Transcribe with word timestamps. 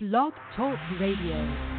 Blog 0.00 0.32
Talk 0.54 0.78
Radio. 1.00 1.77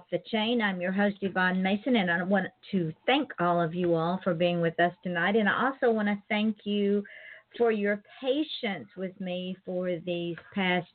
Off 0.00 0.06
the 0.10 0.22
chain. 0.30 0.62
I'm 0.62 0.80
your 0.80 0.92
host, 0.92 1.18
Yvonne 1.20 1.62
Mason, 1.62 1.96
and 1.96 2.10
I 2.10 2.22
want 2.22 2.46
to 2.70 2.92
thank 3.04 3.30
all 3.38 3.60
of 3.60 3.74
you 3.74 3.94
all 3.94 4.18
for 4.24 4.32
being 4.32 4.62
with 4.62 4.78
us 4.80 4.92
tonight. 5.02 5.36
And 5.36 5.46
I 5.46 5.66
also 5.66 5.92
want 5.92 6.08
to 6.08 6.16
thank 6.30 6.56
you 6.64 7.04
for 7.58 7.70
your 7.70 8.02
patience 8.18 8.88
with 8.96 9.18
me 9.20 9.58
for 9.66 9.98
these 10.06 10.36
past 10.54 10.88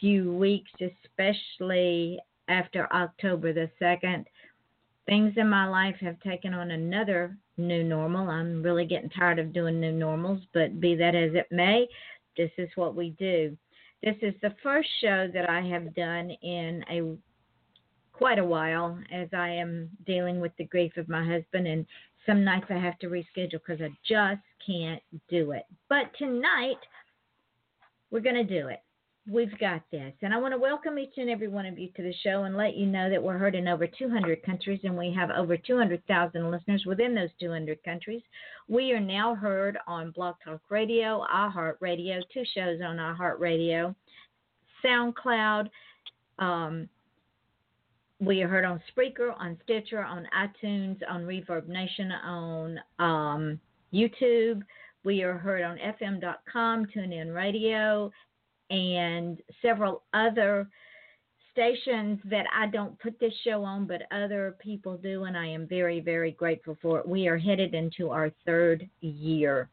few 0.00 0.32
weeks, 0.32 0.70
especially 0.80 2.18
after 2.48 2.92
October 2.92 3.52
the 3.52 3.70
2nd. 3.80 4.24
Things 5.06 5.34
in 5.36 5.48
my 5.48 5.68
life 5.68 5.96
have 6.00 6.18
taken 6.20 6.54
on 6.54 6.72
another 6.72 7.36
new 7.56 7.84
normal. 7.84 8.28
I'm 8.28 8.64
really 8.64 8.86
getting 8.86 9.10
tired 9.10 9.38
of 9.38 9.52
doing 9.52 9.80
new 9.80 9.92
normals, 9.92 10.40
but 10.52 10.80
be 10.80 10.96
that 10.96 11.14
as 11.14 11.34
it 11.34 11.46
may, 11.52 11.86
this 12.36 12.50
is 12.58 12.68
what 12.74 12.96
we 12.96 13.10
do. 13.10 13.56
This 14.02 14.16
is 14.22 14.34
the 14.42 14.54
first 14.62 14.88
show 15.00 15.28
that 15.32 15.48
I 15.48 15.60
have 15.60 15.94
done 15.94 16.30
in 16.42 16.84
a 16.90 17.16
quite 18.18 18.40
a 18.40 18.44
while 18.44 18.98
as 19.12 19.28
I 19.32 19.48
am 19.48 19.88
dealing 20.04 20.40
with 20.40 20.50
the 20.58 20.64
grief 20.64 20.96
of 20.96 21.08
my 21.08 21.24
husband 21.24 21.68
and 21.68 21.86
some 22.26 22.44
nights 22.44 22.66
I 22.68 22.74
have 22.74 22.98
to 22.98 23.06
reschedule 23.06 23.52
because 23.52 23.80
I 23.80 23.90
just 24.06 24.42
can't 24.66 25.00
do 25.30 25.52
it. 25.52 25.64
But 25.88 26.10
tonight 26.18 26.80
we're 28.10 28.20
going 28.20 28.34
to 28.34 28.44
do 28.44 28.66
it. 28.68 28.82
We've 29.30 29.56
got 29.60 29.82
this. 29.92 30.12
And 30.22 30.34
I 30.34 30.38
want 30.38 30.52
to 30.52 30.58
welcome 30.58 30.98
each 30.98 31.12
and 31.16 31.30
every 31.30 31.46
one 31.46 31.64
of 31.64 31.78
you 31.78 31.90
to 31.94 32.02
the 32.02 32.14
show 32.24 32.42
and 32.42 32.56
let 32.56 32.74
you 32.74 32.86
know 32.86 33.08
that 33.08 33.22
we're 33.22 33.38
heard 33.38 33.54
in 33.54 33.68
over 33.68 33.86
200 33.86 34.42
countries 34.42 34.80
and 34.82 34.96
we 34.96 35.14
have 35.14 35.30
over 35.30 35.56
200,000 35.56 36.50
listeners 36.50 36.84
within 36.86 37.14
those 37.14 37.28
200 37.38 37.82
countries. 37.84 38.22
We 38.68 38.90
are 38.92 39.00
now 39.00 39.36
heard 39.36 39.78
on 39.86 40.10
Blog 40.10 40.34
Talk 40.44 40.62
Radio, 40.70 41.24
iHeartRadio, 41.32 42.22
two 42.34 42.44
shows 42.52 42.80
on 42.84 42.96
iHeartRadio, 42.96 43.94
SoundCloud. 44.84 45.68
Um, 46.38 46.88
we 48.20 48.42
are 48.42 48.48
heard 48.48 48.64
on 48.64 48.80
Spreaker, 48.92 49.32
on 49.38 49.56
Stitcher, 49.64 50.02
on 50.02 50.26
iTunes, 50.36 50.98
on 51.08 51.22
Reverb 51.22 51.68
Nation, 51.68 52.10
on 52.10 52.80
um, 52.98 53.60
YouTube. 53.92 54.62
We 55.04 55.22
are 55.22 55.38
heard 55.38 55.62
on 55.62 55.78
FM.com, 55.78 56.86
TuneIn 56.86 57.34
Radio, 57.34 58.10
and 58.70 59.40
several 59.62 60.02
other 60.12 60.68
stations 61.52 62.18
that 62.24 62.46
I 62.54 62.66
don't 62.66 62.98
put 62.98 63.18
this 63.20 63.32
show 63.44 63.62
on, 63.62 63.86
but 63.86 64.02
other 64.10 64.56
people 64.60 64.96
do, 64.96 65.24
and 65.24 65.36
I 65.36 65.46
am 65.46 65.66
very, 65.66 66.00
very 66.00 66.32
grateful 66.32 66.76
for 66.82 66.98
it. 66.98 67.08
We 67.08 67.28
are 67.28 67.38
headed 67.38 67.74
into 67.74 68.10
our 68.10 68.30
third 68.44 68.88
year. 69.00 69.68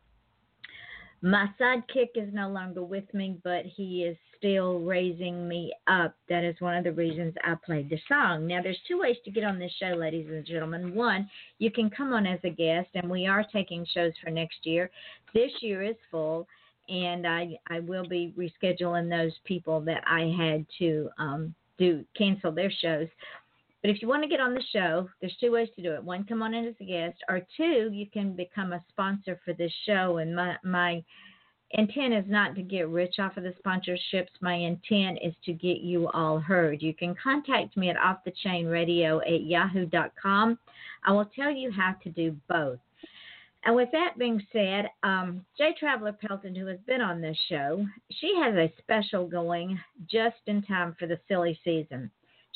My 1.21 1.49
sidekick 1.59 2.09
is 2.15 2.31
no 2.31 2.49
longer 2.49 2.83
with 2.83 3.11
me, 3.13 3.37
but 3.43 3.65
he 3.65 4.03
is 4.03 4.17
still 4.45 4.79
raising 4.79 5.47
me 5.47 5.73
up. 5.87 6.15
That 6.29 6.43
is 6.43 6.55
one 6.59 6.75
of 6.75 6.83
the 6.83 6.91
reasons 6.91 7.33
I 7.43 7.55
played 7.65 7.89
the 7.89 7.97
song. 8.07 8.45
Now, 8.45 8.61
there's 8.61 8.77
two 8.87 8.99
ways 8.99 9.15
to 9.25 9.31
get 9.31 9.43
on 9.43 9.57
this 9.57 9.71
show, 9.79 9.95
ladies 9.95 10.27
and 10.29 10.45
gentlemen. 10.45 10.93
One, 10.93 11.27
you 11.57 11.71
can 11.71 11.89
come 11.89 12.13
on 12.13 12.27
as 12.27 12.39
a 12.43 12.51
guest, 12.51 12.89
and 12.93 13.09
we 13.09 13.25
are 13.25 13.43
taking 13.51 13.87
shows 13.91 14.13
for 14.23 14.29
next 14.29 14.57
year. 14.63 14.91
This 15.33 15.51
year 15.61 15.81
is 15.81 15.95
full, 16.11 16.47
and 16.89 17.25
I 17.25 17.57
I 17.69 17.79
will 17.79 18.07
be 18.07 18.35
rescheduling 18.37 19.09
those 19.09 19.33
people 19.45 19.81
that 19.81 20.03
I 20.05 20.31
had 20.37 20.65
to 20.77 21.09
um, 21.17 21.55
do 21.79 22.05
cancel 22.15 22.51
their 22.51 22.71
shows. 22.71 23.07
But 23.81 23.89
if 23.89 24.01
you 24.01 24.07
want 24.07 24.23
to 24.23 24.29
get 24.29 24.39
on 24.39 24.53
the 24.53 24.63
show, 24.71 25.09
there's 25.21 25.35
two 25.39 25.51
ways 25.51 25.69
to 25.75 25.81
do 25.81 25.93
it. 25.93 26.03
One, 26.03 26.23
come 26.23 26.43
on 26.43 26.53
in 26.53 26.65
as 26.65 26.75
a 26.79 26.85
guest, 26.85 27.17
or 27.29 27.41
two, 27.57 27.89
you 27.91 28.05
can 28.11 28.35
become 28.35 28.73
a 28.73 28.83
sponsor 28.89 29.39
for 29.43 29.53
this 29.53 29.73
show. 29.87 30.17
And 30.17 30.35
my 30.35 30.55
my 30.63 31.03
intent 31.71 32.13
is 32.13 32.25
not 32.27 32.55
to 32.55 32.61
get 32.61 32.89
rich 32.89 33.15
off 33.19 33.37
of 33.37 33.43
the 33.43 33.53
sponsorships. 33.65 34.29
My 34.41 34.55
intent 34.55 35.19
is 35.21 35.33
to 35.45 35.53
get 35.53 35.81
you 35.81 36.09
all 36.09 36.39
heard. 36.39 36.81
You 36.81 36.93
can 36.93 37.15
contact 37.21 37.75
me 37.75 37.89
at 37.89 37.97
off 37.97 38.23
the 38.23 38.33
chain 38.43 38.67
radio 38.67 39.19
at 39.21 39.43
yahoo.com. 39.43 40.59
I 41.03 41.11
will 41.11 41.29
tell 41.35 41.51
you 41.51 41.71
how 41.71 41.95
to 42.03 42.09
do 42.09 42.35
both. 42.47 42.79
And 43.65 43.75
with 43.75 43.89
that 43.93 44.17
being 44.19 44.45
said, 44.53 44.89
um, 45.01 45.43
Jay 45.57 45.73
Traveler 45.79 46.13
Pelton, 46.13 46.53
who 46.53 46.67
has 46.67 46.79
been 46.85 47.01
on 47.01 47.19
this 47.19 47.37
show, 47.49 47.83
she 48.11 48.31
has 48.37 48.53
a 48.53 48.71
special 48.77 49.27
going 49.27 49.79
just 50.07 50.35
in 50.45 50.61
time 50.61 50.95
for 50.99 51.07
the 51.07 51.19
silly 51.27 51.59
season. 51.63 52.11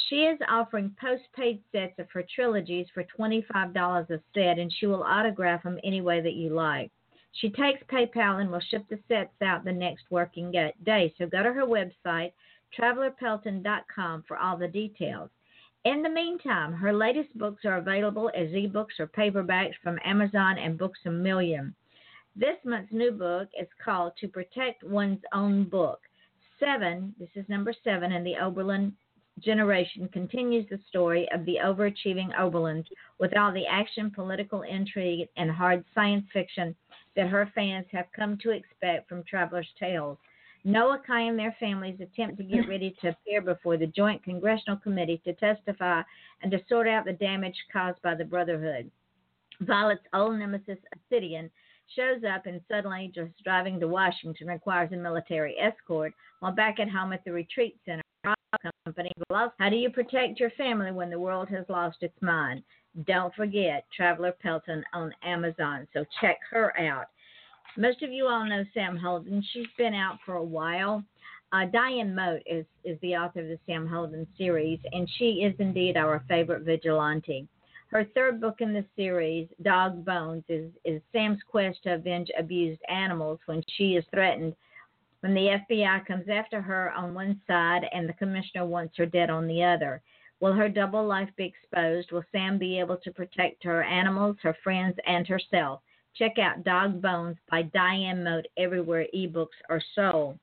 She 0.07 0.17
is 0.17 0.39
offering 0.47 0.95
postpaid 1.01 1.61
sets 1.71 1.97
of 1.97 2.09
her 2.11 2.23
trilogies 2.35 2.87
for 2.93 3.03
$25 3.03 4.09
a 4.09 4.21
set, 4.33 4.59
and 4.59 4.71
she 4.71 4.85
will 4.85 5.03
autograph 5.03 5.63
them 5.63 5.79
any 5.83 6.01
way 6.01 6.21
that 6.21 6.33
you 6.33 6.51
like. 6.51 6.91
She 7.33 7.49
takes 7.49 7.83
PayPal 7.83 8.41
and 8.41 8.51
will 8.51 8.59
ship 8.59 8.85
the 8.89 8.99
sets 9.07 9.41
out 9.41 9.63
the 9.63 9.71
next 9.71 10.05
working 10.09 10.51
day. 10.51 11.13
So 11.17 11.25
go 11.27 11.43
to 11.43 11.53
her 11.53 11.65
website, 11.65 12.33
travelerpelton.com, 12.77 14.23
for 14.27 14.37
all 14.37 14.57
the 14.57 14.67
details. 14.67 15.29
In 15.85 16.01
the 16.01 16.09
meantime, 16.09 16.73
her 16.73 16.91
latest 16.91 17.37
books 17.37 17.63
are 17.63 17.77
available 17.77 18.29
as 18.35 18.49
ebooks 18.49 18.99
or 18.99 19.07
paperbacks 19.07 19.75
from 19.81 19.99
Amazon 20.03 20.57
and 20.57 20.77
Books 20.77 20.99
a 21.05 21.09
Million. 21.09 21.73
This 22.35 22.57
month's 22.65 22.91
new 22.91 23.11
book 23.11 23.49
is 23.59 23.67
called 23.83 24.13
To 24.17 24.27
Protect 24.27 24.83
One's 24.83 25.21
Own 25.33 25.63
Book. 25.63 26.01
Seven, 26.59 27.15
this 27.17 27.29
is 27.35 27.47
number 27.47 27.73
seven 27.83 28.11
in 28.11 28.23
the 28.23 28.35
Oberlin 28.35 28.93
generation, 29.39 30.09
continues 30.09 30.67
the 30.69 30.79
story 30.89 31.27
of 31.33 31.45
the 31.45 31.57
overachieving 31.63 32.35
Oberlins 32.37 32.85
with 33.19 33.35
all 33.37 33.53
the 33.53 33.65
action, 33.65 34.11
political 34.11 34.63
intrigue, 34.63 35.27
and 35.37 35.49
hard 35.49 35.85
science 35.95 36.25
fiction 36.33 36.75
that 37.19 37.27
her 37.27 37.51
fans 37.53 37.85
have 37.91 38.05
come 38.15 38.37
to 38.37 38.51
expect 38.51 39.09
from 39.09 39.25
Traveler's 39.25 39.67
Tales. 39.77 40.17
Noah 40.63 41.01
Kai 41.05 41.23
and 41.23 41.37
their 41.37 41.53
families 41.59 41.99
attempt 41.99 42.37
to 42.37 42.43
get 42.43 42.65
ready 42.69 42.95
to 43.01 43.09
appear 43.09 43.41
before 43.41 43.75
the 43.75 43.87
Joint 43.87 44.23
Congressional 44.23 44.77
Committee 44.77 45.21
to 45.25 45.33
testify 45.33 46.01
and 46.41 46.49
to 46.49 46.61
sort 46.69 46.87
out 46.87 47.03
the 47.03 47.11
damage 47.11 47.57
caused 47.73 48.01
by 48.01 48.15
the 48.15 48.23
Brotherhood. 48.23 48.89
Violet's 49.59 49.99
old 50.13 50.39
nemesis, 50.39 50.77
Obsidian, 50.93 51.51
shows 51.93 52.21
up 52.23 52.45
and 52.45 52.61
suddenly, 52.71 53.11
just 53.13 53.31
driving 53.43 53.81
to 53.81 53.89
Washington, 53.89 54.47
requires 54.47 54.93
a 54.93 54.95
military 54.95 55.57
escort, 55.59 56.13
while 56.39 56.53
back 56.53 56.79
at 56.79 56.89
home 56.89 57.11
at 57.11 57.25
the 57.25 57.33
retreat 57.33 57.75
center, 57.85 58.01
company 58.85 59.11
how 59.29 59.69
do 59.69 59.75
you 59.75 59.89
protect 59.89 60.39
your 60.39 60.49
family 60.51 60.91
when 60.91 61.09
the 61.09 61.19
world 61.19 61.49
has 61.49 61.65
lost 61.69 61.97
its 62.01 62.19
mind? 62.21 62.63
Don't 63.05 63.33
forget 63.35 63.85
Traveler 63.95 64.33
Pelton 64.41 64.83
on 64.93 65.13
Amazon, 65.23 65.87
so 65.93 66.05
check 66.19 66.39
her 66.51 66.77
out. 66.79 67.05
Most 67.77 68.01
of 68.01 68.11
you 68.11 68.25
all 68.25 68.45
know 68.45 68.63
Sam 68.73 68.97
Holden. 68.97 69.43
She's 69.53 69.67
been 69.77 69.93
out 69.93 70.17
for 70.25 70.35
a 70.35 70.43
while. 70.43 71.03
Uh, 71.51 71.65
Diane 71.65 72.13
Moat 72.13 72.41
is, 72.45 72.65
is 72.83 72.99
the 73.01 73.15
author 73.15 73.41
of 73.41 73.47
the 73.47 73.59
Sam 73.65 73.87
Holden 73.87 74.27
series, 74.37 74.79
and 74.91 75.09
she 75.17 75.43
is 75.43 75.55
indeed 75.59 75.97
our 75.97 76.23
favorite 76.27 76.63
vigilante. 76.63 77.47
Her 77.87 78.05
third 78.13 78.39
book 78.39 78.57
in 78.59 78.73
the 78.73 78.85
series, 78.95 79.47
Dog 79.63 80.05
Bones, 80.05 80.43
is, 80.47 80.71
is 80.85 81.01
Sam's 81.11 81.39
quest 81.49 81.81
to 81.83 81.95
avenge 81.95 82.29
abused 82.37 82.81
animals 82.87 83.39
when 83.45 83.63
she 83.77 83.95
is 83.95 84.05
threatened 84.11 84.55
when 85.21 85.33
the 85.33 85.59
FBI 85.69 86.05
comes 86.05 86.29
after 86.29 86.61
her 86.61 86.91
on 86.91 87.13
one 87.13 87.41
side 87.45 87.85
and 87.91 88.07
the 88.07 88.13
commissioner 88.13 88.65
wants 88.65 88.95
her 88.97 89.05
dead 89.05 89.29
on 89.29 89.47
the 89.47 89.63
other. 89.63 90.01
Will 90.39 90.53
her 90.53 90.69
double 90.69 91.05
life 91.05 91.29
be 91.35 91.45
exposed? 91.45 92.11
Will 92.11 92.23
Sam 92.31 92.57
be 92.57 92.79
able 92.79 92.97
to 92.97 93.11
protect 93.11 93.63
her 93.63 93.83
animals, 93.83 94.37
her 94.41 94.55
friends, 94.63 94.95
and 95.05 95.27
herself? 95.27 95.81
Check 96.15 96.39
out 96.39 96.63
Dog 96.63 97.01
Bones 97.01 97.37
by 97.49 97.63
Diane 97.63 98.23
Mote 98.23 98.47
everywhere 98.57 99.05
ebooks 99.13 99.59
are 99.69 99.81
sold. 99.95 100.39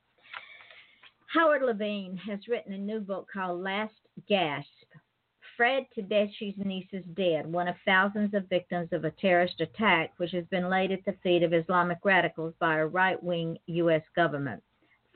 Howard 1.29 1.63
Levine 1.63 2.17
has 2.17 2.47
written 2.49 2.73
a 2.73 2.79
new 2.79 3.01
book 3.01 3.29
called 3.33 3.63
Last 3.63 3.95
Gasp. 4.29 4.69
Fred 5.57 5.87
Tedeschi's 5.95 6.55
niece 6.59 6.89
is 6.93 7.05
dead, 7.15 7.51
one 7.51 7.67
of 7.67 7.77
thousands 7.85 8.35
of 8.35 8.49
victims 8.49 8.89
of 8.93 9.05
a 9.05 9.11
terrorist 9.13 9.61
attack 9.61 10.13
which 10.19 10.33
has 10.33 10.45
been 10.47 10.69
laid 10.69 10.93
at 10.93 11.05
the 11.07 11.17
feet 11.23 11.43
of 11.43 11.55
Islamic 11.55 11.99
radicals 12.05 12.53
by 12.59 12.77
a 12.77 12.87
right 12.87 13.23
wing 13.23 13.59
U.S. 13.67 14.03
government. 14.15 14.63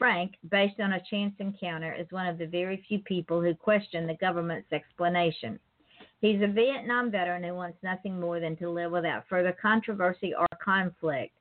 Frank, 0.01 0.39
based 0.51 0.81
on 0.81 0.95
a 0.95 1.03
chance 1.11 1.35
encounter, 1.41 1.93
is 1.93 2.11
one 2.11 2.27
of 2.27 2.39
the 2.39 2.47
very 2.47 2.83
few 2.89 3.01
people 3.01 3.43
who 3.43 3.55
question 3.55 4.07
the 4.07 4.15
government's 4.15 4.73
explanation. 4.73 5.61
He's 6.23 6.41
a 6.41 6.47
Vietnam 6.47 7.11
veteran 7.11 7.45
who 7.45 7.53
wants 7.53 7.77
nothing 7.83 8.19
more 8.19 8.41
than 8.41 8.57
to 8.57 8.71
live 8.71 8.93
without 8.93 9.29
further 9.29 9.55
controversy 9.61 10.33
or 10.35 10.47
conflict. 10.65 11.35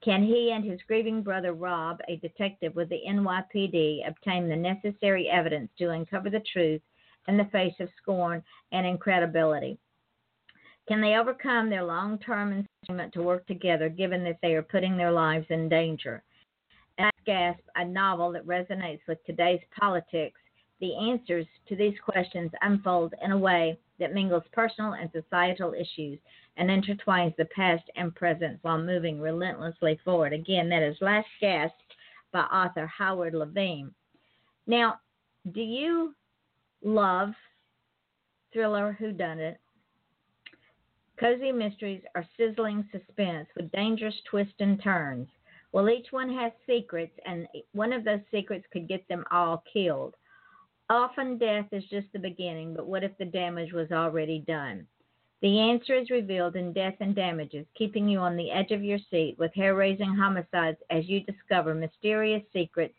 Can 0.00 0.22
he 0.22 0.52
and 0.52 0.64
his 0.64 0.78
grieving 0.86 1.24
brother 1.24 1.54
Rob, 1.54 1.98
a 2.06 2.14
detective 2.18 2.76
with 2.76 2.88
the 2.88 3.02
NYPD, 3.04 4.06
obtain 4.08 4.48
the 4.48 4.54
necessary 4.54 5.28
evidence 5.28 5.72
to 5.78 5.90
uncover 5.90 6.30
the 6.30 6.44
truth 6.52 6.82
in 7.26 7.36
the 7.36 7.46
face 7.46 7.74
of 7.80 7.88
scorn 8.00 8.44
and 8.70 8.86
incredibility? 8.86 9.76
Can 10.86 11.00
they 11.00 11.16
overcome 11.16 11.68
their 11.68 11.82
long 11.82 12.20
term 12.20 12.64
engagement 12.84 13.12
to 13.14 13.22
work 13.22 13.44
together 13.48 13.88
given 13.88 14.22
that 14.22 14.38
they 14.40 14.54
are 14.54 14.62
putting 14.62 14.96
their 14.96 15.10
lives 15.10 15.46
in 15.50 15.68
danger? 15.68 16.22
Gasp, 17.24 17.60
a 17.76 17.84
novel 17.84 18.32
that 18.32 18.46
resonates 18.46 19.00
with 19.08 19.24
today's 19.24 19.60
politics, 19.78 20.40
the 20.80 20.94
answers 20.96 21.46
to 21.68 21.76
these 21.76 21.94
questions 22.04 22.50
unfold 22.62 23.14
in 23.22 23.32
a 23.32 23.38
way 23.38 23.78
that 23.98 24.12
mingles 24.12 24.42
personal 24.52 24.94
and 24.94 25.10
societal 25.12 25.72
issues 25.72 26.18
and 26.56 26.68
intertwines 26.68 27.34
the 27.36 27.44
past 27.46 27.84
and 27.96 28.14
present 28.14 28.58
while 28.62 28.78
moving 28.78 29.20
relentlessly 29.20 29.98
forward. 30.04 30.32
Again, 30.32 30.68
that 30.68 30.82
is 30.82 30.96
Last 31.00 31.28
Gasp 31.40 31.74
by 32.32 32.40
author 32.40 32.86
Howard 32.86 33.34
Levine. 33.34 33.94
Now, 34.66 35.00
do 35.52 35.60
you 35.60 36.14
love 36.82 37.30
thriller 38.52 38.96
whodunit? 39.00 39.56
Cozy 41.18 41.52
mysteries 41.52 42.02
are 42.14 42.26
sizzling 42.36 42.88
suspense 42.90 43.46
with 43.54 43.70
dangerous 43.70 44.16
twists 44.28 44.54
and 44.58 44.82
turns. 44.82 45.28
Well, 45.74 45.90
each 45.90 46.12
one 46.12 46.32
has 46.32 46.52
secrets, 46.68 47.18
and 47.26 47.48
one 47.72 47.92
of 47.92 48.04
those 48.04 48.20
secrets 48.30 48.64
could 48.72 48.86
get 48.86 49.08
them 49.08 49.24
all 49.32 49.64
killed. 49.72 50.14
Often 50.88 51.38
death 51.38 51.66
is 51.72 51.82
just 51.90 52.06
the 52.12 52.20
beginning, 52.20 52.74
but 52.74 52.86
what 52.86 53.02
if 53.02 53.10
the 53.18 53.24
damage 53.24 53.72
was 53.72 53.90
already 53.90 54.38
done? 54.38 54.86
The 55.42 55.58
answer 55.58 55.96
is 55.96 56.10
revealed 56.10 56.54
in 56.54 56.72
Death 56.72 56.94
and 57.00 57.12
Damages, 57.12 57.66
keeping 57.76 58.08
you 58.08 58.20
on 58.20 58.36
the 58.36 58.52
edge 58.52 58.70
of 58.70 58.84
your 58.84 59.00
seat 59.10 59.34
with 59.36 59.52
hair 59.52 59.74
raising 59.74 60.14
homicides 60.14 60.78
as 60.90 61.08
you 61.08 61.24
discover 61.24 61.74
mysterious 61.74 62.44
secrets, 62.52 62.94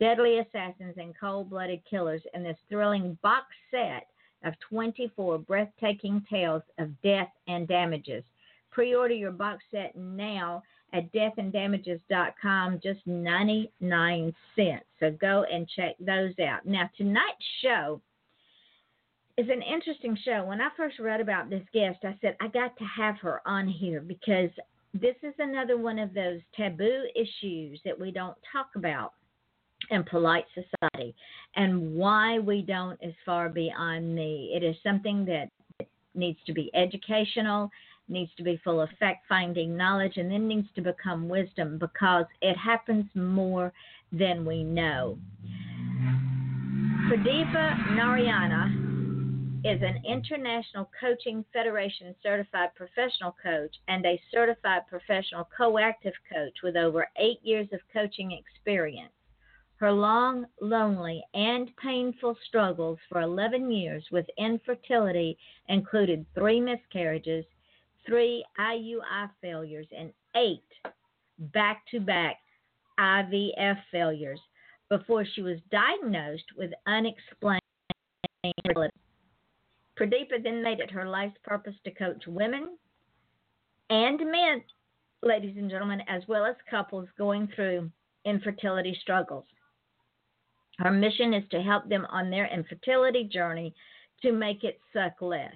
deadly 0.00 0.38
assassins, 0.38 0.94
and 0.96 1.14
cold 1.20 1.50
blooded 1.50 1.82
killers 1.84 2.22
in 2.32 2.42
this 2.42 2.58
thrilling 2.70 3.18
box 3.22 3.48
set 3.70 4.06
of 4.42 4.54
24 4.70 5.40
breathtaking 5.40 6.24
tales 6.30 6.62
of 6.78 6.98
death 7.02 7.30
and 7.46 7.68
damages. 7.68 8.24
Pre 8.70 8.94
order 8.94 9.14
your 9.14 9.32
box 9.32 9.64
set 9.70 9.94
now 9.96 10.62
at 10.92 11.12
deathanddamages.com, 11.12 12.80
just 12.82 13.00
99 13.06 14.34
cents. 14.54 14.84
So 15.00 15.10
go 15.20 15.44
and 15.50 15.68
check 15.68 15.96
those 16.00 16.32
out. 16.38 16.64
Now, 16.64 16.88
tonight's 16.96 17.44
show 17.62 18.00
is 19.36 19.48
an 19.50 19.62
interesting 19.62 20.16
show. 20.24 20.44
When 20.46 20.60
I 20.60 20.68
first 20.76 20.98
read 20.98 21.20
about 21.20 21.50
this 21.50 21.64
guest, 21.74 21.98
I 22.04 22.16
said, 22.20 22.36
I 22.40 22.48
got 22.48 22.76
to 22.78 22.84
have 22.84 23.16
her 23.18 23.40
on 23.46 23.68
here 23.68 24.00
because 24.00 24.50
this 24.94 25.16
is 25.22 25.34
another 25.38 25.76
one 25.76 25.98
of 25.98 26.14
those 26.14 26.40
taboo 26.56 27.04
issues 27.14 27.80
that 27.84 27.98
we 27.98 28.10
don't 28.10 28.36
talk 28.50 28.70
about 28.76 29.12
in 29.90 30.02
polite 30.04 30.46
society 30.54 31.14
and 31.54 31.94
why 31.94 32.38
we 32.38 32.62
don't 32.62 32.98
is 33.02 33.14
far 33.24 33.48
beyond 33.48 34.14
me. 34.14 34.52
It 34.54 34.62
is 34.62 34.74
something 34.82 35.24
that 35.26 35.50
needs 36.14 36.38
to 36.46 36.52
be 36.52 36.70
educational 36.74 37.70
needs 38.08 38.30
to 38.36 38.42
be 38.42 38.60
full 38.62 38.80
of 38.80 38.88
fact 38.98 39.24
finding 39.28 39.76
knowledge, 39.76 40.16
and 40.16 40.30
then 40.30 40.48
needs 40.48 40.68
to 40.74 40.80
become 40.80 41.28
wisdom 41.28 41.78
because 41.78 42.26
it 42.40 42.56
happens 42.56 43.06
more 43.14 43.72
than 44.12 44.44
we 44.44 44.62
know. 44.62 45.18
Pradeepa 47.08 47.94
Narayana 47.94 48.86
is 49.64 49.82
an 49.82 50.00
International 50.04 50.88
Coaching 51.00 51.44
Federation 51.52 52.14
certified 52.22 52.68
professional 52.76 53.34
coach 53.42 53.74
and 53.88 54.06
a 54.06 54.20
certified 54.32 54.82
professional 54.88 55.48
coactive 55.56 56.14
coach 56.32 56.54
with 56.62 56.76
over 56.76 57.08
eight 57.16 57.40
years 57.42 57.66
of 57.72 57.80
coaching 57.92 58.30
experience. 58.32 59.12
Her 59.78 59.92
long, 59.92 60.46
lonely, 60.60 61.22
and 61.34 61.70
painful 61.76 62.36
struggles 62.46 62.98
for 63.08 63.20
11 63.20 63.70
years 63.70 64.04
with 64.10 64.26
infertility 64.38 65.36
included 65.68 66.24
three 66.34 66.60
miscarriages, 66.60 67.44
three 68.06 68.44
IUI 68.58 69.30
failures, 69.40 69.86
and 69.96 70.12
eight 70.36 70.62
back 71.38 71.82
to 71.90 72.00
back 72.00 72.36
IVF 72.98 73.78
failures 73.90 74.40
before 74.88 75.24
she 75.34 75.42
was 75.42 75.58
diagnosed 75.70 76.44
with 76.56 76.70
unexplained 76.86 77.60
infertility. 78.44 78.92
Pradeepa 79.98 80.42
then 80.42 80.62
made 80.62 80.80
it 80.80 80.90
her 80.90 81.08
life's 81.08 81.38
purpose 81.42 81.74
to 81.84 81.90
coach 81.90 82.22
women 82.26 82.76
and 83.90 84.18
men, 84.18 84.62
ladies 85.22 85.56
and 85.56 85.70
gentlemen, 85.70 86.02
as 86.08 86.22
well 86.28 86.44
as 86.44 86.56
couples 86.70 87.08
going 87.16 87.48
through 87.54 87.90
infertility 88.24 88.96
struggles. 89.00 89.44
Her 90.78 90.90
mission 90.90 91.32
is 91.32 91.44
to 91.50 91.62
help 91.62 91.88
them 91.88 92.06
on 92.10 92.30
their 92.30 92.46
infertility 92.52 93.24
journey 93.24 93.74
to 94.22 94.32
make 94.32 94.64
it 94.64 94.78
suck 94.92 95.22
less. 95.22 95.54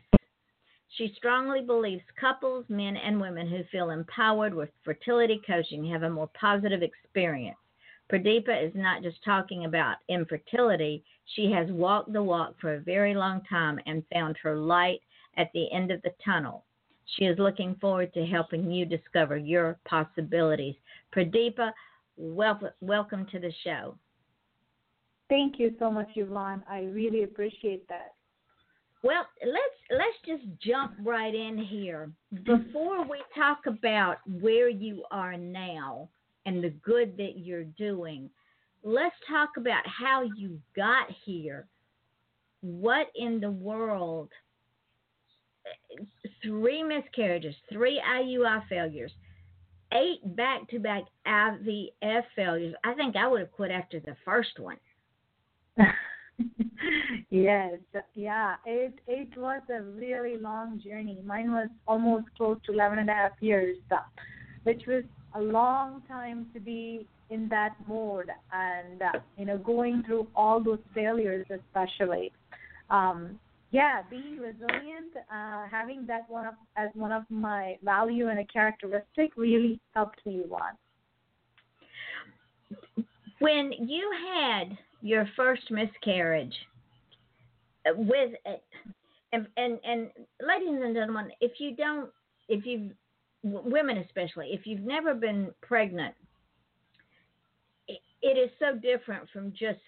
She 0.97 1.13
strongly 1.17 1.63
believes 1.63 2.03
couples, 2.21 2.65
men 2.69 2.97
and 2.97 3.21
women 3.21 3.49
who 3.49 3.63
feel 3.65 3.91
empowered 3.91 4.53
with 4.53 4.71
fertility 4.85 5.41
coaching 5.47 5.85
have 5.87 6.03
a 6.03 6.11
more 6.11 6.29
positive 6.29 6.83
experience. 6.83 7.59
Pradeepa 8.11 8.67
is 8.67 8.75
not 8.75 9.03
just 9.03 9.23
talking 9.25 9.65
about 9.65 9.99
infertility, 10.09 11.05
she 11.37 11.51
has 11.53 11.71
walked 11.71 12.13
the 12.13 12.23
walk 12.23 12.57
for 12.61 12.75
a 12.75 12.81
very 12.81 13.15
long 13.15 13.43
time 13.49 13.79
and 13.87 14.03
found 14.13 14.37
her 14.39 14.57
light 14.57 15.01
at 15.37 15.53
the 15.53 15.71
end 15.73 15.93
of 15.93 16.03
the 16.03 16.13
tunnel. 16.25 16.65
She 17.17 17.25
is 17.27 17.39
looking 17.39 17.77
forward 17.77 18.13
to 18.15 18.27
helping 18.27 18.71
you 18.71 18.85
discover 18.85 19.37
your 19.37 19.79
possibilities. 19.85 20.75
Pradeepa, 21.15 21.73
wel- 22.17 22.73
welcome 22.81 23.27
to 23.27 23.39
the 23.39 23.53
show. 23.63 23.97
Thank 25.29 25.61
you 25.61 25.77
so 25.79 25.89
much, 25.89 26.09
Yvonne. 26.17 26.65
I 26.69 26.81
really 26.81 27.23
appreciate 27.23 27.89
that. 27.89 28.15
Well, 29.02 29.26
let's 29.45 29.76
let's 29.90 30.19
just 30.26 30.45
jump 30.61 30.92
right 31.02 31.35
in 31.35 31.57
here. 31.57 32.11
Mm-hmm. 32.35 32.64
Before 32.64 33.02
we 33.09 33.23
talk 33.35 33.61
about 33.66 34.19
where 34.26 34.69
you 34.69 35.04
are 35.11 35.37
now 35.37 36.09
and 36.45 36.62
the 36.62 36.71
good 36.85 37.16
that 37.16 37.38
you're 37.38 37.64
doing, 37.64 38.28
let's 38.83 39.14
talk 39.28 39.50
about 39.57 39.83
how 39.87 40.23
you 40.37 40.61
got 40.76 41.07
here. 41.25 41.66
What 42.61 43.07
in 43.14 43.40
the 43.40 43.50
world? 43.50 44.28
Three 46.42 46.83
miscarriages, 46.83 47.54
three 47.73 48.02
IUI 48.07 48.66
failures, 48.69 49.12
eight 49.92 50.21
back 50.37 50.69
to 50.69 50.78
back 50.78 51.04
IVF 51.26 52.23
failures. 52.37 52.75
I 52.85 52.95
think 52.95 53.16
I 53.16 53.28
would 53.28 53.40
have 53.40 53.52
quit 53.52 53.71
after 53.71 54.00
the 54.00 54.16
first 54.25 54.59
one. 54.59 54.78
yes, 57.31 57.79
yeah. 58.15 58.57
It 58.67 58.95
it 59.07 59.29
was 59.37 59.63
a 59.71 59.83
really 59.83 60.37
long 60.37 60.81
journey. 60.81 61.19
Mine 61.25 61.53
was 61.53 61.69
almost 61.87 62.27
close 62.37 62.59
to 62.67 62.73
eleven 62.73 62.99
and 62.99 63.11
a 63.11 63.15
half 63.15 63.33
years, 63.41 63.77
which 64.65 64.83
was 64.87 65.05
a 65.35 65.41
long 65.41 66.03
time 66.09 66.47
to 66.55 66.61
be 66.61 67.07
in 67.31 67.49
that 67.49 67.77
mode 67.89 68.29
and 68.53 69.03
uh, 69.03 69.19
you 69.37 69.45
know 69.45 69.59
going 69.59 70.03
through 70.05 70.27
all 70.35 70.63
those 70.63 70.81
failures, 70.95 71.47
especially. 71.51 72.33
Um, 72.91 73.39
yeah, 73.73 74.03
being 74.11 74.39
resilient, 74.39 75.15
uh, 75.33 75.67
having 75.71 76.05
that 76.07 76.29
one 76.29 76.45
of, 76.45 76.55
as 76.77 76.91
one 76.95 77.13
of 77.13 77.23
my 77.31 77.79
value 77.85 78.29
and 78.29 78.41
a 78.41 78.45
characteristic 78.45 79.37
really 79.37 79.79
helped 79.95 80.19
me 80.27 80.43
a 80.45 80.47
lot. 80.49 80.77
When 83.39 83.73
you 83.79 84.11
had 84.35 84.77
your 85.02 85.28
first 85.37 85.71
miscarriage 85.71 86.54
with 87.97 88.33
it 88.45 88.62
and 89.33 89.47
and 89.57 89.78
and 89.85 90.11
ladies 90.47 90.80
and 90.83 90.95
gentlemen 90.95 91.30
if 91.40 91.52
you 91.59 91.75
don't 91.75 92.11
if 92.49 92.66
you 92.66 92.90
women 93.42 93.99
especially 93.99 94.49
if 94.52 94.66
you've 94.66 94.80
never 94.80 95.14
been 95.14 95.50
pregnant 95.62 96.14
it, 97.88 98.00
it 98.23 98.38
is 98.38 98.50
so 98.59 98.76
different 98.78 99.28
from 99.33 99.52
just 99.52 99.80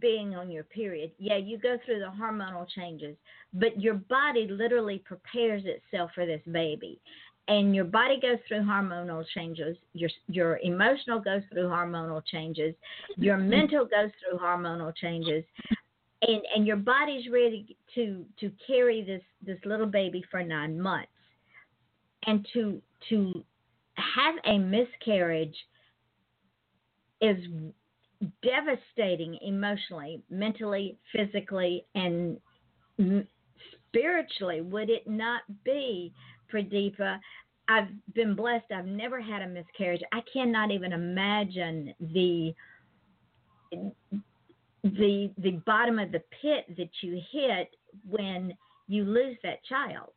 being 0.00 0.34
on 0.34 0.50
your 0.50 0.64
period. 0.64 1.12
Yeah 1.18 1.36
you 1.36 1.58
go 1.58 1.76
through 1.84 2.00
the 2.00 2.12
hormonal 2.20 2.66
changes 2.68 3.16
but 3.52 3.80
your 3.80 3.94
body 3.94 4.46
literally 4.48 5.02
prepares 5.04 5.62
itself 5.64 6.10
for 6.14 6.26
this 6.26 6.42
baby 6.50 7.00
and 7.48 7.74
your 7.74 7.84
body 7.84 8.18
goes 8.20 8.38
through 8.48 8.62
hormonal 8.62 9.24
changes 9.34 9.76
your 9.92 10.10
your 10.28 10.58
emotional 10.62 11.20
goes 11.20 11.42
through 11.52 11.68
hormonal 11.68 12.22
changes 12.24 12.74
your 13.16 13.36
mm-hmm. 13.36 13.50
mental 13.50 13.84
goes 13.84 14.10
through 14.20 14.38
hormonal 14.38 14.94
changes 14.96 15.44
and 16.22 16.42
and 16.54 16.66
your 16.66 16.76
body's 16.76 17.30
ready 17.30 17.76
to 17.94 18.24
to 18.40 18.50
carry 18.66 19.02
this 19.02 19.22
this 19.44 19.58
little 19.64 19.86
baby 19.86 20.24
for 20.30 20.42
9 20.42 20.80
months 20.80 21.08
and 22.26 22.46
to 22.52 22.80
to 23.10 23.44
have 23.96 24.34
a 24.46 24.58
miscarriage 24.58 25.56
is 27.20 27.36
devastating 28.42 29.38
emotionally 29.42 30.22
mentally 30.30 30.96
physically 31.14 31.84
and 31.94 32.38
spiritually 33.88 34.60
would 34.60 34.88
it 34.88 35.06
not 35.06 35.42
be 35.64 36.12
Pradeepa. 36.54 37.18
I've 37.68 37.88
been 38.14 38.34
blessed. 38.36 38.66
I've 38.74 38.86
never 38.86 39.20
had 39.20 39.42
a 39.42 39.48
miscarriage. 39.48 40.02
I 40.12 40.20
cannot 40.32 40.70
even 40.70 40.92
imagine 40.92 41.94
the 41.98 42.54
the 44.84 45.30
the 45.38 45.62
bottom 45.64 45.98
of 45.98 46.12
the 46.12 46.22
pit 46.42 46.76
that 46.76 46.90
you 47.00 47.20
hit 47.32 47.74
when 48.08 48.54
you 48.86 49.04
lose 49.04 49.36
that 49.42 49.64
child. 49.64 50.12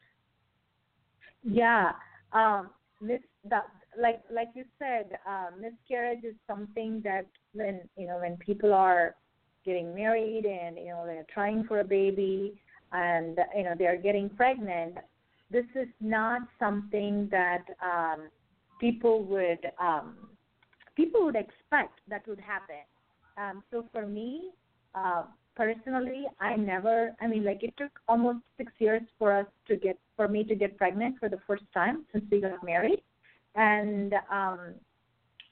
Yeah, 1.43 1.91
um, 2.33 2.69
mis- 3.01 3.21
that, 3.49 3.67
like 3.99 4.21
like 4.31 4.49
you 4.53 4.65
said, 4.77 5.17
uh, 5.27 5.47
miscarriage 5.59 6.23
is 6.23 6.35
something 6.47 7.01
that 7.05 7.25
when 7.53 7.81
you 7.95 8.07
know 8.07 8.19
when 8.19 8.35
people 8.37 8.73
are 8.73 9.15
getting 9.65 9.95
married 9.95 10.45
and 10.45 10.77
you 10.77 10.87
know 10.87 11.03
they're 11.05 11.25
trying 11.33 11.63
for 11.63 11.79
a 11.79 11.85
baby 11.85 12.61
and 12.91 13.39
you 13.55 13.63
know 13.63 13.73
they're 13.77 14.01
getting 14.01 14.29
pregnant, 14.29 14.97
this 15.49 15.65
is 15.75 15.87
not 16.01 16.41
something 16.59 17.27
that 17.31 17.63
um, 17.81 18.29
people 18.79 19.23
would 19.25 19.59
um, 19.79 20.15
people 20.95 21.23
would 21.25 21.35
expect 21.35 21.99
that 22.09 22.27
would 22.27 22.39
happen. 22.39 22.83
Um, 23.37 23.63
so 23.71 23.85
for 23.93 24.05
me, 24.07 24.49
uh, 24.95 25.23
personally, 25.55 26.25
I 26.39 26.55
never. 26.55 27.15
I 27.21 27.27
mean, 27.27 27.45
like 27.45 27.63
it 27.63 27.73
took 27.77 27.91
almost 28.07 28.39
six 28.57 28.71
years 28.79 29.01
for 29.17 29.31
us 29.31 29.45
to 29.67 29.75
get 29.75 29.97
for 30.15 30.27
me 30.27 30.43
to 30.45 30.55
get 30.55 30.77
pregnant 30.77 31.17
for 31.19 31.29
the 31.29 31.39
first 31.47 31.63
time 31.73 32.05
since 32.11 32.25
we 32.31 32.41
got 32.41 32.63
married, 32.63 33.01
and 33.55 34.13
um, 34.31 34.73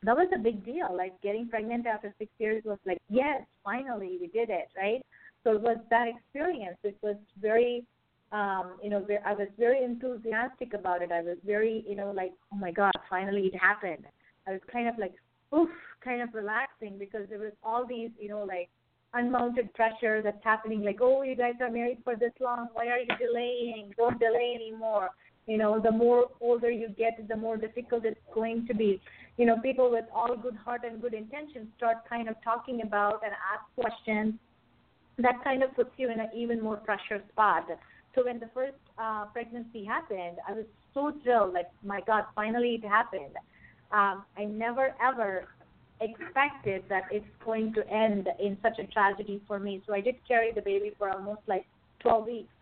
that 0.04 0.16
was 0.16 0.28
a 0.36 0.40
big 0.40 0.66
deal. 0.66 0.96
Like 0.96 1.20
getting 1.22 1.48
pregnant 1.48 1.88
after 1.88 2.14
six 2.18 2.32
years 2.38 2.64
was 2.66 2.80
like, 2.86 3.00
yes, 3.10 3.42
finally 3.64 4.18
we 4.20 4.28
did 4.28 4.50
it, 4.50 4.68
right? 4.76 5.06
So 5.44 5.52
it 5.52 5.62
was 5.62 5.78
that 5.90 6.08
experience. 6.08 6.78
It 6.84 6.98
was 7.02 7.16
very 7.40 7.84
um, 8.36 8.74
you 8.84 8.90
know, 8.90 9.06
I 9.26 9.34
was 9.34 9.48
very 9.58 9.82
enthusiastic 9.82 10.74
about 10.74 11.02
it. 11.02 11.10
I 11.10 11.22
was 11.22 11.38
very, 11.46 11.86
you 11.88 11.96
know, 11.96 12.12
like, 12.12 12.34
oh 12.52 12.58
my 12.58 12.72
God, 12.72 12.92
finally 13.10 13.44
it 13.44 13.56
happened. 13.56 14.06
I 14.46 14.52
was 14.52 14.62
kind 14.70 14.90
of 14.90 14.96
like, 14.98 15.14
oof, 15.58 15.70
kind 16.04 16.22
of 16.22 16.34
relaxing 16.34 16.98
because 17.00 17.30
there 17.30 17.40
was 17.40 17.54
all 17.64 17.88
these, 17.88 18.10
you 18.20 18.28
know, 18.28 18.44
like 18.44 18.68
unmounted 19.14 19.74
pressure 19.74 20.22
that's 20.22 20.44
happening. 20.44 20.84
Like, 20.84 20.98
oh, 21.02 21.22
you 21.22 21.38
guys 21.38 21.54
are 21.62 21.72
married 21.72 22.00
for 22.04 22.18
this 22.18 22.34
long. 22.42 22.68
Why 22.74 22.88
are 22.88 23.00
you 23.00 23.08
delaying? 23.26 23.94
Don't 23.96 24.20
delay 24.20 24.54
anymore. 24.54 25.12
You 25.48 25.58
know, 25.58 25.80
the 25.80 25.92
more 25.92 26.26
older 26.42 26.70
you 26.70 26.90
get, 26.90 27.26
the 27.30 27.38
more 27.38 27.56
difficult 27.56 28.04
it's 28.04 28.20
going 28.34 28.68
to 28.68 28.74
be. 28.74 29.00
You 29.38 29.46
know, 29.46 29.60
people 29.62 29.90
with 29.90 30.06
all 30.14 30.36
good 30.36 30.58
heart 30.58 30.82
and 30.84 31.02
good 31.02 31.14
intentions 31.14 31.68
start 31.78 31.98
kind 32.10 32.28
of 32.28 32.36
talking 32.44 32.82
about 32.82 33.22
and 33.24 33.32
ask 33.32 33.64
questions. 33.80 34.34
That 35.20 35.42
kind 35.42 35.64
of 35.64 35.74
puts 35.74 35.92
you 35.96 36.12
in 36.12 36.20
an 36.20 36.32
even 36.36 36.62
more 36.62 36.76
pressure 36.76 37.24
spot 37.32 37.70
so 38.16 38.26
when 38.26 38.40
the 38.40 38.50
first 38.54 38.76
uh, 38.98 39.26
pregnancy 39.26 39.84
happened, 39.84 40.38
I 40.48 40.54
was 40.54 40.66
so 40.94 41.14
thrilled. 41.24 41.54
Like, 41.54 41.70
my 41.84 42.02
God, 42.08 42.24
finally 42.34 42.80
it 42.82 42.88
happened. 42.88 43.36
Um, 43.92 44.24
I 44.38 44.46
never 44.46 44.96
ever 45.04 45.46
expected 46.02 46.84
that 46.90 47.04
it's 47.12 47.26
going 47.44 47.74
to 47.74 47.88
end 47.90 48.28
in 48.40 48.58
such 48.62 48.80
a 48.80 48.86
tragedy 48.88 49.42
for 49.48 49.60
me. 49.60 49.84
So 49.86 49.94
I 49.94 50.02
did 50.02 50.16
carry 50.28 50.52
the 50.52 50.62
baby 50.62 50.94
for 50.98 51.10
almost 51.10 51.42
like 51.48 51.66
12 52.00 52.26
weeks. 52.26 52.54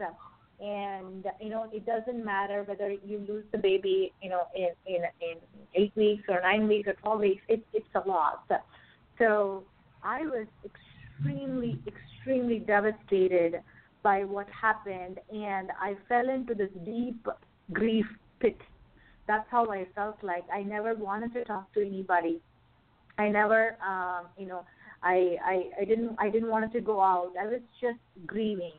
And 0.60 1.26
you 1.42 1.50
know, 1.50 1.70
it 1.72 1.86
doesn't 1.86 2.24
matter 2.24 2.64
whether 2.64 2.90
you 2.90 3.24
lose 3.28 3.44
the 3.52 3.58
baby, 3.58 4.14
you 4.22 4.30
know, 4.30 4.44
in 4.56 4.70
in 4.86 5.02
in 5.22 5.38
eight 5.76 5.92
weeks 5.96 6.24
or 6.30 6.42
nine 6.42 6.68
weeks 6.68 6.88
or 6.88 6.94
12 6.94 7.20
weeks. 7.20 7.42
It, 7.48 7.66
it's 7.74 7.86
a 7.96 8.08
loss. 8.08 8.38
So 9.18 9.64
I 10.04 10.22
was 10.22 10.48
extremely, 10.64 11.80
extremely 11.88 12.60
devastated 12.60 13.62
by 14.04 14.24
what 14.26 14.48
happened, 14.50 15.20
and 15.32 15.72
I 15.80 15.96
fell 16.10 16.30
into 16.30 16.54
this 16.54 16.70
deep 16.86 17.26
grief 17.72 18.06
pit. 18.40 18.58
That's 19.28 19.48
how 19.50 19.72
I 19.72 19.88
felt 19.96 20.18
like. 20.22 20.44
I 20.54 20.64
never 20.64 20.94
wanted 20.94 21.34
to 21.34 21.46
talk 21.46 21.74
to 21.74 21.82
anybody. 21.82 22.42
I 23.18 23.30
never, 23.30 23.78
um, 23.82 24.26
you 24.38 24.46
know, 24.46 24.66
I, 25.02 25.38
I 25.44 25.64
I 25.82 25.86
didn't 25.86 26.16
I 26.20 26.30
didn't 26.30 26.50
want 26.50 26.72
to 26.72 26.82
go 26.82 27.02
out. 27.02 27.32
I 27.40 27.46
was 27.46 27.62
just 27.82 28.00
grieving 28.26 28.74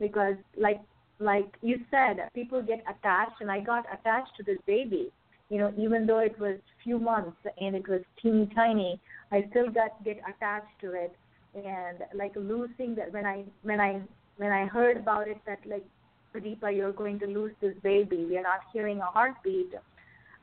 because, 0.00 0.36
like 0.56 0.80
like 1.18 1.54
you 1.62 1.76
said, 1.90 2.28
people 2.34 2.62
get 2.62 2.82
attached, 2.88 3.40
and 3.40 3.50
I 3.50 3.60
got 3.60 3.84
attached 3.92 4.36
to 4.38 4.42
this 4.42 4.58
baby. 4.66 5.12
You 5.50 5.58
know, 5.58 5.72
even 5.76 6.06
though 6.06 6.20
it 6.20 6.38
was 6.38 6.56
few 6.82 6.98
months 6.98 7.36
and 7.60 7.76
it 7.76 7.86
was 7.86 8.00
teeny 8.22 8.48
tiny, 8.54 8.98
I 9.30 9.46
still 9.50 9.70
got 9.70 10.02
get 10.02 10.18
attached 10.26 10.80
to 10.80 10.92
it 10.92 11.14
and 11.54 11.98
like 12.14 12.32
losing 12.36 12.94
that 12.94 13.12
when 13.12 13.26
I 13.26 13.44
when 13.62 13.80
I 13.80 14.00
when 14.36 14.52
I 14.52 14.66
heard 14.66 14.96
about 14.96 15.28
it 15.28 15.38
that 15.46 15.58
like 15.66 15.84
Pradeepa, 16.34 16.74
you're 16.74 16.92
going 16.92 17.18
to 17.20 17.26
lose 17.26 17.52
this 17.60 17.74
baby. 17.82 18.26
We're 18.28 18.42
not 18.42 18.60
hearing 18.72 18.98
a 19.00 19.06
heartbeat. 19.06 19.72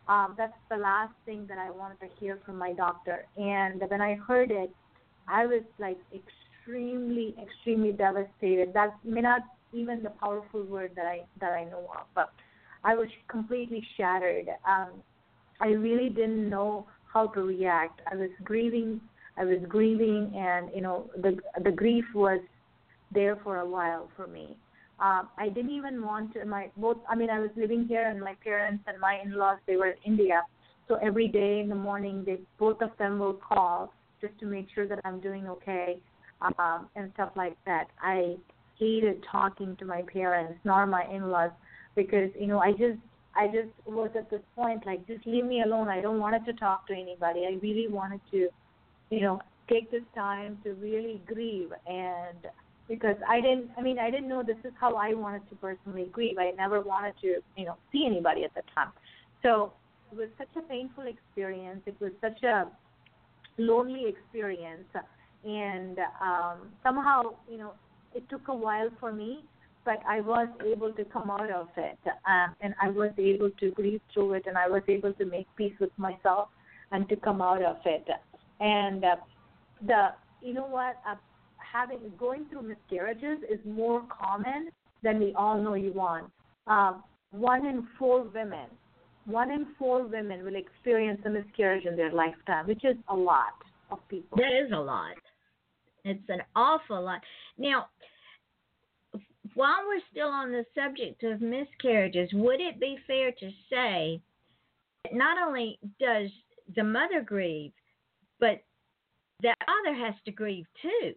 Um, 0.08 0.36
that's 0.38 0.58
the 0.70 0.78
last 0.78 1.14
thing 1.26 1.46
that 1.48 1.58
I 1.58 1.70
wanted 1.70 2.00
to 2.02 2.08
hear 2.20 2.40
from 2.46 2.58
my 2.58 2.74
doctor. 2.74 3.26
And 3.38 3.82
when 3.88 4.02
I 4.02 4.16
heard 4.16 4.52
it, 4.52 4.72
I 5.28 5.46
was 5.46 5.64
like 5.78 5.98
extremely, 6.14 7.36
extremely 7.42 7.92
devastated. 7.92 8.74
That 8.74 8.96
may 9.04 9.22
not 9.22 9.42
even 9.74 10.02
the 10.02 10.10
powerful 10.10 10.64
word 10.64 10.92
that 10.96 11.06
I 11.06 11.22
that 11.40 11.52
I 11.52 11.66
know 11.66 11.86
of, 11.96 12.06
but 12.16 12.32
I 12.84 12.96
was 12.96 13.08
completely 13.28 13.86
shattered. 13.98 14.48
Um, 14.68 14.90
I 15.62 15.68
really 15.68 16.10
didn't 16.10 16.50
know 16.50 16.88
how 17.12 17.28
to 17.28 17.42
react. 17.42 18.02
I 18.12 18.16
was 18.16 18.30
grieving. 18.44 19.02
I 19.38 19.46
was 19.46 19.60
grieving, 19.68 20.34
and 20.36 20.70
you 20.74 20.82
know 20.82 21.10
the 21.18 21.38
the 21.64 21.72
grief 21.72 22.06
was 22.16 22.40
there 23.12 23.38
for 23.44 23.58
a 23.58 23.66
while 23.66 24.10
for 24.16 24.28
me. 24.28 24.58
Uh, 25.00 25.24
I 25.38 25.50
didn't 25.50 25.72
even 25.72 26.04
want 26.04 26.34
to. 26.34 26.46
My 26.46 26.70
both. 26.76 26.98
I 27.10 27.16
mean, 27.16 27.30
I 27.30 27.40
was 27.40 27.50
living 27.56 27.86
here, 27.88 28.10
and 28.10 28.20
my 28.20 28.36
parents 28.44 28.84
and 28.88 29.00
my 29.00 29.20
in-laws 29.24 29.60
they 29.66 29.78
were 29.78 29.92
in 29.92 29.98
India. 30.06 30.42
So 30.88 30.96
every 30.96 31.28
day 31.28 31.62
in 31.62 31.70
the 31.70 31.76
morning, 31.76 32.24
they 32.26 32.40
both 32.58 32.82
of 32.82 32.92
them 32.98 33.20
will 33.20 33.36
call 33.36 33.94
just 34.20 34.38
to 34.40 34.46
make 34.46 34.68
sure 34.76 34.88
that 34.88 35.00
I'm 35.06 35.22
doing 35.22 35.48
okay, 35.48 36.00
um, 36.42 36.90
and 36.96 37.12
stuff 37.14 37.32
like 37.36 37.56
that. 37.66 37.86
I 38.02 38.36
hated 38.78 39.24
talking 39.32 39.76
to 39.78 39.86
my 39.86 40.02
parents 40.02 40.60
nor 40.64 40.86
my 40.86 41.06
in-laws 41.14 41.52
because 41.96 42.30
you 42.38 42.48
know 42.48 42.60
I 42.60 42.72
just 42.72 43.00
I 43.36 43.48
just 43.48 43.70
was 43.86 44.10
at 44.18 44.30
this 44.30 44.42
point 44.56 44.86
like 44.86 45.06
just 45.08 45.26
leave 45.26 45.46
me 45.46 45.62
alone. 45.62 45.88
I 45.88 46.02
don't 46.02 46.20
wanted 46.20 46.46
to 46.46 46.54
talk 46.54 46.88
to 46.88 46.94
anybody. 46.94 47.46
I 47.48 47.58
really 47.62 47.88
wanted 47.88 48.22
to, 48.32 48.50
you 49.10 49.22
know, 49.22 49.40
take 49.70 49.92
this 49.92 50.04
time 50.16 50.58
to 50.64 50.74
really 50.74 51.22
grieve 51.28 51.70
and 51.88 52.48
because 52.90 53.16
I 53.28 53.40
didn't 53.40 53.70
I 53.78 53.82
mean 53.82 54.00
I 54.00 54.12
didn't 54.12 54.28
know 54.28 54.44
this 54.44 54.58
is 54.66 54.74
how 54.80 54.96
I 54.96 55.14
wanted 55.14 55.48
to 55.50 55.56
personally 55.56 56.10
grieve. 56.12 56.38
I 56.38 56.52
never 56.52 56.82
wanted 56.82 57.14
to, 57.22 57.40
you 57.56 57.66
know, 57.66 57.78
see 57.92 58.06
anybody 58.06 58.44
at 58.44 58.54
the 58.56 58.64
time. 58.76 58.92
So 59.44 59.72
it 60.12 60.18
was 60.18 60.28
such 60.38 60.50
a 60.58 60.68
painful 60.68 61.06
experience. 61.06 61.82
It 61.86 61.96
was 62.02 62.12
such 62.20 62.44
a 62.44 62.68
lonely 63.58 64.06
experience 64.08 64.90
and 65.46 66.00
um 66.22 66.74
somehow, 66.84 67.36
you 67.50 67.58
know, 67.58 67.74
it 68.14 68.28
took 68.30 68.50
a 68.50 68.56
while 68.56 68.90
for 69.00 69.14
me 69.14 69.46
but 69.86 70.00
I 70.08 70.22
was 70.22 70.48
able 70.66 70.92
to 70.94 71.06
come 71.06 71.32
out 71.32 71.50
of 71.50 71.68
it, 71.78 71.98
um, 72.28 72.56
and 72.62 72.76
I 72.82 72.90
was 72.90 73.12
able 73.18 73.50
to 73.60 73.72
breathe 73.72 74.02
through 74.14 74.34
it, 74.34 74.44
and 74.46 74.58
I 74.58 74.68
was 74.68 74.84
able 74.88 75.14
to 75.14 75.26
make 75.26 75.48
peace 75.56 75.74
with 75.80 75.90
myself 75.98 76.50
and 76.92 77.08
to 77.10 77.16
come 77.16 77.42
out 77.42 77.64
of 77.64 77.78
it. 77.86 78.08
And 78.60 79.04
uh, 79.04 79.16
the 79.86 80.10
you 80.42 80.54
know 80.54 80.66
what, 80.66 80.98
uh, 81.10 81.16
having 81.72 82.00
going 82.18 82.46
through 82.50 82.64
miscarriages 82.64 83.40
is 83.50 83.60
more 83.66 84.04
common 84.10 84.70
than 85.04 85.20
we 85.20 85.34
all 85.36 85.62
know 85.62 85.76
you 85.76 85.94
want. 85.94 86.30
Um, 86.68 87.04
one 87.32 87.66
in 87.66 87.88
four 87.98 88.24
women, 88.24 88.68
one 89.26 89.52
in 89.52 89.68
four 89.78 90.06
women 90.06 90.44
will 90.44 90.56
experience 90.56 91.22
a 91.26 91.30
miscarriage 91.30 91.86
in 91.86 91.96
their 91.96 92.12
lifetime, 92.12 92.68
which 92.68 92.84
is 92.84 92.98
a 93.10 93.16
lot 93.16 93.54
of 93.92 94.00
people. 94.10 94.38
That 94.38 94.66
is 94.66 94.72
a 94.74 94.80
lot. 94.80 95.16
It's 96.06 96.30
an 96.30 96.42
awful 96.56 97.04
lot. 97.04 97.22
Now, 97.58 97.88
while 99.54 99.84
we're 99.88 100.02
still 100.12 100.30
on 100.30 100.52
the 100.52 100.66
subject 100.76 101.24
of 101.24 101.42
miscarriages, 101.42 102.30
would 102.34 102.62
it 102.62 102.80
be 102.80 102.98
fair 103.06 103.32
to 103.32 103.50
say 103.70 104.22
that 105.04 105.14
not 105.14 105.38
only 105.46 105.78
does 106.00 106.30
the 106.76 106.84
mother 106.84 107.22
grieve, 107.26 107.72
but 108.40 108.64
the 109.42 109.54
father 109.66 109.98
has 109.98 110.14
to 110.26 110.32
grieve 110.32 110.66
too? 110.82 111.14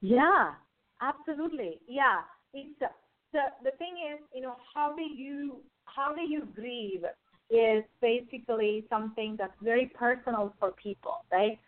Yeah, 0.00 0.52
absolutely. 1.00 1.80
Yeah, 1.86 2.20
it's 2.54 2.78
the 3.32 3.40
the 3.64 3.70
thing 3.78 3.94
is, 4.12 4.20
you 4.34 4.42
know, 4.42 4.56
how 4.74 4.94
do 4.94 5.02
you 5.02 5.56
how 5.84 6.14
do 6.14 6.22
you 6.22 6.48
grieve 6.54 7.04
is 7.50 7.82
basically 8.00 8.84
something 8.90 9.36
that's 9.38 9.56
very 9.62 9.90
personal 9.98 10.54
for 10.60 10.72
people, 10.72 11.24
right? 11.32 11.58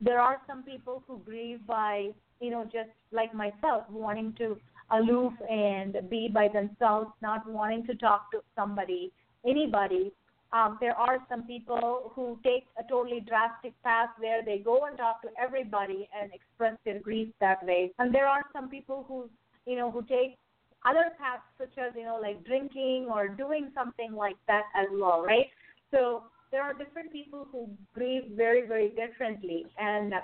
There 0.00 0.20
are 0.20 0.40
some 0.46 0.62
people 0.62 1.02
who 1.06 1.20
grieve 1.24 1.66
by 1.66 2.10
you 2.40 2.50
know, 2.50 2.64
just 2.64 2.90
like 3.12 3.34
myself, 3.34 3.84
wanting 3.90 4.34
to 4.38 4.56
aloof 4.90 5.32
and 5.48 5.96
be 6.08 6.28
by 6.32 6.48
themselves, 6.48 7.10
not 7.22 7.48
wanting 7.48 7.86
to 7.86 7.94
talk 7.94 8.30
to 8.32 8.38
somebody, 8.56 9.12
anybody. 9.46 10.10
Um, 10.52 10.78
there 10.80 10.96
are 10.96 11.18
some 11.28 11.44
people 11.44 12.12
who 12.14 12.38
take 12.42 12.66
a 12.78 12.82
totally 12.88 13.20
drastic 13.20 13.72
path 13.84 14.08
where 14.18 14.44
they 14.44 14.58
go 14.58 14.84
and 14.86 14.96
talk 14.96 15.22
to 15.22 15.28
everybody 15.40 16.08
and 16.18 16.32
express 16.34 16.76
their 16.84 16.98
grief 16.98 17.28
that 17.40 17.64
way. 17.64 17.92
And 17.98 18.12
there 18.12 18.26
are 18.26 18.42
some 18.52 18.68
people 18.68 19.04
who, 19.06 19.30
you 19.64 19.76
know, 19.76 19.90
who 19.90 20.02
take 20.02 20.36
other 20.84 21.12
paths 21.18 21.42
such 21.58 21.78
as, 21.78 21.92
you 21.94 22.04
know, 22.04 22.18
like 22.20 22.44
drinking 22.44 23.08
or 23.12 23.28
doing 23.28 23.70
something 23.74 24.12
like 24.14 24.36
that 24.48 24.64
as 24.74 24.88
well, 24.92 25.22
right? 25.22 25.46
So 25.92 26.24
there 26.50 26.62
are 26.62 26.72
different 26.72 27.12
people 27.12 27.46
who 27.52 27.68
grieve 27.94 28.32
very, 28.34 28.66
very 28.66 28.88
differently. 28.88 29.66
And 29.78 30.14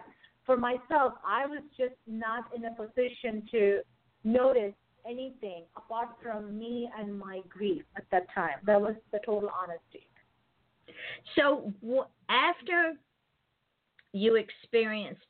for 0.45 0.57
myself, 0.57 1.15
I 1.25 1.47
was 1.47 1.63
just 1.77 1.95
not 2.07 2.45
in 2.55 2.65
a 2.65 2.75
position 2.75 3.47
to 3.53 3.81
notice 4.25 4.75
anything 5.09 5.65
apart 5.77 6.09
from 6.21 6.59
me 6.59 6.91
and 6.99 7.17
my 7.17 7.43
grief 7.49 7.83
at 7.97 8.05
that 8.11 8.27
time. 8.35 8.59
That 8.65 8.81
was 8.81 8.95
the 9.13 9.21
total 9.25 9.51
honesty. 9.63 10.09
So 11.37 11.73
after 12.29 12.95
you 14.13 14.37
experienced 14.37 15.21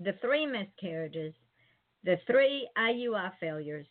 the 0.00 0.14
three 0.20 0.46
miscarriages, 0.46 1.34
the 2.04 2.18
three 2.26 2.68
IUI 2.76 3.32
failures, 3.38 3.86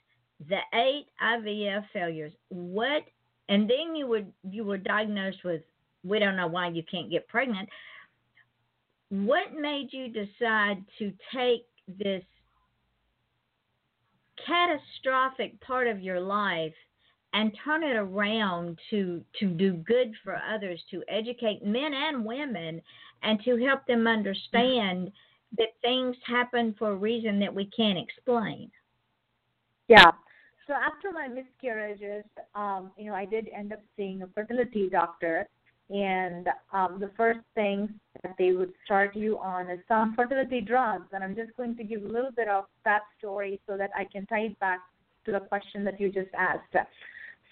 the 0.49 0.59
eight 0.73 1.05
IVF 1.21 1.85
failures, 1.93 2.33
what 2.49 3.03
and 3.49 3.69
then 3.69 3.95
you 3.95 4.07
would 4.07 4.31
you 4.49 4.63
were 4.63 4.77
diagnosed 4.77 5.43
with 5.43 5.61
we 6.03 6.19
don't 6.19 6.35
know 6.35 6.47
why 6.47 6.69
you 6.69 6.83
can't 6.89 7.11
get 7.11 7.27
pregnant 7.27 7.69
what 9.09 9.53
made 9.53 9.89
you 9.91 10.07
decide 10.07 10.77
to 10.97 11.11
take 11.35 11.65
this 11.99 12.23
catastrophic 14.47 15.59
part 15.59 15.87
of 15.87 15.99
your 15.99 16.19
life 16.19 16.73
and 17.33 17.51
turn 17.63 17.83
it 17.83 17.95
around 17.95 18.77
to 18.89 19.23
to 19.39 19.47
do 19.47 19.73
good 19.73 20.13
for 20.23 20.41
others 20.53 20.81
to 20.91 21.03
educate 21.07 21.65
men 21.65 21.93
and 21.93 22.25
women 22.25 22.81
and 23.23 23.39
to 23.43 23.57
help 23.57 23.85
them 23.87 24.07
understand 24.07 25.11
that 25.57 25.69
things 25.81 26.15
happen 26.25 26.75
for 26.77 26.91
a 26.91 26.95
reason 26.95 27.39
that 27.39 27.53
we 27.53 27.65
can't 27.65 27.97
explain 27.97 28.69
yeah 29.87 30.11
so 30.67 30.73
after 30.73 31.11
my 31.11 31.27
miscarriages 31.27 32.23
um 32.55 32.91
you 32.97 33.05
know 33.05 33.15
i 33.15 33.25
did 33.25 33.49
end 33.55 33.71
up 33.71 33.79
seeing 33.95 34.21
a 34.21 34.27
fertility 34.27 34.89
doctor 34.89 35.47
and 35.91 36.47
um, 36.71 36.97
the 37.01 37.11
first 37.17 37.41
thing 37.53 37.89
that 38.23 38.35
they 38.39 38.53
would 38.53 38.71
start 38.85 39.13
you 39.13 39.37
on 39.39 39.69
is 39.69 39.79
some 39.89 40.15
fertility 40.15 40.61
drugs. 40.61 41.07
And 41.11 41.21
I'm 41.21 41.35
just 41.35 41.55
going 41.57 41.75
to 41.75 41.83
give 41.83 42.03
a 42.03 42.07
little 42.07 42.31
bit 42.31 42.47
of 42.47 42.63
that 42.85 43.01
story 43.19 43.59
so 43.67 43.75
that 43.75 43.89
I 43.95 44.05
can 44.05 44.25
tie 44.27 44.41
it 44.41 44.59
back 44.59 44.79
to 45.25 45.33
the 45.33 45.41
question 45.41 45.83
that 45.83 45.99
you 45.99 46.09
just 46.09 46.29
asked. 46.37 46.73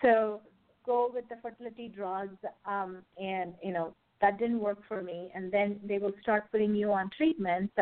So 0.02 0.42
go 0.86 1.12
with 1.14 1.26
the 1.30 1.36
fertility 1.42 1.92
drugs, 1.94 2.38
um, 2.66 3.04
and 3.22 3.54
you 3.64 3.74
know 3.74 3.94
that 4.22 4.40
didn't 4.40 4.60
work 4.60 4.80
for 4.88 5.02
me. 5.02 5.32
And 5.34 5.52
then 5.52 5.80
they 5.84 5.98
will 5.98 6.14
start 6.22 6.52
putting 6.52 6.76
you 6.76 6.92
on 6.92 7.10
treatments. 7.16 7.74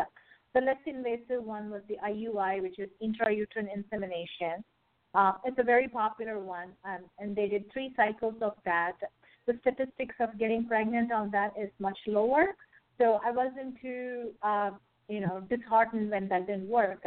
The 0.54 0.60
less 0.60 0.76
invasive 0.86 1.42
one 1.42 1.70
was 1.70 1.82
the 1.88 1.96
IUI, 2.04 2.62
which 2.62 2.78
is 2.78 2.88
intrauterine 3.02 3.68
insemination. 3.74 4.64
Uh, 5.14 5.32
it's 5.44 5.58
a 5.58 5.62
very 5.62 5.88
popular 5.88 6.38
one, 6.38 6.70
um, 6.84 7.00
and 7.18 7.34
they 7.34 7.48
did 7.48 7.64
three 7.72 7.92
cycles 7.96 8.34
of 8.40 8.52
that 8.64 8.96
the 9.48 9.58
statistics 9.62 10.14
of 10.20 10.38
getting 10.38 10.66
pregnant 10.66 11.10
on 11.10 11.30
that 11.30 11.52
is 11.58 11.70
much 11.80 11.98
lower. 12.06 12.54
So 12.98 13.18
I 13.24 13.30
wasn't 13.32 13.80
too, 13.80 14.30
uh, 14.42 14.70
you 15.08 15.20
know, 15.20 15.42
disheartened 15.48 16.10
when 16.10 16.28
that 16.28 16.46
didn't 16.46 16.68
work. 16.68 17.02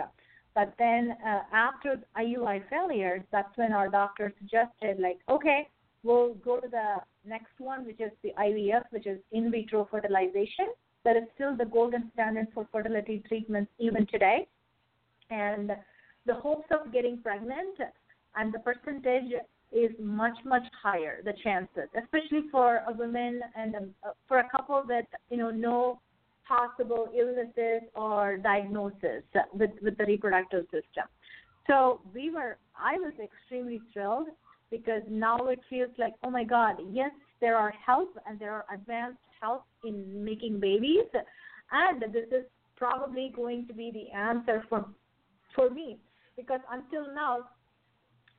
But 0.54 0.74
then 0.78 1.16
uh, 1.26 1.42
after 1.54 2.00
IUI 2.18 2.64
failures, 2.70 3.22
that's 3.32 3.56
when 3.58 3.72
our 3.72 3.88
doctor 3.88 4.34
suggested, 4.40 5.00
like, 5.00 5.20
okay, 5.30 5.70
we'll 6.04 6.34
go 6.36 6.60
to 6.60 6.68
the 6.68 6.96
next 7.26 7.60
one, 7.60 7.86
which 7.86 8.02
is 8.02 8.12
the 8.24 8.32
IVF, 8.38 8.84
which 8.90 9.08
is 9.08 9.20
in 9.32 9.52
vitro 9.52 9.88
fertilization. 9.90 10.68
That 11.04 11.16
is 11.16 11.24
still 11.36 11.56
the 11.56 11.66
golden 11.66 12.12
standard 12.14 12.48
for 12.54 12.68
fertility 12.72 13.24
treatments 13.28 13.72
even 13.80 14.06
today. 14.08 14.48
And 15.30 15.72
the 16.26 16.36
hopes 16.36 16.68
of 16.72 16.92
getting 16.92 17.18
pregnant 17.20 17.78
and 18.36 18.54
the 18.54 18.60
percentage 18.60 19.32
is 19.72 19.92
much 20.00 20.38
much 20.44 20.64
higher 20.84 21.22
the 21.24 21.34
chances 21.44 21.88
especially 21.98 22.42
for 22.52 22.82
a 22.90 22.94
woman 22.94 23.40
and 23.56 23.76
a, 23.76 24.10
for 24.28 24.40
a 24.40 24.50
couple 24.50 24.84
that 24.86 25.08
you 25.30 25.38
know 25.38 25.50
no 25.50 26.00
possible 26.54 27.08
illnesses 27.22 27.82
or 27.96 28.38
diagnosis 28.38 29.24
with 29.54 29.72
with 29.82 29.98
the 29.98 30.06
reproductive 30.06 30.66
system. 30.66 31.08
So 31.68 32.02
we 32.14 32.30
were 32.30 32.58
i 32.92 32.94
was 33.06 33.14
extremely 33.28 33.80
thrilled 33.94 34.30
because 34.76 35.04
now 35.10 35.38
it 35.54 35.60
feels 35.70 35.92
like 35.98 36.14
oh 36.24 36.32
my 36.38 36.44
god 36.44 36.76
yes 36.92 37.12
there 37.42 37.58
are 37.58 37.74
help 37.86 38.18
and 38.26 38.40
there 38.40 38.54
are 38.54 38.66
advanced 38.74 39.20
help 39.42 39.64
in 39.84 40.24
making 40.24 40.60
babies. 40.60 41.10
And 41.72 42.02
this 42.14 42.28
is 42.32 42.46
probably 42.78 43.34
going 43.36 43.68
to 43.68 43.74
be 43.74 43.92
the 43.92 44.16
answer 44.16 44.64
for 44.70 44.86
for 45.56 45.70
me. 45.70 45.98
Because 46.38 46.62
until 46.72 47.14
now 47.14 47.40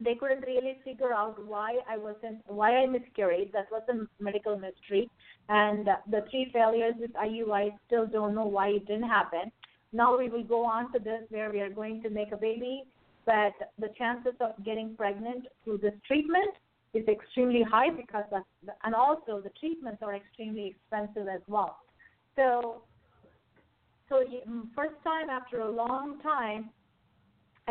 they 0.04 0.14
couldn't 0.14 0.44
really 0.46 0.78
figure 0.84 1.12
out 1.12 1.44
why 1.46 1.78
I 1.88 1.96
wasn't 1.96 2.40
why 2.46 2.76
I 2.76 2.86
miscarried. 2.86 3.52
That 3.52 3.66
was 3.70 3.82
a 3.88 4.22
medical 4.22 4.58
mystery, 4.58 5.08
and 5.48 5.86
the 6.10 6.24
three 6.30 6.50
failures 6.52 6.94
with 6.98 7.12
IUI 7.12 7.70
still 7.86 8.06
don't 8.06 8.34
know 8.34 8.46
why 8.46 8.68
it 8.68 8.86
didn't 8.86 9.08
happen. 9.08 9.52
Now 9.92 10.16
we 10.16 10.28
will 10.28 10.44
go 10.44 10.64
on 10.64 10.92
to 10.92 10.98
this 10.98 11.22
where 11.28 11.50
we 11.50 11.60
are 11.60 11.70
going 11.70 12.02
to 12.02 12.10
make 12.10 12.32
a 12.32 12.36
baby, 12.36 12.84
but 13.26 13.52
the 13.78 13.88
chances 13.98 14.34
of 14.40 14.52
getting 14.64 14.96
pregnant 14.96 15.46
through 15.64 15.78
this 15.78 15.94
treatment 16.06 16.54
is 16.94 17.06
extremely 17.08 17.62
high 17.62 17.90
because 17.90 18.24
of, 18.32 18.42
and 18.84 18.94
also 18.94 19.40
the 19.40 19.50
treatments 19.60 20.02
are 20.02 20.14
extremely 20.14 20.74
expensive 20.74 21.28
as 21.28 21.40
well. 21.46 21.78
So, 22.36 22.82
so 24.08 24.24
mm, 24.48 24.62
first 24.74 24.94
time 25.04 25.30
after 25.30 25.60
a 25.60 25.70
long 25.70 26.20
time, 26.22 26.70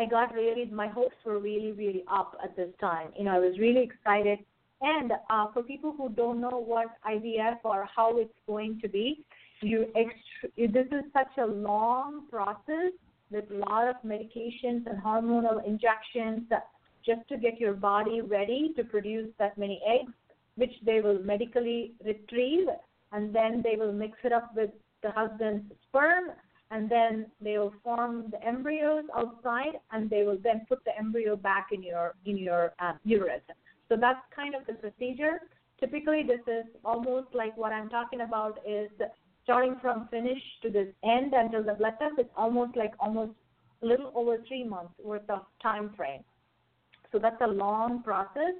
I 0.02 0.06
got 0.06 0.34
really 0.34 0.64
my 0.66 0.88
hopes 0.88 1.14
were 1.24 1.38
really 1.38 1.72
really 1.72 2.04
up 2.10 2.36
at 2.42 2.56
this 2.56 2.70
time. 2.80 3.08
You 3.16 3.24
know, 3.24 3.36
I 3.36 3.38
was 3.38 3.58
really 3.58 3.82
excited. 3.82 4.38
And 4.80 5.12
uh, 5.30 5.46
for 5.52 5.62
people 5.62 5.94
who 5.96 6.08
don't 6.08 6.40
know 6.40 6.58
what 6.72 6.88
IVF 7.08 7.58
or 7.62 7.88
how 7.94 8.18
it's 8.18 8.34
going 8.48 8.80
to 8.80 8.88
be, 8.88 9.24
you 9.60 9.86
ext- 9.96 10.72
this 10.76 10.86
is 10.86 11.04
such 11.12 11.34
a 11.38 11.46
long 11.46 12.26
process 12.28 12.90
with 13.30 13.44
a 13.52 13.58
lot 13.70 13.86
of 13.86 13.94
medications 14.04 14.82
and 14.86 15.00
hormonal 15.06 15.64
injections 15.64 16.42
just 17.06 17.22
to 17.28 17.36
get 17.36 17.60
your 17.60 17.74
body 17.74 18.20
ready 18.20 18.72
to 18.76 18.82
produce 18.82 19.28
that 19.38 19.56
many 19.56 19.80
eggs, 19.86 20.12
which 20.56 20.72
they 20.84 21.00
will 21.00 21.20
medically 21.22 21.92
retrieve, 22.04 22.66
and 23.12 23.32
then 23.32 23.62
they 23.62 23.76
will 23.76 23.92
mix 23.92 24.18
it 24.24 24.32
up 24.32 24.50
with 24.56 24.70
the 25.04 25.12
husband's 25.12 25.64
sperm, 25.88 26.24
and 26.72 26.90
then 26.90 27.26
they 27.40 27.58
will 27.58 27.74
form 27.84 28.24
the 28.30 28.42
embryos 28.44 29.04
outside, 29.14 29.74
and 29.92 30.10
they 30.10 30.22
will 30.24 30.38
then 30.42 30.66
put 30.68 30.82
the 30.84 30.96
embryo 30.98 31.36
back 31.36 31.68
in 31.70 31.82
your 31.82 32.14
in 32.24 32.36
your 32.36 32.72
uh, 32.80 32.94
uterus. 33.04 33.42
So 33.88 33.96
that's 33.96 34.20
kind 34.34 34.54
of 34.54 34.66
the 34.66 34.74
procedure. 34.74 35.36
Typically, 35.78 36.22
this 36.22 36.40
is 36.46 36.64
almost 36.84 37.28
like 37.34 37.54
what 37.56 37.72
I'm 37.72 37.90
talking 37.90 38.22
about 38.22 38.58
is 38.66 38.90
starting 39.44 39.76
from 39.82 40.08
finish 40.08 40.40
to 40.62 40.70
the 40.70 40.92
end 41.04 41.34
until 41.34 41.62
the 41.62 41.74
blood 41.74 41.94
test. 42.00 42.14
It's 42.18 42.36
almost 42.36 42.74
like 42.76 42.92
almost 42.98 43.32
a 43.82 43.86
little 43.86 44.10
over 44.14 44.38
three 44.48 44.64
months 44.64 44.94
worth 45.02 45.28
of 45.28 45.42
time 45.62 45.90
frame. 45.96 46.22
So 47.10 47.18
that's 47.18 47.40
a 47.42 47.46
long 47.46 48.02
process. 48.02 48.54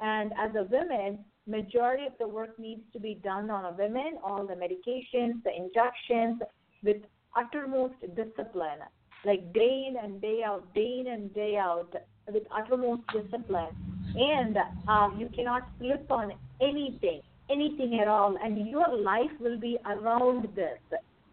And 0.00 0.32
as 0.38 0.52
a 0.54 0.62
woman, 0.62 1.18
majority 1.46 2.06
of 2.06 2.12
the 2.18 2.26
work 2.26 2.58
needs 2.58 2.82
to 2.94 3.00
be 3.00 3.14
done 3.22 3.50
on 3.50 3.66
a 3.66 3.72
woman, 3.72 4.12
all 4.24 4.46
the 4.46 4.54
medications, 4.54 5.42
the 5.42 5.54
injections, 5.54 6.40
with 6.82 7.02
uttermost 7.36 7.94
discipline, 8.14 8.80
like 9.24 9.52
day 9.52 9.86
in 9.88 9.96
and 10.02 10.20
day 10.20 10.42
out, 10.44 10.72
day 10.74 10.98
in 11.00 11.12
and 11.12 11.34
day 11.34 11.56
out, 11.56 11.94
with 12.32 12.42
uttermost 12.54 13.02
discipline. 13.12 13.74
And 14.14 14.56
um, 14.88 15.16
you 15.18 15.28
cannot 15.34 15.68
slip 15.78 16.10
on 16.10 16.32
anything, 16.60 17.20
anything 17.50 17.98
at 18.00 18.08
all, 18.08 18.36
and 18.42 18.68
your 18.68 18.96
life 18.96 19.30
will 19.38 19.58
be 19.58 19.78
around 19.86 20.48
this, 20.54 20.78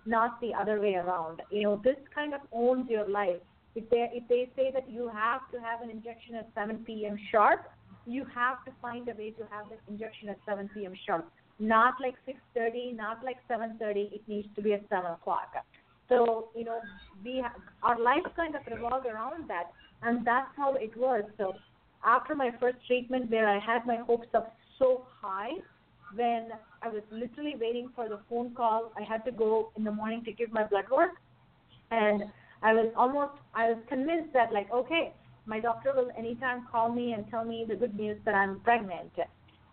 not 0.06 0.40
the 0.42 0.54
other 0.54 0.80
way 0.80 0.96
around. 0.96 1.42
You 1.52 1.64
know, 1.64 1.82
this 1.84 1.98
kind 2.14 2.34
of 2.34 2.42
owns 2.52 2.90
your 2.90 3.10
life. 3.10 3.42
If 3.76 3.90
they 3.90 4.10
if 4.12 4.28
they 4.28 4.50
say 4.56 4.72
that 4.74 4.90
you 4.90 5.10
have 5.14 5.42
to 5.52 5.60
have 5.60 5.82
an 5.82 5.90
injection 5.90 6.36
at 6.36 6.50
7 6.56 6.84
p.m. 6.86 7.18
sharp, 7.32 7.70
you 8.08 8.26
have 8.34 8.64
to 8.66 8.72
find 8.82 9.08
a 9.10 9.14
way 9.14 9.32
to 9.32 9.44
have 9.52 9.66
the 9.70 9.78
injection 9.92 10.30
at 10.30 10.38
7 10.48 10.70
p.m. 10.74 10.94
sharp. 11.06 11.32
Not 11.60 11.96
like 12.02 12.16
6:30, 12.28 12.96
not 12.96 13.24
like 13.24 13.38
7:30. 13.50 14.14
It 14.14 14.22
needs 14.28 14.48
to 14.56 14.62
be 14.62 14.74
at 14.74 14.82
7 14.90 15.12
o'clock. 15.12 15.54
So 16.10 16.50
you 16.56 16.64
know, 16.64 16.80
we 17.24 17.44
our 17.84 18.00
life 18.00 18.24
kind 18.36 18.56
of 18.56 18.62
revolved 18.68 19.06
around 19.06 19.50
that, 19.50 19.72
and 20.02 20.26
that's 20.26 20.52
how 20.56 20.76
it 20.76 20.96
was. 20.98 21.24
So 21.38 21.54
after 22.06 22.36
my 22.36 22.52
first 22.60 22.78
treatment, 22.88 23.30
where 23.30 23.48
I 23.48 23.60
had 23.60 23.86
my 23.86 23.98
hopes 23.98 24.28
up 24.34 24.56
so 24.80 25.06
high, 25.22 25.52
when 26.16 26.50
I 26.82 26.88
was 26.88 27.04
literally 27.12 27.56
waiting 27.60 27.90
for 27.96 28.08
the 28.08 28.20
phone 28.30 28.54
call, 28.56 28.92
I 28.98 29.04
had 29.04 29.26
to 29.26 29.32
go 29.32 29.72
in 29.76 29.84
the 29.84 29.92
morning 29.92 30.24
to 30.26 30.32
give 30.32 30.52
my 30.52 30.64
blood 30.64 30.86
work, 30.90 31.12
and 31.92 32.24
I 32.64 32.74
was 32.74 32.92
almost 32.96 33.34
I 33.54 33.70
was 33.70 33.78
convinced 33.90 34.34
that 34.34 34.54
like 34.54 34.72
okay, 34.72 35.14
my 35.46 35.60
doctor 35.60 35.94
will 35.96 36.12
anytime 36.18 36.68
call 36.72 36.92
me 36.92 37.14
and 37.14 37.30
tell 37.30 37.44
me 37.44 37.66
the 37.68 37.76
good 37.76 37.96
news 37.96 38.18
that 38.26 38.36
I'm 38.36 38.60
pregnant. 38.62 39.12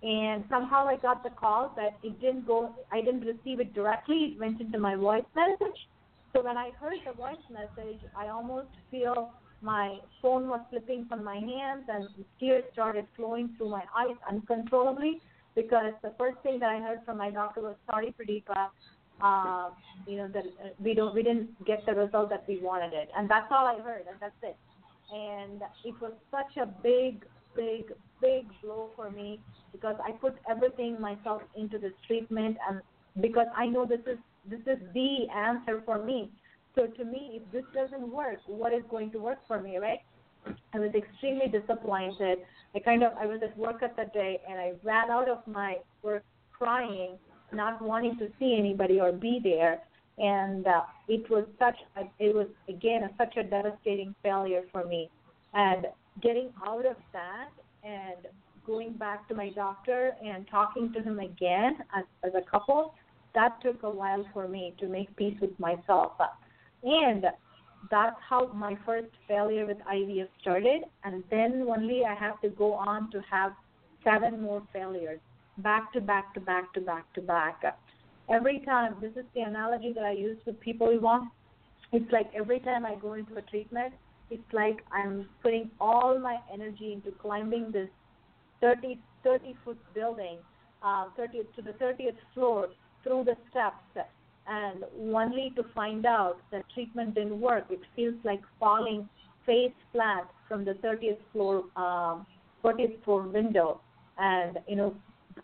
And 0.03 0.44
somehow 0.51 0.87
I 0.87 0.97
got 0.97 1.25
the 1.25 1.31
call 1.31 1.73
that 1.77 1.97
it 2.03 2.20
didn't 2.20 2.47
go 2.47 2.75
I 2.92 3.01
didn't 3.01 3.23
receive 3.23 3.61
it 3.61 3.73
directly, 3.73 4.35
it 4.35 4.40
went 4.40 4.61
into 4.61 4.79
my 4.79 4.97
voice 4.97 5.25
message. 5.37 5.79
So 6.35 6.42
when 6.42 6.57
I 6.57 6.70
heard 6.81 6.99
the 7.07 7.12
voice 7.12 7.37
message, 7.49 8.01
I 8.16 8.29
almost 8.29 8.68
feel 8.90 9.31
my 9.61 9.99
phone 10.20 10.49
was 10.49 10.61
slipping 10.70 11.07
from 11.09 11.23
my 11.23 11.37
hands 11.37 11.85
and 11.88 12.09
tears 12.40 12.64
started 12.73 13.07
flowing 13.14 13.55
through 13.57 13.70
my 13.70 13.85
eyes 13.97 14.16
uncontrollably 14.29 15.20
because 15.55 15.92
the 16.03 16.12
first 16.18 16.38
thing 16.42 16.59
that 16.59 16.70
I 16.70 16.81
heard 16.81 16.99
from 17.05 17.18
my 17.18 17.31
doctor 17.31 17.62
was 17.62 17.77
sorry 17.88 18.12
Pradeepa, 18.18 18.68
uh, 19.20 19.70
you 20.09 20.16
know 20.16 20.29
that 20.29 20.44
we 20.81 20.92
don't 20.92 21.14
we 21.14 21.23
didn't 21.23 21.64
get 21.64 21.87
the 21.87 21.94
result 21.94 22.31
that 22.31 22.44
we 22.49 22.59
wanted 22.61 22.92
it, 22.92 23.09
and 23.16 23.31
that's 23.31 23.47
all 23.51 23.66
I 23.66 23.81
heard, 23.81 24.05
and 24.11 24.16
that's 24.20 24.35
it. 24.42 24.57
And 25.14 25.62
it 25.85 25.94
was 26.01 26.12
such 26.31 26.57
a 26.61 26.66
big, 26.66 27.25
big, 27.55 27.92
big 28.20 28.47
blow 28.61 28.90
for 28.97 29.09
me 29.11 29.38
because 29.73 29.97
I 30.05 30.11
put 30.11 30.35
everything 30.51 31.01
myself 31.01 31.42
into 31.57 31.79
this 31.79 31.92
treatment, 32.07 32.57
and 32.68 32.81
because 33.23 33.47
I 33.57 33.66
know 33.66 33.87
this 33.87 34.01
is 34.07 34.18
this 34.48 34.61
is 34.61 34.78
the 34.92 35.28
answer 35.35 35.83
for 35.85 36.02
me. 36.02 36.30
So 36.74 36.87
to 36.87 37.04
me, 37.04 37.40
if 37.40 37.52
this 37.52 37.64
doesn't 37.72 38.09
work, 38.12 38.38
what 38.46 38.72
is 38.72 38.83
going 38.90 39.11
to 39.12 39.18
work 39.18 39.38
for 39.46 39.61
me, 39.61 39.78
right? 39.78 40.00
I 40.74 40.78
was 40.78 40.90
extremely 40.94 41.48
disappointed. 41.48 42.38
I 42.74 42.78
kind 42.80 43.02
of 43.02 43.12
I 43.18 43.26
was 43.26 43.40
at 43.42 43.57
work 43.57 43.83
at 43.83 43.96
that 43.96 44.12
day 44.12 44.40
and 44.48 44.59
I 44.59 44.72
ran 44.83 45.11
out 45.11 45.28
of 45.28 45.38
my 45.46 45.76
work 46.02 46.24
crying 46.52 47.16
not 47.52 47.80
wanting 47.80 48.18
to 48.18 48.28
see 48.38 48.57
anybody 48.59 49.00
or 49.00 49.12
be 49.12 49.40
there. 49.42 49.80
And 50.18 50.66
uh, 50.66 50.83
it 51.09 51.28
was 51.30 51.44
such 51.59 51.76
a, 51.96 52.02
it 52.18 52.35
was 52.35 52.46
again 52.68 53.02
a, 53.04 53.11
such 53.18 53.37
a 53.37 53.42
devastating 53.42 54.14
failure 54.22 54.62
for 54.70 54.85
me. 54.85 55.11
And 55.54 55.87
getting 56.22 56.50
out 56.64 56.87
of 56.87 56.96
that 57.12 57.48
and 57.83 58.26
going 58.66 58.92
back 58.92 59.28
to 59.28 59.35
my 59.35 59.50
doctor 59.50 60.12
and 60.24 60.46
talking 60.48 60.92
to 60.92 61.02
him 61.02 61.18
again 61.18 61.78
as, 61.96 62.04
as 62.24 62.33
a 62.35 62.48
couple, 62.48 62.94
that 63.35 63.61
took 63.62 63.83
a 63.83 63.90
while 63.90 64.25
for 64.33 64.49
me 64.49 64.75
to 64.79 64.88
make 64.88 65.14
peace 65.16 65.37
with 65.40 65.59
myself. 65.59 66.12
And 66.83 67.27
that's 67.90 68.16
how 68.29 68.53
my 68.53 68.77
first 68.87 69.11
failure 69.29 69.66
with 69.66 69.79
IVF 69.90 70.29
started. 70.40 70.83
And 71.03 71.23
then 71.31 71.66
only 71.68 72.05
I 72.05 72.14
have 72.14 72.40
to 72.42 72.49
go 72.49 72.75
on 72.75 73.11
to 73.11 73.20
have 73.31 73.53
seven 74.03 74.42
more 74.42 74.62
failures 74.73 75.20
back 75.59 75.92
to 75.92 76.01
back 76.01 76.35
to 76.35 76.40
back 76.40 76.73
to 76.75 76.81
back 76.81 77.12
to 77.14 77.20
back. 77.20 77.62
Every 78.31 78.61
time, 78.61 78.97
this 79.01 79.12
is 79.16 79.25
the 79.35 79.42
analogy 79.42 79.92
that 79.94 80.05
I 80.05 80.12
use 80.12 80.38
with 80.47 80.59
people, 80.61 80.88
Yvonne. 80.90 81.31
It's 81.92 82.11
like 82.11 82.31
every 82.35 82.61
time 82.61 82.87
I 82.87 82.94
go 82.94 83.12
into 83.12 83.37
a 83.37 83.42
treatment, 83.42 83.92
it's 84.31 84.53
like 84.53 84.79
I'm 84.90 85.29
putting 85.42 85.70
all 85.81 86.18
my 86.18 86.38
energy 86.53 86.92
into 86.92 87.12
climbing 87.18 87.70
this 87.70 87.88
30, 88.61 88.99
30 89.23 89.55
foot 89.64 89.79
building, 89.94 90.38
uh, 90.83 91.07
30 91.16 91.42
to 91.57 91.62
the 91.62 91.73
30th 91.73 92.16
floor 92.33 92.68
through 93.05 93.25
the 93.25 93.37
steps, 93.51 94.09
and 94.47 94.85
only 95.14 95.53
to 95.57 95.62
find 95.75 96.05
out 96.05 96.38
that 96.51 96.64
treatment 96.75 97.14
didn't 97.14 97.40
work. 97.40 97.67
It 97.71 97.81
feels 97.95 98.14
like 98.25 98.40
falling 98.59 99.09
face 99.47 99.73
flat 99.93 100.29
from 100.49 100.64
the 100.64 100.75
30th 100.75 101.19
floor, 101.33 101.64
um, 101.77 102.27
40th 102.62 103.03
floor 103.05 103.23
window, 103.23 103.81
and 104.19 104.59
you 104.67 104.77
know 104.77 104.95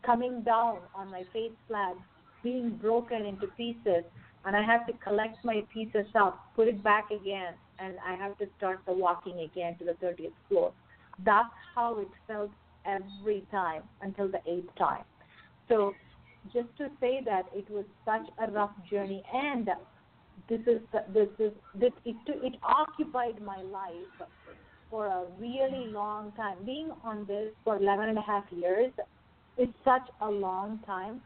coming 0.04 0.42
down 0.42 0.78
on 0.94 1.10
my 1.10 1.24
face 1.32 1.52
flat, 1.68 1.94
being 2.42 2.70
broken 2.80 3.26
into 3.26 3.46
pieces, 3.56 4.04
and 4.44 4.56
I 4.56 4.62
have 4.62 4.86
to 4.86 4.92
collect 5.04 5.44
my 5.44 5.62
pieces 5.72 6.06
up, 6.14 6.40
put 6.56 6.68
it 6.68 6.82
back 6.82 7.10
again, 7.10 7.54
and 7.78 7.94
I 8.06 8.14
have 8.14 8.38
to 8.38 8.46
start 8.56 8.80
the 8.86 8.92
walking 8.92 9.40
again 9.40 9.76
to 9.78 9.84
the 9.84 9.92
30th 10.04 10.32
floor. 10.48 10.72
That's 11.24 11.52
how 11.74 11.98
it 11.98 12.08
felt 12.26 12.50
every 12.86 13.44
time 13.50 13.82
until 14.00 14.28
the 14.28 14.40
eighth 14.46 14.74
time. 14.78 15.04
So, 15.68 15.94
just 16.52 16.68
to 16.78 16.88
say 17.00 17.20
that 17.24 17.44
it 17.54 17.68
was 17.70 17.84
such 18.04 18.26
a 18.38 18.50
rough 18.50 18.72
journey, 18.90 19.22
and 19.32 19.68
this 20.48 20.60
is 20.66 20.80
this 21.12 21.28
is 21.38 21.52
this 21.74 21.92
it 22.04 22.16
it 22.26 22.54
occupied 22.62 23.40
my 23.42 23.62
life 23.62 24.28
for 24.90 25.06
a 25.06 25.24
really 25.38 25.86
long 25.92 26.32
time. 26.32 26.64
Being 26.64 26.90
on 27.04 27.26
this 27.26 27.52
for 27.64 27.76
11 27.76 28.08
and 28.08 28.18
a 28.18 28.22
half 28.22 28.44
years, 28.50 28.92
it's 29.56 29.72
such 29.84 30.08
a 30.20 30.30
long 30.30 30.80
time 30.86 31.20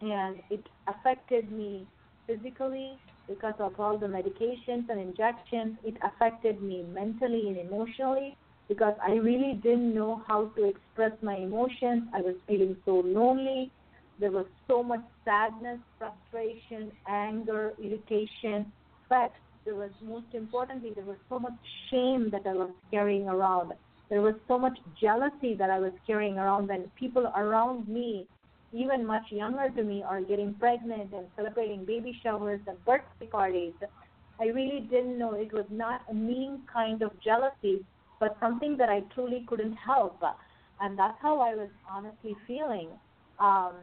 and 0.00 0.40
it 0.50 0.66
affected 0.86 1.50
me 1.50 1.86
physically 2.26 2.98
because 3.28 3.54
of 3.58 3.72
all 3.78 3.98
the 3.98 4.06
medications 4.06 4.88
and 4.88 5.00
injections. 5.00 5.76
It 5.84 5.96
affected 6.02 6.62
me 6.62 6.82
mentally 6.82 7.48
and 7.48 7.56
emotionally 7.58 8.36
because 8.68 8.94
I 9.06 9.12
really 9.12 9.54
didn't 9.62 9.94
know 9.94 10.22
how 10.26 10.46
to 10.56 10.64
express 10.68 11.12
my 11.22 11.36
emotions. 11.36 12.04
I 12.14 12.20
was 12.20 12.34
feeling 12.46 12.76
so 12.84 13.02
lonely. 13.04 13.72
There 14.18 14.30
was 14.30 14.46
so 14.68 14.82
much 14.82 15.02
sadness, 15.24 15.80
frustration, 15.98 16.92
anger, 17.08 17.74
irritation. 17.82 18.72
But 19.08 19.32
there 19.64 19.74
was 19.74 19.90
most 20.02 20.26
importantly 20.34 20.92
there 20.94 21.04
was 21.04 21.16
so 21.28 21.38
much 21.38 21.54
shame 21.90 22.30
that 22.30 22.46
I 22.46 22.52
was 22.52 22.70
carrying 22.90 23.28
around. 23.28 23.72
There 24.10 24.20
was 24.20 24.34
so 24.46 24.58
much 24.58 24.78
jealousy 25.00 25.54
that 25.54 25.70
I 25.70 25.78
was 25.78 25.92
carrying 26.06 26.38
around 26.38 26.68
when 26.68 26.90
people 26.98 27.32
around 27.36 27.88
me, 27.88 28.26
even 28.72 29.06
much 29.06 29.24
younger 29.30 29.70
to 29.70 29.82
me, 29.82 30.02
are 30.02 30.20
getting 30.20 30.54
pregnant 30.54 31.12
and 31.12 31.26
celebrating 31.36 31.84
baby 31.84 32.18
showers 32.22 32.60
and 32.66 32.82
birthday 32.84 33.26
parties. 33.26 33.72
I 34.40 34.46
really 34.46 34.80
didn't 34.90 35.18
know 35.18 35.34
it 35.34 35.52
was 35.52 35.66
not 35.70 36.02
a 36.10 36.14
mean 36.14 36.62
kind 36.72 37.02
of 37.02 37.10
jealousy, 37.22 37.84
but 38.20 38.36
something 38.40 38.76
that 38.76 38.88
I 38.88 39.00
truly 39.14 39.44
couldn't 39.48 39.74
help. 39.74 40.20
And 40.80 40.98
that's 40.98 41.18
how 41.22 41.40
I 41.40 41.54
was 41.54 41.70
honestly 41.90 42.36
feeling. 42.46 42.88
Um, 43.38 43.74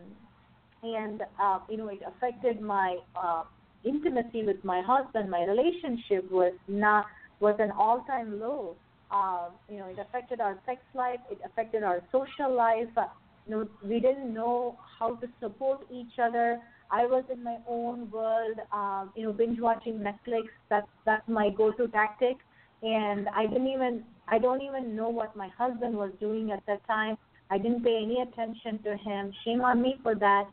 and, 0.84 1.22
uh, 1.42 1.60
you 1.70 1.78
know, 1.78 1.90
it 1.90 2.02
affected 2.08 2.62
my 2.62 2.98
uh, 3.16 3.44
intimacy 3.84 4.44
with 4.44 4.64
my 4.64 4.82
husband. 4.86 5.30
My 5.30 5.44
relationship 5.44 6.30
was 6.32 6.54
not 6.68 7.06
was 7.40 7.56
an 7.60 7.72
all-time 7.72 8.40
low. 8.40 8.76
Uh, 9.12 9.50
you 9.70 9.78
know, 9.78 9.88
it 9.88 9.98
affected 10.00 10.40
our 10.40 10.58
sex 10.66 10.80
life. 10.94 11.20
It 11.30 11.40
affected 11.46 11.84
our 11.84 12.02
social 12.12 12.56
life. 12.56 12.88
Uh, 12.96 13.06
you 13.48 13.52
know, 13.56 13.68
we 13.84 14.00
didn't 14.00 14.34
know 14.34 14.78
how 15.00 15.16
to 15.16 15.28
support 15.42 15.82
each 15.92 16.20
other. 16.22 16.60
I 16.92 17.06
was 17.06 17.24
in 17.32 17.44
my 17.44 17.58
own 17.68 18.10
world. 18.12 18.58
Um, 18.72 19.12
you 19.16 19.24
know, 19.24 19.34
binge 19.34 19.60
watching 19.60 20.00
Netflix. 20.00 20.44
That's 20.70 20.88
that's 21.06 21.28
my 21.28 21.50
go-to 21.50 21.88
tactic. 21.88 22.38
And 22.84 23.28
I 23.30 23.46
didn't 23.48 23.68
even 23.68 24.04
I 24.28 24.38
don't 24.38 24.62
even 24.62 24.96
know 24.96 25.10
what 25.10 25.36
my 25.36 25.50
husband 25.58 25.96
was 25.96 26.12
doing 26.20 26.52
at 26.52 26.64
that 26.68 26.86
time. 26.88 27.18
I 27.52 27.58
didn't 27.58 27.84
pay 27.84 28.02
any 28.02 28.22
attention 28.22 28.82
to 28.84 28.96
him. 28.96 29.34
Shame 29.44 29.62
on 29.62 29.82
me 29.82 29.96
for 30.02 30.16
that. 30.16 30.46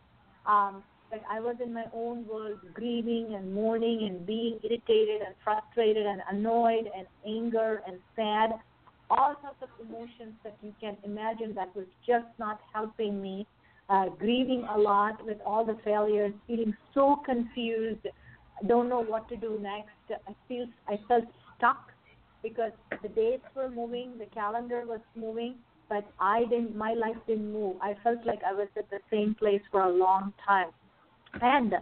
Um, 0.47 0.83
but 1.11 1.23
I 1.31 1.41
was 1.41 1.57
in 1.65 1.73
my 1.73 1.85
own 1.95 2.27
world, 2.27 2.59
grieving 2.75 3.35
and 3.35 3.55
mourning 3.55 4.07
and 4.09 4.27
being 4.27 4.59
irritated 4.63 5.23
and 5.23 5.35
frustrated 5.43 6.05
and 6.05 6.21
annoyed 6.31 6.91
and 6.95 7.07
anger 7.27 7.83
and 7.87 7.99
sad. 8.15 8.51
All 9.11 9.37
sorts 9.41 9.63
of 9.63 9.69
emotions 9.81 10.35
that 10.45 10.57
you 10.61 10.75
can 10.81 10.97
imagine 11.05 11.55
that 11.55 11.75
was 11.75 11.87
just 12.07 12.27
not 12.39 12.61
helping 12.75 13.23
me. 13.23 13.47
Uh, 13.89 14.11
grieving 14.11 14.67
a 14.75 14.77
lot 14.77 15.25
with 15.25 15.39
all 15.47 15.65
the 15.65 15.79
failures, 15.83 16.35
feeling 16.47 16.77
so 16.93 17.23
confused, 17.25 18.07
don't 18.67 18.89
know 18.91 19.01
what 19.03 19.27
to 19.31 19.37
do 19.37 19.59
next. 19.63 20.21
I 20.27 20.35
feel 20.47 20.67
I 20.89 20.99
felt 21.09 21.25
stuck 21.57 21.91
because 22.43 22.73
the 23.03 23.09
dates 23.09 23.45
were 23.55 23.71
moving, 23.71 24.19
the 24.19 24.27
calendar 24.27 24.85
was 24.87 25.01
moving, 25.17 25.55
but 25.88 26.05
I 26.20 26.44
didn't. 26.44 26.77
My 26.77 26.94
life 26.94 27.16
didn't 27.27 27.53
move. 27.53 27.77
I 27.81 27.96
felt 28.05 28.24
like 28.27 28.40
I 28.46 28.53
was 28.53 28.68
at 28.77 28.90
the 28.90 28.98
same 29.11 29.35
place 29.35 29.62
for 29.70 29.83
a 29.83 29.90
long 29.90 30.33
time. 30.46 30.68
And 31.40 31.74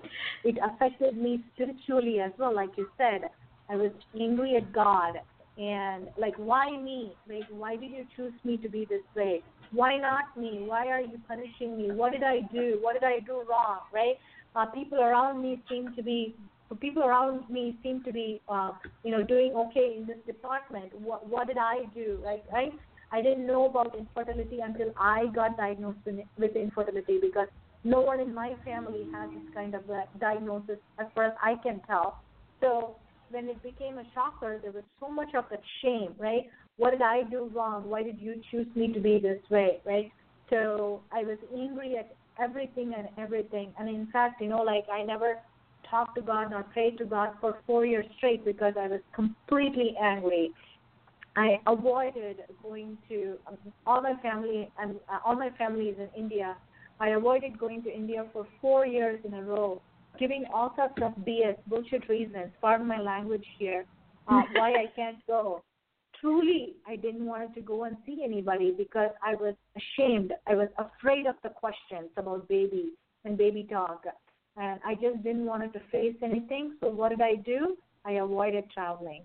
it 0.44 0.56
affected 0.62 1.16
me 1.16 1.42
spiritually 1.54 2.20
as 2.20 2.32
well 2.38 2.54
like 2.54 2.70
you 2.76 2.88
said. 2.96 3.30
I 3.68 3.76
was 3.76 3.90
angry 4.18 4.56
at 4.56 4.72
god. 4.72 5.14
And 5.58 6.08
like 6.18 6.34
why 6.36 6.70
me? 6.70 7.12
Like 7.28 7.46
why 7.50 7.76
did 7.76 7.90
you 7.90 8.06
choose 8.16 8.32
me 8.44 8.56
to 8.58 8.68
be 8.68 8.86
this 8.88 9.02
way? 9.14 9.42
Why 9.72 9.96
not 9.98 10.36
me? 10.36 10.64
Why 10.66 10.88
are 10.88 11.00
you 11.00 11.18
punishing 11.26 11.76
me? 11.76 11.90
What 11.90 12.12
did 12.12 12.22
i 12.22 12.40
do? 12.52 12.78
What 12.80 12.94
did 12.94 13.04
i 13.04 13.20
do 13.20 13.42
wrong 13.48 13.80
right? 13.92 14.16
Uh, 14.54 14.66
people 14.66 15.00
around 15.00 15.42
me 15.42 15.62
seem 15.68 15.94
to 15.96 16.02
be 16.02 16.34
people 16.80 17.04
around 17.04 17.48
me 17.48 17.76
seem 17.82 18.02
to 18.02 18.12
be 18.12 18.40
uh, 18.48 18.72
you 19.04 19.10
know 19.10 19.22
doing 19.22 19.52
okay 19.54 19.96
in 19.96 20.06
this 20.06 20.18
department. 20.26 20.92
What 21.00 21.28
what 21.28 21.46
did 21.46 21.58
i 21.58 21.84
do 21.94 22.18
like 22.24 22.44
right 22.52 22.72
i 23.12 23.22
didn't 23.22 23.46
know 23.46 23.66
about 23.66 23.96
infertility 23.96 24.60
until 24.60 24.92
i 24.98 25.26
got 25.34 25.56
diagnosed 25.56 25.98
with 26.38 26.56
infertility 26.56 27.18
because 27.20 27.48
no 27.86 28.00
one 28.00 28.18
in 28.18 28.34
my 28.34 28.54
family 28.64 29.06
has 29.12 29.30
this 29.30 29.54
kind 29.54 29.74
of 29.74 29.82
diagnosis 30.18 30.78
as 30.98 31.06
far 31.14 31.24
as 31.24 31.34
I 31.40 31.54
can 31.62 31.80
tell. 31.86 32.18
So 32.60 32.96
when 33.30 33.48
it 33.48 33.62
became 33.62 33.98
a 33.98 34.04
shocker, 34.12 34.58
there 34.60 34.72
was 34.72 34.82
so 34.98 35.08
much 35.08 35.34
of 35.36 35.44
that 35.50 35.62
shame, 35.82 36.12
right? 36.18 36.50
What 36.78 36.90
did 36.90 37.02
I 37.02 37.22
do 37.30 37.48
wrong? 37.54 37.88
Why 37.88 38.02
did 38.02 38.18
you 38.18 38.40
choose 38.50 38.66
me 38.74 38.92
to 38.92 38.98
be 39.00 39.20
this 39.20 39.38
way, 39.50 39.78
right? 39.84 40.10
So 40.50 41.00
I 41.12 41.22
was 41.22 41.38
angry 41.56 41.96
at 41.96 42.14
everything 42.42 42.92
and 42.96 43.08
everything. 43.18 43.72
And 43.78 43.88
in 43.88 44.08
fact, 44.12 44.40
you 44.40 44.48
know, 44.48 44.62
like 44.62 44.84
I 44.92 45.04
never 45.04 45.36
talked 45.88 46.16
to 46.16 46.22
God 46.22 46.52
or 46.52 46.64
prayed 46.64 46.98
to 46.98 47.04
God 47.04 47.30
for 47.40 47.58
four 47.68 47.86
years 47.86 48.06
straight 48.16 48.44
because 48.44 48.74
I 48.76 48.88
was 48.88 49.00
completely 49.14 49.94
angry. 50.02 50.50
I 51.36 51.60
avoided 51.66 52.38
going 52.62 52.96
to 53.08 53.36
um, 53.46 53.58
all 53.86 54.00
my 54.00 54.14
family 54.22 54.70
and 54.78 54.96
uh, 55.12 55.18
all 55.24 55.36
my 55.36 55.50
family 55.50 55.86
is 55.86 55.98
in 55.98 56.08
India 56.16 56.56
I 56.98 57.10
avoided 57.10 57.58
going 57.58 57.82
to 57.82 57.94
India 57.94 58.26
for 58.32 58.46
four 58.60 58.86
years 58.86 59.20
in 59.24 59.34
a 59.34 59.42
row, 59.42 59.82
giving 60.18 60.44
all 60.52 60.72
sorts 60.76 60.94
of 61.02 61.12
BS, 61.24 61.56
bullshit 61.66 62.08
reasons, 62.08 62.50
pardon 62.60 62.86
my 62.86 63.00
language 63.00 63.44
here, 63.58 63.84
uh, 64.28 64.42
why 64.54 64.70
I 64.70 64.86
can't 64.94 65.18
go. 65.26 65.62
Truly, 66.20 66.76
I 66.86 66.96
didn't 66.96 67.26
want 67.26 67.54
to 67.54 67.60
go 67.60 67.84
and 67.84 67.96
see 68.06 68.22
anybody 68.24 68.72
because 68.76 69.10
I 69.22 69.34
was 69.34 69.54
ashamed. 69.76 70.32
I 70.46 70.54
was 70.54 70.68
afraid 70.78 71.26
of 71.26 71.34
the 71.42 71.50
questions 71.50 72.08
about 72.16 72.48
baby 72.48 72.92
and 73.26 73.36
baby 73.36 73.66
talk. 73.70 74.04
And 74.56 74.80
I 74.86 74.94
just 74.94 75.22
didn't 75.22 75.44
want 75.44 75.70
to 75.70 75.80
face 75.92 76.16
anything. 76.22 76.76
So, 76.80 76.88
what 76.88 77.10
did 77.10 77.20
I 77.20 77.34
do? 77.34 77.76
I 78.06 78.12
avoided 78.12 78.64
traveling. 78.72 79.24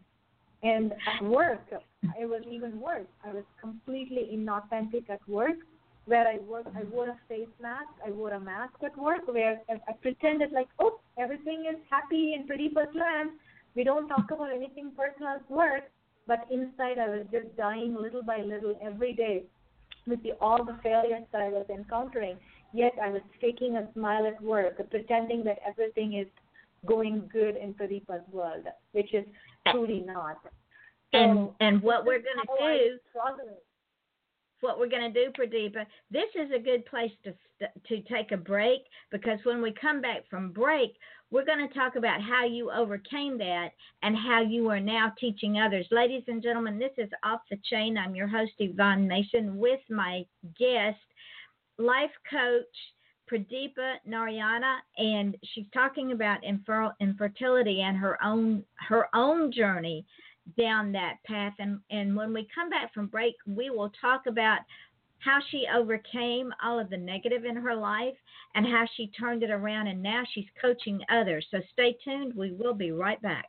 And 0.63 0.93
at 0.93 1.24
work, 1.24 1.62
it 1.71 2.26
was 2.26 2.43
even 2.50 2.80
worse. 2.80 3.08
I 3.26 3.34
was 3.34 3.43
completely 3.60 4.30
inauthentic 4.34 5.10
at 5.10 5.28
work 5.28 5.58
where 6.06 6.28
I 6.28 6.38
work, 6.39 6.65
I 6.76 6.84
wore 6.84 7.10
a 7.10 7.17
face 7.28 7.47
mask. 7.62 7.89
I 8.06 8.12
wore 8.12 8.32
a 8.32 8.39
mask 8.39 8.74
at 8.84 8.97
work 8.97 9.28
where 9.28 9.62
I, 9.69 9.74
I 9.88 9.93
pretended 10.02 10.52
like, 10.52 10.67
oh, 10.80 11.00
everything 11.17 11.65
is 11.69 11.80
happy 11.89 12.34
and 12.36 12.47
pretty 12.47 12.71
land. 12.76 13.32
We 13.76 13.84
don't 13.84 14.08
talk 14.08 14.32
about 14.32 14.52
anything 14.52 14.91
personal 14.97 15.36
at 15.36 15.50
work. 15.50 15.84
But 16.28 16.47
inside, 16.52 17.00
I 17.00 17.10
was 17.10 17.26
just 17.32 17.56
dying 17.58 17.95
little 18.00 18.24
by 18.24 18.38
little 18.41 18.76
every 18.84 19.13
day 19.13 19.43
with 20.08 20.21
the, 20.24 20.32
all 20.39 20.63
the 20.63 20.78
failures 20.84 21.24
that 21.32 21.41
I 21.41 21.50
was 21.50 21.65
encountering. 21.69 22.38
Yet 22.74 22.93
I 23.02 23.10
was 23.10 23.21
faking 23.39 23.78
a 23.78 23.91
smile 23.93 24.26
at 24.26 24.41
work, 24.41 24.78
pretending 24.89 25.43
that 25.45 25.60
everything 25.67 26.13
is 26.13 26.28
going 26.86 27.30
good 27.32 27.56
in 27.58 27.74
Pradeepa's 27.74 28.28
world, 28.32 28.65
which 28.93 29.13
is 29.13 29.26
truly 29.69 30.04
not. 30.06 30.38
So, 30.43 31.19
and 31.19 31.50
and 31.60 31.82
what 31.82 32.06
we're 32.06 32.21
going 32.21 32.39
to 32.41 32.54
do 32.60 33.00
what 34.62 34.80
we're 34.80 34.89
going 34.89 35.12
to 35.12 35.26
do, 35.26 35.32
Pradeepa. 35.32 35.86
This 36.10 36.30
is 36.36 36.52
a 36.56 36.60
good 36.60 36.86
place 36.86 37.12
to 37.24 37.34
to 37.88 38.02
take 38.04 38.32
a 38.32 38.38
break 38.38 38.82
because 39.12 39.38
when 39.43 39.62
we 39.62 39.71
come 39.80 40.02
back 40.02 40.28
from 40.30 40.52
break, 40.52 40.95
we're 41.30 41.45
going 41.45 41.67
to 41.67 41.74
talk 41.74 41.95
about 41.95 42.21
how 42.21 42.45
you 42.45 42.71
overcame 42.71 43.38
that 43.38 43.69
and 44.02 44.15
how 44.15 44.41
you 44.41 44.67
are 44.69 44.80
now 44.80 45.13
teaching 45.19 45.60
others. 45.60 45.86
Ladies 45.91 46.24
and 46.28 46.41
gentlemen, 46.41 46.80
this 46.80 46.91
is 46.97 47.10
Off 47.24 47.41
the 47.52 47.58
Chain. 47.69 47.97
I'm 47.97 48.15
your 48.15 48.28
host, 48.28 48.54
Yvonne 48.58 49.08
Mason, 49.08 49.58
with 49.58 49.80
my 49.89 50.26
guest, 50.58 50.97
life 51.78 52.12
coach 52.30 52.65
Pradeepa 53.32 53.96
Narayana, 54.06 54.78
and 54.98 55.38
she's 55.54 55.65
talking 55.74 56.12
about 56.12 56.44
infer- 56.44 56.94
infertility 57.00 57.82
and 57.82 57.98
her 57.98 58.22
own 58.24 58.63
her 58.89 59.08
own 59.15 59.52
journey 59.52 60.06
down 60.58 60.91
that 60.91 61.17
path. 61.26 61.54
And, 61.60 61.80
and 61.89 62.15
when 62.15 62.34
we 62.34 62.48
come 62.54 62.70
back 62.70 62.94
from 62.94 63.08
break, 63.08 63.36
we 63.48 63.70
will 63.70 63.91
talk 64.02 64.24
about 64.28 64.60
how 65.20 65.39
she 65.50 65.65
overcame 65.74 66.52
all 66.63 66.80
of 66.80 66.89
the 66.89 66.98
negative 66.98 67.46
in 67.46 67.56
her 67.56 67.76
life 67.76 68.15
and 68.56 68.65
how 68.65 68.86
she 68.98 69.12
turned 69.17 69.44
it 69.44 69.52
around. 69.52 69.88
And 69.88 70.02
now 70.02 70.24
she's 70.34 70.48
coaching 70.60 71.00
others. 71.10 71.46
So 71.52 71.60
stay 71.72 71.96
tuned. 72.04 72.34
We 72.36 72.52
will 72.52 72.74
be 72.74 72.91
right 72.91 73.22
back. 73.22 73.46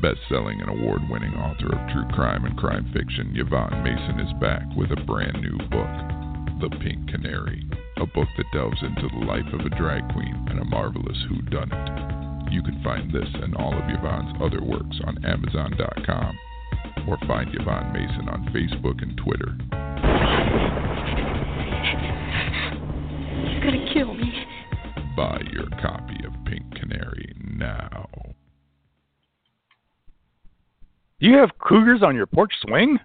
Best 0.00 0.20
selling 0.28 0.60
and 0.60 0.70
award 0.70 1.02
winning 1.10 1.34
author 1.34 1.66
of 1.66 1.92
true 1.92 2.08
crime 2.14 2.44
and 2.44 2.56
crime 2.56 2.90
fiction, 2.94 3.34
Yvonne 3.34 3.82
Mason 3.82 4.20
is 4.20 4.32
back 4.40 4.64
with 4.76 4.90
a 4.92 5.04
brand 5.04 5.40
new 5.42 5.58
book, 5.68 6.60
The 6.60 6.76
Pink 6.80 7.10
Canary, 7.10 7.68
a 7.96 8.06
book 8.06 8.28
that 8.36 8.52
delves 8.52 8.82
into 8.82 9.08
the 9.08 9.24
life 9.24 9.46
of 9.52 9.60
a 9.60 9.76
drag 9.76 10.02
queen 10.12 10.46
and 10.50 10.58
a 10.60 10.64
marvelous 10.64 11.18
whodunit. 11.30 12.52
You 12.52 12.62
can 12.62 12.82
find 12.82 13.12
this 13.12 13.28
and 13.34 13.54
all 13.56 13.72
of 13.72 13.84
Yvonne's 13.88 14.34
other 14.42 14.62
works 14.62 15.00
on 15.06 15.24
Amazon.com 15.24 16.38
or 17.08 17.18
find 17.26 17.48
Yvonne 17.52 17.92
Mason 17.92 18.28
on 18.28 18.44
Facebook 18.52 19.02
and 19.02 19.16
Twitter. 19.16 19.56
You're 23.52 23.64
gonna 23.64 23.92
kill 23.92 24.14
me. 24.14 24.32
Buy 25.16 25.40
your 25.52 25.68
copy 25.80 26.16
of 26.26 26.32
Pink 26.46 26.74
Canary 26.74 27.34
now. 27.38 28.08
Do 31.20 31.28
you 31.28 31.36
have 31.36 31.50
cougars 31.58 32.02
on 32.02 32.14
your 32.14 32.26
porch 32.26 32.52
swing? 32.66 32.98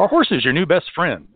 Are 0.00 0.08
horses 0.08 0.42
your 0.44 0.54
new 0.54 0.64
best 0.64 0.90
friend? 0.94 1.28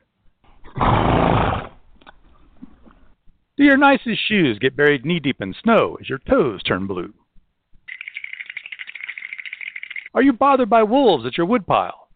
Do 3.59 3.63
your 3.63 3.77
nicest 3.77 4.27
shoes 4.27 4.59
get 4.59 4.75
buried 4.75 5.05
knee 5.05 5.21
deep 5.21 5.43
in 5.43 5.55
snow 5.63 5.99
as 6.01 6.09
your 6.09 6.21
toes 6.21 6.63
turn 6.63 6.87
blue? 6.87 7.13
Are 10.15 10.23
you 10.23 10.33
bothered 10.33 10.71
by 10.71 10.83
wolves 10.83 11.27
at 11.27 11.37
your 11.37 11.47
woodpile? 11.47 12.09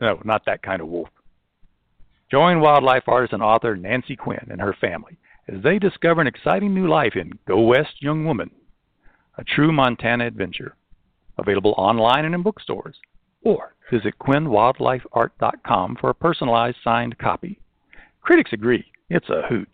No, 0.00 0.20
not 0.24 0.44
that 0.46 0.64
kind 0.64 0.82
of 0.82 0.88
wolf. 0.88 1.10
Join 2.32 2.60
wildlife 2.60 3.04
artist 3.06 3.32
and 3.34 3.42
author 3.42 3.76
Nancy 3.76 4.16
Quinn 4.16 4.48
and 4.50 4.60
her 4.60 4.74
family 4.80 5.16
as 5.46 5.62
they 5.62 5.78
discover 5.78 6.20
an 6.20 6.26
exciting 6.26 6.74
new 6.74 6.88
life 6.88 7.14
in 7.14 7.38
Go 7.46 7.60
West 7.60 8.00
Young 8.02 8.24
Woman, 8.24 8.50
a 9.38 9.44
true 9.44 9.70
Montana 9.70 10.26
adventure. 10.26 10.74
Available 11.38 11.74
online 11.78 12.24
and 12.24 12.34
in 12.34 12.42
bookstores. 12.42 12.96
Or 13.44 13.74
visit 13.90 14.14
QuinnWildlifeArt.com 14.20 15.96
for 16.00 16.10
a 16.10 16.14
personalized 16.14 16.78
signed 16.82 17.18
copy. 17.18 17.58
Critics 18.22 18.52
agree 18.52 18.84
it's 19.10 19.28
a 19.28 19.42
hoot. 19.48 19.68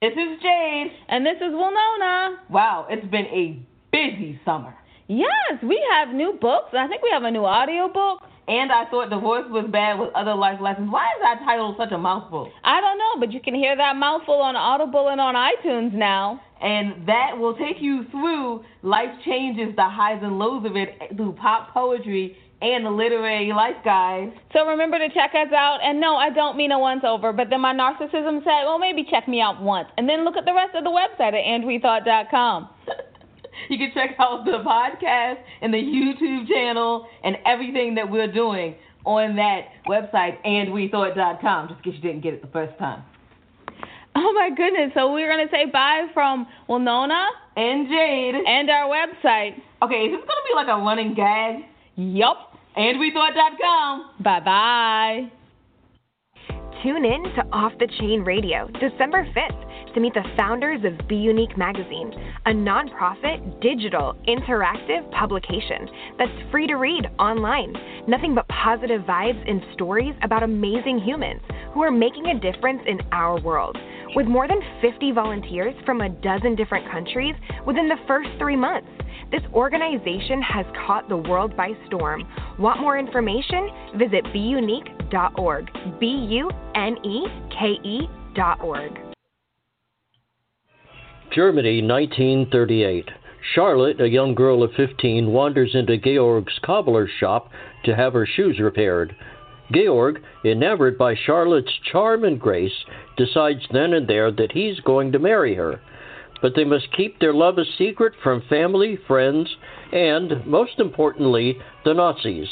This 0.00 0.12
is 0.12 0.42
Jade. 0.42 0.92
And 1.08 1.24
this 1.24 1.36
is 1.36 1.52
Winona. 1.52 2.42
Wow, 2.50 2.86
it's 2.90 3.06
been 3.06 3.26
a 3.26 3.58
busy 3.90 4.38
summer. 4.44 4.74
Yes, 5.08 5.62
we 5.62 5.82
have 5.92 6.14
new 6.14 6.38
books. 6.40 6.70
I 6.72 6.86
think 6.88 7.02
we 7.02 7.10
have 7.12 7.24
a 7.24 7.30
new 7.30 7.44
audio 7.44 7.88
book. 7.92 8.20
And 8.46 8.70
I 8.70 8.84
thought 8.90 9.08
divorce 9.08 9.46
was 9.48 9.66
bad 9.70 9.98
with 9.98 10.10
other 10.14 10.34
life 10.34 10.60
lessons. 10.60 10.90
Why 10.90 11.06
is 11.16 11.22
that 11.22 11.40
title 11.44 11.74
such 11.78 11.92
a 11.92 11.98
mouthful? 11.98 12.50
I 12.62 12.80
don't 12.80 12.98
know, 12.98 13.20
but 13.20 13.32
you 13.32 13.40
can 13.40 13.54
hear 13.54 13.74
that 13.76 13.96
mouthful 13.96 14.34
on 14.34 14.54
Audible 14.54 15.08
and 15.08 15.20
on 15.20 15.34
iTunes 15.34 15.94
now. 15.94 16.40
And 16.60 17.08
that 17.08 17.36
will 17.38 17.56
take 17.56 17.80
you 17.80 18.04
through 18.10 18.64
life 18.82 19.10
changes, 19.24 19.74
the 19.76 19.88
highs 19.88 20.20
and 20.22 20.38
lows 20.38 20.64
of 20.66 20.76
it, 20.76 20.90
through 21.16 21.32
pop 21.32 21.72
poetry 21.72 22.36
and 22.60 22.86
the 22.86 22.90
literary 22.90 23.52
life 23.52 23.76
guide. 23.84 24.32
So 24.52 24.66
remember 24.66 24.98
to 24.98 25.08
check 25.12 25.32
us 25.34 25.52
out. 25.52 25.80
And 25.82 26.00
no, 26.00 26.16
I 26.16 26.30
don't 26.30 26.56
mean 26.56 26.72
a 26.72 26.78
once 26.78 27.02
over, 27.06 27.32
but 27.32 27.50
then 27.50 27.60
my 27.60 27.74
narcissism 27.74 28.42
said, 28.44 28.64
well, 28.64 28.78
maybe 28.78 29.06
check 29.10 29.28
me 29.28 29.40
out 29.40 29.60
once. 29.60 29.88
And 29.98 30.08
then 30.08 30.24
look 30.24 30.36
at 30.36 30.44
the 30.44 30.54
rest 30.54 30.74
of 30.74 30.84
the 30.84 30.90
website 30.90 31.32
at 31.32 31.44
andwethought.com. 31.44 32.68
You 33.68 33.78
can 33.78 33.92
check 33.94 34.16
out 34.18 34.44
the 34.44 34.62
podcast 34.64 35.36
and 35.62 35.72
the 35.72 35.78
YouTube 35.78 36.48
channel 36.48 37.06
and 37.22 37.36
everything 37.46 37.94
that 37.94 38.10
we're 38.10 38.30
doing 38.30 38.74
on 39.04 39.36
that 39.36 39.68
website, 39.88 40.42
andwethought.com, 40.44 41.68
just 41.68 41.78
in 41.78 41.92
case 41.92 42.00
you 42.02 42.08
didn't 42.08 42.22
get 42.22 42.34
it 42.34 42.42
the 42.42 42.48
first 42.48 42.78
time. 42.78 43.02
Oh 44.16 44.32
my 44.32 44.50
goodness. 44.56 44.92
So 44.94 45.12
we're 45.12 45.28
going 45.28 45.46
to 45.46 45.50
say 45.52 45.66
bye 45.70 46.06
from 46.14 46.46
Winona 46.68 47.26
and 47.56 47.88
Jade 47.88 48.34
and 48.46 48.70
our 48.70 48.88
website. 48.88 49.54
Okay, 49.82 50.06
is 50.06 50.12
this 50.12 50.20
going 50.20 50.26
to 50.26 50.46
be 50.48 50.54
like 50.54 50.68
a 50.68 50.80
running 50.80 51.14
gag? 51.14 51.64
Yup. 51.96 52.52
Andwethought.com. 52.76 54.10
Bye 54.22 54.40
bye. 54.40 55.30
Tune 56.82 57.04
in 57.04 57.22
to 57.34 57.42
Off 57.52 57.72
the 57.78 57.88
Chain 57.98 58.20
Radio 58.20 58.68
December 58.80 59.26
5th 59.34 59.64
to 59.94 60.00
meet 60.00 60.14
the 60.14 60.24
founders 60.36 60.80
of 60.84 61.08
Be 61.08 61.16
Unique 61.16 61.56
Magazine, 61.56 62.12
a 62.46 62.50
nonprofit, 62.50 63.60
digital, 63.60 64.16
interactive 64.28 65.10
publication 65.12 65.88
that's 66.18 66.50
free 66.50 66.66
to 66.66 66.74
read 66.74 67.06
online. 67.18 67.74
Nothing 68.08 68.34
but 68.34 68.46
positive 68.48 69.02
vibes 69.02 69.48
and 69.48 69.62
stories 69.72 70.14
about 70.22 70.42
amazing 70.42 70.98
humans 70.98 71.40
who 71.72 71.82
are 71.82 71.90
making 71.90 72.26
a 72.26 72.40
difference 72.40 72.82
in 72.86 73.00
our 73.12 73.40
world. 73.40 73.78
With 74.14 74.26
more 74.26 74.46
than 74.46 74.60
50 74.80 75.12
volunteers 75.12 75.74
from 75.86 76.00
a 76.00 76.08
dozen 76.08 76.54
different 76.54 76.90
countries 76.90 77.34
within 77.66 77.88
the 77.88 77.96
first 78.06 78.28
three 78.38 78.56
months. 78.56 78.88
This 79.30 79.42
organization 79.52 80.42
has 80.42 80.66
caught 80.86 81.08
the 81.08 81.16
world 81.16 81.56
by 81.56 81.72
storm. 81.86 82.24
Want 82.58 82.80
more 82.80 82.98
information? 82.98 83.70
Visit 83.96 84.24
beunique.org. 84.26 85.70
B 85.98 86.06
U 86.06 86.50
N 86.74 86.96
E 87.04 87.26
K 87.50 87.78
E.org. 87.82 89.13
Germany, 91.34 91.82
1938. 91.82 93.10
Charlotte, 93.54 94.00
a 94.00 94.08
young 94.08 94.36
girl 94.36 94.62
of 94.62 94.70
15, 94.76 95.32
wanders 95.32 95.74
into 95.74 95.98
Georg's 95.98 96.60
cobbler's 96.62 97.10
shop 97.18 97.50
to 97.84 97.96
have 97.96 98.12
her 98.12 98.24
shoes 98.24 98.60
repaired. 98.60 99.16
Georg, 99.72 100.22
enamored 100.44 100.96
by 100.96 101.16
Charlotte's 101.16 101.72
charm 101.90 102.22
and 102.22 102.40
grace, 102.40 102.84
decides 103.16 103.66
then 103.72 103.94
and 103.94 104.06
there 104.06 104.30
that 104.30 104.52
he's 104.52 104.78
going 104.80 105.10
to 105.10 105.18
marry 105.18 105.56
her. 105.56 105.80
But 106.40 106.52
they 106.54 106.64
must 106.64 106.92
keep 106.96 107.18
their 107.18 107.34
love 107.34 107.58
a 107.58 107.64
secret 107.78 108.12
from 108.22 108.42
family, 108.48 108.96
friends, 109.08 109.48
and, 109.92 110.46
most 110.46 110.78
importantly, 110.78 111.58
the 111.84 111.94
Nazis. 111.94 112.48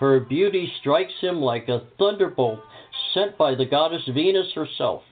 Her 0.00 0.20
beauty 0.20 0.72
strikes 0.80 1.12
him 1.20 1.42
like 1.42 1.68
a 1.68 1.82
thunderbolt 1.98 2.60
sent 3.12 3.36
by 3.36 3.54
the 3.54 3.66
goddess 3.66 4.08
Venus 4.08 4.54
herself. 4.54 5.02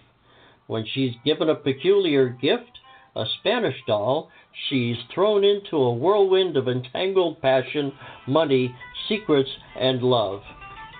When 0.69 0.87
she's 0.87 1.13
given 1.23 1.51
a 1.51 1.55
peculiar 1.55 2.31
gift, 2.31 2.79
a 3.15 3.27
Spanish 3.41 3.77
doll, 3.87 4.31
she's 4.71 4.97
thrown 5.15 5.45
into 5.45 5.77
a 5.77 5.93
whirlwind 5.93 6.57
of 6.57 6.67
entangled 6.67 7.43
passion, 7.43 7.93
money, 8.27 8.75
secrets, 9.07 9.51
and 9.79 10.03
love. 10.03 10.41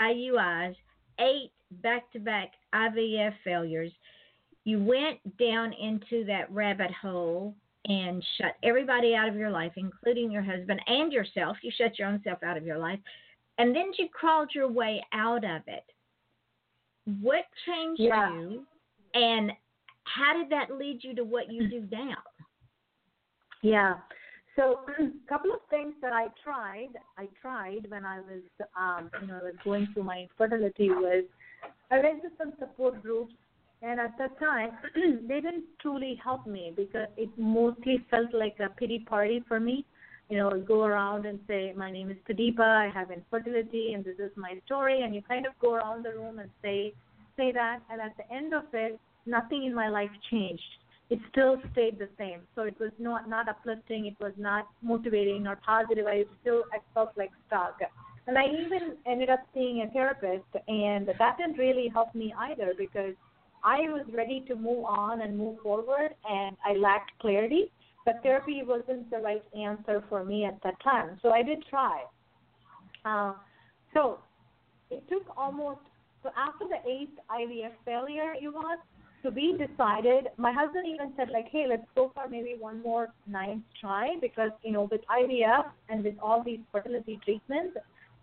IUIs, 0.00 0.76
eight 1.18 1.50
back-to-back 1.82 2.52
IVF 2.72 3.34
failures. 3.42 3.90
you 4.62 4.80
went 4.80 5.18
down 5.36 5.72
into 5.72 6.24
that 6.26 6.48
rabbit 6.52 6.92
hole 6.92 7.56
and 7.86 8.24
shut 8.38 8.56
everybody 8.62 9.14
out 9.14 9.28
of 9.28 9.36
your 9.36 9.50
life, 9.50 9.72
including 9.76 10.30
your 10.30 10.42
husband 10.42 10.80
and 10.86 11.12
yourself. 11.12 11.56
You 11.62 11.70
shut 11.76 11.98
your 11.98 12.08
own 12.08 12.20
self 12.24 12.42
out 12.42 12.56
of 12.56 12.64
your 12.64 12.78
life. 12.78 12.98
And 13.58 13.74
then 13.74 13.90
you 13.98 14.08
crawled 14.12 14.50
your 14.54 14.68
way 14.68 15.04
out 15.12 15.44
of 15.44 15.62
it. 15.66 15.84
What 17.20 17.44
changed 17.66 18.00
Yeah. 18.00 18.32
you? 18.32 18.66
And 19.14 19.52
how 20.04 20.36
did 20.36 20.50
that 20.50 20.76
lead 20.76 21.02
you 21.02 21.14
to 21.14 21.24
what 21.24 21.50
you 21.50 21.68
do 21.68 21.86
now? 21.90 22.16
Yeah. 23.62 23.98
So 24.56 24.80
a 24.98 25.10
couple 25.28 25.52
of 25.52 25.60
things 25.70 25.94
that 26.02 26.12
I 26.12 26.28
tried, 26.42 26.88
I 27.16 27.28
tried 27.40 27.88
when 27.90 28.04
I 28.04 28.20
was, 28.20 28.42
um, 28.78 29.10
you 29.20 29.28
know, 29.28 29.38
I 29.40 29.44
was 29.44 29.54
going 29.64 29.88
through 29.92 30.04
my 30.04 30.26
infertility 30.30 30.90
was 30.90 31.24
I 31.90 32.00
went 32.00 32.22
to 32.22 32.28
some 32.38 32.52
support 32.58 33.02
groups, 33.02 33.34
and 33.82 34.00
at 34.00 34.16
that 34.18 34.38
time 34.38 34.70
they 35.28 35.40
didn't 35.40 35.64
truly 35.80 36.20
help 36.22 36.46
me 36.46 36.72
because 36.76 37.08
it 37.16 37.30
mostly 37.36 38.04
felt 38.10 38.32
like 38.34 38.56
a 38.60 38.68
pity 38.68 39.00
party 39.00 39.42
for 39.48 39.60
me. 39.60 39.84
You 40.28 40.38
know, 40.38 40.50
go 40.60 40.84
around 40.84 41.26
and 41.26 41.40
say, 41.48 41.72
my 41.76 41.90
name 41.90 42.08
is 42.08 42.16
Pradeepa, 42.28 42.60
I 42.60 42.90
have 42.94 43.10
infertility, 43.10 43.94
and 43.94 44.04
this 44.04 44.14
is 44.20 44.30
my 44.36 44.60
story, 44.64 45.02
and 45.02 45.12
you 45.12 45.22
kind 45.22 45.44
of 45.44 45.52
go 45.60 45.74
around 45.74 46.04
the 46.04 46.10
room 46.10 46.38
and 46.38 46.48
say, 46.62 46.94
say 47.36 47.50
that, 47.50 47.80
and 47.90 48.00
at 48.00 48.16
the 48.16 48.32
end 48.32 48.54
of 48.54 48.62
it, 48.72 49.00
nothing 49.26 49.64
in 49.64 49.74
my 49.74 49.88
life 49.88 50.10
changed 50.30 50.62
it 51.10 51.18
still 51.30 51.60
stayed 51.72 51.98
the 51.98 52.08
same. 52.16 52.40
So 52.54 52.62
it 52.62 52.78
was 52.78 52.92
not 52.98 53.28
not 53.28 53.48
uplifting. 53.48 54.06
It 54.06 54.16
was 54.20 54.32
not 54.38 54.68
motivating 54.80 55.46
or 55.46 55.56
positive. 55.56 56.06
I 56.06 56.24
still 56.40 56.62
I 56.72 56.78
felt 56.94 57.10
like 57.16 57.32
stuck. 57.48 57.80
And 58.26 58.38
I 58.38 58.44
even 58.46 58.96
ended 59.06 59.28
up 59.28 59.40
seeing 59.52 59.82
a 59.82 59.90
therapist, 59.90 60.46
and 60.68 61.08
that 61.08 61.36
didn't 61.36 61.58
really 61.58 61.88
help 61.88 62.14
me 62.14 62.32
either 62.38 62.74
because 62.78 63.14
I 63.64 63.80
was 63.90 64.06
ready 64.12 64.44
to 64.48 64.54
move 64.56 64.84
on 64.84 65.22
and 65.22 65.36
move 65.36 65.58
forward, 65.62 66.14
and 66.28 66.56
I 66.64 66.74
lacked 66.74 67.12
clarity. 67.20 67.70
But 68.04 68.22
therapy 68.22 68.62
wasn't 68.64 69.10
the 69.10 69.18
right 69.18 69.44
answer 69.56 70.02
for 70.08 70.24
me 70.24 70.44
at 70.44 70.58
that 70.62 70.80
time. 70.82 71.18
So 71.22 71.30
I 71.30 71.42
did 71.42 71.64
try. 71.68 72.04
Uh, 73.04 73.34
so 73.92 74.18
it 74.90 75.06
took 75.08 75.24
almost 75.36 75.80
so 76.22 76.30
after 76.36 76.66
the 76.68 76.88
eighth 76.88 77.18
IVF 77.30 77.72
failure, 77.84 78.34
you 78.38 78.52
was 78.52 78.78
to 79.22 79.30
be 79.30 79.52
decided. 79.52 80.28
My 80.36 80.52
husband 80.52 80.86
even 80.86 81.12
said 81.16 81.30
like, 81.30 81.48
hey, 81.50 81.66
let's 81.68 81.86
go 81.94 82.10
for 82.14 82.28
maybe 82.28 82.56
one 82.58 82.82
more 82.82 83.08
ninth 83.26 83.62
try 83.80 84.16
because 84.20 84.50
you 84.62 84.72
know 84.72 84.88
with 84.90 85.00
IVF 85.10 85.64
and 85.88 86.04
with 86.04 86.14
all 86.22 86.42
these 86.42 86.60
fertility 86.72 87.18
treatments, 87.24 87.76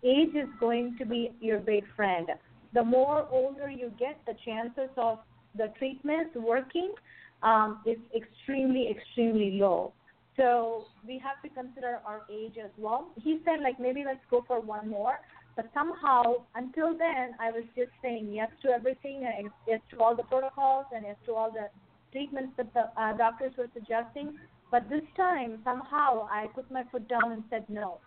age 0.04 0.34
is 0.34 0.48
going 0.60 0.96
to 0.98 1.06
be 1.06 1.32
your 1.40 1.58
big 1.58 1.84
friend. 1.96 2.28
The 2.74 2.84
more 2.84 3.26
older 3.30 3.70
you 3.70 3.92
get, 3.98 4.18
the 4.26 4.34
chances 4.44 4.90
of 4.96 5.18
the 5.56 5.72
treatments 5.78 6.34
working 6.34 6.92
um, 7.42 7.80
is 7.86 7.98
extremely, 8.14 8.90
extremely 8.90 9.52
low. 9.52 9.92
So 10.36 10.84
we 11.06 11.18
have 11.18 11.42
to 11.42 11.48
consider 11.48 12.00
our 12.06 12.22
age 12.30 12.54
as 12.62 12.70
well. 12.78 13.08
He 13.16 13.40
said 13.44 13.60
like 13.60 13.80
maybe 13.80 14.04
let's 14.04 14.20
go 14.30 14.44
for 14.46 14.60
one 14.60 14.88
more. 14.88 15.18
But 15.56 15.70
somehow, 15.74 16.44
until 16.54 16.96
then, 16.96 17.34
I 17.40 17.50
was 17.50 17.64
just 17.76 17.90
saying 18.00 18.30
yes 18.32 18.48
to 18.62 18.68
everything, 18.68 19.28
yes 19.66 19.80
to 19.90 19.98
all 19.98 20.14
the 20.14 20.22
protocols, 20.22 20.84
and 20.94 21.04
yes 21.04 21.16
to 21.26 21.34
all 21.34 21.50
the 21.50 21.68
treatments 22.12 22.52
that 22.58 22.72
the 22.74 22.84
uh, 22.96 23.16
doctors 23.16 23.52
were 23.58 23.66
suggesting. 23.74 24.38
But 24.70 24.88
this 24.88 25.02
time, 25.16 25.58
somehow, 25.64 26.28
I 26.30 26.46
put 26.54 26.70
my 26.70 26.84
foot 26.92 27.08
down 27.08 27.32
and 27.32 27.42
said 27.50 27.64
no. 27.68 27.98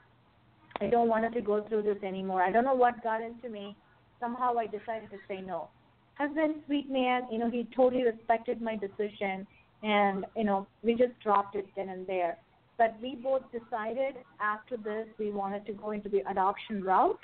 I 0.80 0.88
don't 0.88 1.10
want 1.10 1.34
to 1.34 1.42
go 1.42 1.62
through 1.68 1.82
this 1.82 2.02
anymore. 2.04 2.42
I 2.42 2.54
don't 2.54 2.64
know 2.64 2.74
what 2.74 3.04
got 3.04 3.22
into 3.22 3.50
me. 3.50 3.76
Somehow, 4.22 4.58
I 4.58 4.68
decided 4.68 5.10
to 5.12 5.18
say 5.28 5.42
no. 5.42 5.68
Husband, 6.16 6.56
sweet 6.68 6.90
man, 6.90 7.24
you 7.30 7.40
know, 7.40 7.50
he 7.50 7.68
totally 7.76 8.04
respected 8.04 8.62
my 8.62 8.78
decision, 8.78 9.46
and 9.84 10.26
you 10.38 10.46
know, 10.46 10.68
we 10.84 10.94
just 10.94 11.20
dropped 11.22 11.56
it 11.56 11.66
then 11.76 11.90
and 11.90 12.08
there. 12.08 12.38
But 12.78 12.96
we 13.02 13.16
both 13.16 13.42
decided 13.52 14.16
after 14.40 14.78
this 14.78 15.08
we 15.20 15.32
wanted 15.32 15.66
to 15.66 15.74
go 15.74 15.92
into 15.92 16.08
the 16.08 16.22
adoption 16.30 16.84
route 16.84 17.20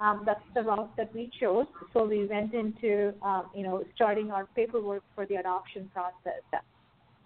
um, 0.00 0.22
that's 0.24 0.42
the 0.54 0.62
route 0.62 0.96
that 0.96 1.12
we 1.14 1.30
chose. 1.40 1.66
So 1.92 2.06
we 2.06 2.26
went 2.26 2.54
into, 2.54 3.12
um, 3.22 3.50
you 3.54 3.64
know, 3.64 3.84
starting 3.94 4.30
our 4.30 4.46
paperwork 4.54 5.02
for 5.14 5.26
the 5.26 5.36
adoption 5.36 5.90
process. 5.92 6.42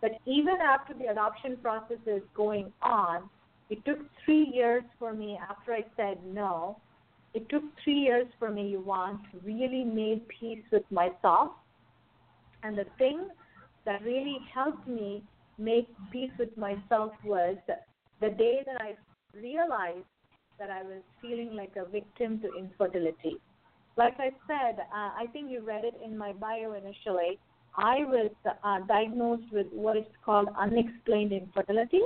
But 0.00 0.12
even 0.26 0.54
after 0.60 0.94
the 0.94 1.06
adoption 1.06 1.56
process 1.62 1.98
is 2.06 2.22
going 2.34 2.72
on, 2.82 3.28
it 3.70 3.84
took 3.84 3.98
three 4.24 4.50
years 4.52 4.82
for 4.98 5.12
me 5.12 5.38
after 5.48 5.72
I 5.72 5.84
said 5.96 6.18
no. 6.24 6.78
It 7.34 7.48
took 7.48 7.62
three 7.82 7.98
years 7.98 8.26
for 8.38 8.50
me, 8.50 8.74
Yvonne, 8.74 9.20
to 9.30 9.38
really 9.44 9.84
make 9.84 10.28
peace 10.28 10.62
with 10.70 10.84
myself. 10.90 11.52
And 12.62 12.76
the 12.76 12.86
thing 12.98 13.28
that 13.86 14.02
really 14.04 14.38
helped 14.54 14.86
me 14.86 15.22
make 15.58 15.88
peace 16.10 16.30
with 16.38 16.56
myself 16.56 17.12
was 17.24 17.56
the 18.20 18.30
day 18.30 18.62
that 18.66 18.80
I 18.80 18.94
realized 19.34 20.06
that 20.58 20.70
I 20.70 20.82
was 20.82 21.02
feeling 21.20 21.54
like 21.54 21.72
a 21.76 21.88
victim 21.90 22.40
to 22.40 22.48
infertility. 22.56 23.38
Like 23.96 24.14
I 24.18 24.30
said, 24.46 24.80
uh, 24.80 25.10
I 25.18 25.26
think 25.32 25.50
you 25.50 25.60
read 25.60 25.84
it 25.84 25.94
in 26.04 26.16
my 26.16 26.32
bio 26.32 26.74
initially. 26.74 27.38
I 27.76 28.04
was 28.04 28.30
uh, 28.44 28.80
diagnosed 28.86 29.50
with 29.50 29.66
what 29.72 29.96
is 29.96 30.04
called 30.24 30.48
unexplained 30.58 31.32
infertility. 31.32 32.02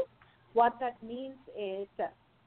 What 0.53 0.75
that 0.81 1.03
means 1.03 1.37
is, 1.59 1.89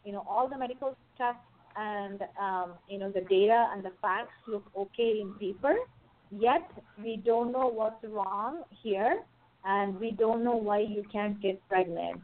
you 0.04 0.14
know, 0.14 0.26
all 0.28 0.48
the 0.50 0.58
medical 0.58 0.96
tests 1.18 1.42
and 1.80 2.20
um, 2.48 2.74
you 2.92 2.98
know 3.00 3.10
the 3.12 3.26
data 3.38 3.60
and 3.72 3.84
the 3.84 3.92
facts 4.02 4.38
look 4.48 4.66
okay 4.76 5.12
in 5.22 5.34
paper, 5.40 5.76
yet 6.48 6.70
we 7.04 7.18
don't 7.30 7.52
know 7.52 7.68
what's 7.80 8.04
wrong 8.04 8.64
here, 8.84 9.14
and 9.66 10.00
we 10.00 10.12
don't 10.12 10.44
know 10.44 10.56
why 10.70 10.80
you 10.80 11.04
can't 11.12 11.42
get 11.42 11.58
pregnant. 11.70 12.24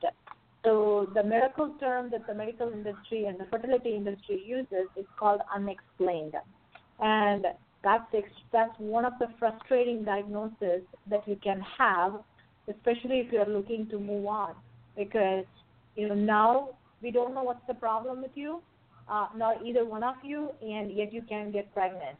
So 0.66 1.08
the 1.14 1.24
miracle 1.24 1.70
term 1.80 2.10
that 2.12 2.26
the 2.28 2.34
medical 2.34 2.70
industry 2.80 3.26
and 3.26 3.40
the 3.40 3.46
fertility 3.52 3.96
industry 3.96 4.44
uses 4.46 4.88
is 4.98 5.06
called 5.20 5.42
unexplained, 5.56 6.36
and 7.00 7.46
that's 7.84 8.16
that's 8.52 8.78
one 8.80 9.06
of 9.06 9.14
the 9.20 9.28
frustrating 9.40 10.04
diagnoses 10.04 10.82
that 11.12 11.28
you 11.28 11.38
can 11.48 11.64
have, 11.78 12.14
especially 12.68 13.20
if 13.20 13.32
you 13.32 13.40
are 13.40 13.52
looking 13.58 13.88
to 13.90 14.00
move 14.00 14.26
on, 14.26 14.56
because 14.98 15.46
you 15.96 16.08
know 16.10 16.16
now 16.16 16.70
we 17.02 17.12
don't 17.12 17.36
know 17.36 17.44
what's 17.44 17.68
the 17.68 17.76
problem 17.76 18.24
with 18.24 18.36
you, 18.36 18.62
uh, 19.10 19.28
not 19.36 19.66
either 19.66 19.86
one 19.86 20.04
of 20.04 20.16
you, 20.24 20.50
and 20.62 20.92
yet 20.92 21.14
you 21.14 21.22
can 21.22 21.52
get 21.52 21.74
pregnant, 21.74 22.18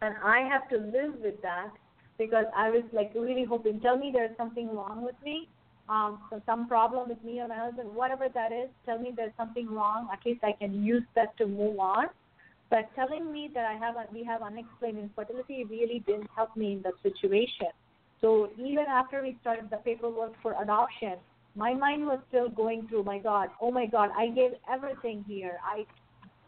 and 0.00 0.14
I 0.22 0.40
have 0.40 0.68
to 0.70 0.76
live 0.76 1.14
with 1.22 1.40
that 1.42 1.70
because 2.18 2.46
I 2.56 2.70
was 2.70 2.82
like 2.92 3.12
really 3.14 3.44
hoping, 3.44 3.80
tell 3.80 3.96
me 3.96 4.10
there's 4.12 4.36
something 4.36 4.74
wrong 4.74 5.02
with 5.02 5.16
me 5.24 5.48
um, 5.88 6.20
so 6.30 6.40
some 6.46 6.68
problem 6.68 7.08
with 7.08 7.22
me 7.24 7.40
or 7.40 7.48
my 7.48 7.56
husband, 7.56 7.94
whatever 7.94 8.28
that 8.32 8.52
is, 8.52 8.68
tell 8.86 8.98
me 8.98 9.12
there's 9.14 9.32
something 9.36 9.68
wrong. 9.68 10.08
At 10.12 10.24
least 10.24 10.42
I 10.42 10.52
can 10.52 10.82
use 10.82 11.02
that 11.14 11.36
to 11.38 11.46
move 11.46 11.78
on. 11.78 12.06
But 12.70 12.88
telling 12.94 13.30
me 13.30 13.50
that 13.52 13.66
I 13.66 13.74
have 13.74 13.96
we 14.12 14.24
have 14.24 14.40
unexplained 14.40 14.98
infertility 14.98 15.64
really 15.64 16.02
didn't 16.06 16.30
help 16.34 16.56
me 16.56 16.72
in 16.72 16.82
that 16.82 16.94
situation. 17.02 17.68
So 18.20 18.48
even 18.56 18.86
after 18.88 19.20
we 19.20 19.36
started 19.42 19.68
the 19.68 19.76
paperwork 19.78 20.32
for 20.40 20.54
adoption, 20.62 21.16
my 21.54 21.74
mind 21.74 22.06
was 22.06 22.18
still 22.28 22.48
going 22.48 22.86
through. 22.88 23.04
My 23.04 23.18
God, 23.18 23.48
oh 23.60 23.70
my 23.70 23.86
God, 23.86 24.10
I 24.16 24.28
gave 24.28 24.52
everything 24.70 25.24
here. 25.26 25.58
I 25.64 25.84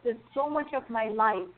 there's 0.03 0.17
so 0.35 0.49
much 0.51 0.73
of 0.75 0.89
my 0.91 1.09
life 1.09 1.49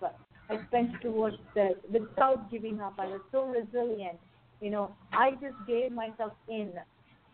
I 0.49 0.65
spent 0.69 1.01
towards 1.03 1.37
this 1.55 1.75
without 1.93 2.51
giving 2.51 2.81
up. 2.81 2.95
I 2.99 3.07
was 3.07 3.21
so 3.33 3.47
resilient. 3.47 4.19
You 4.61 4.71
know, 4.71 4.95
I 5.13 5.33
just 5.33 5.57
gave 5.67 5.91
myself 5.93 6.33
in 6.49 6.73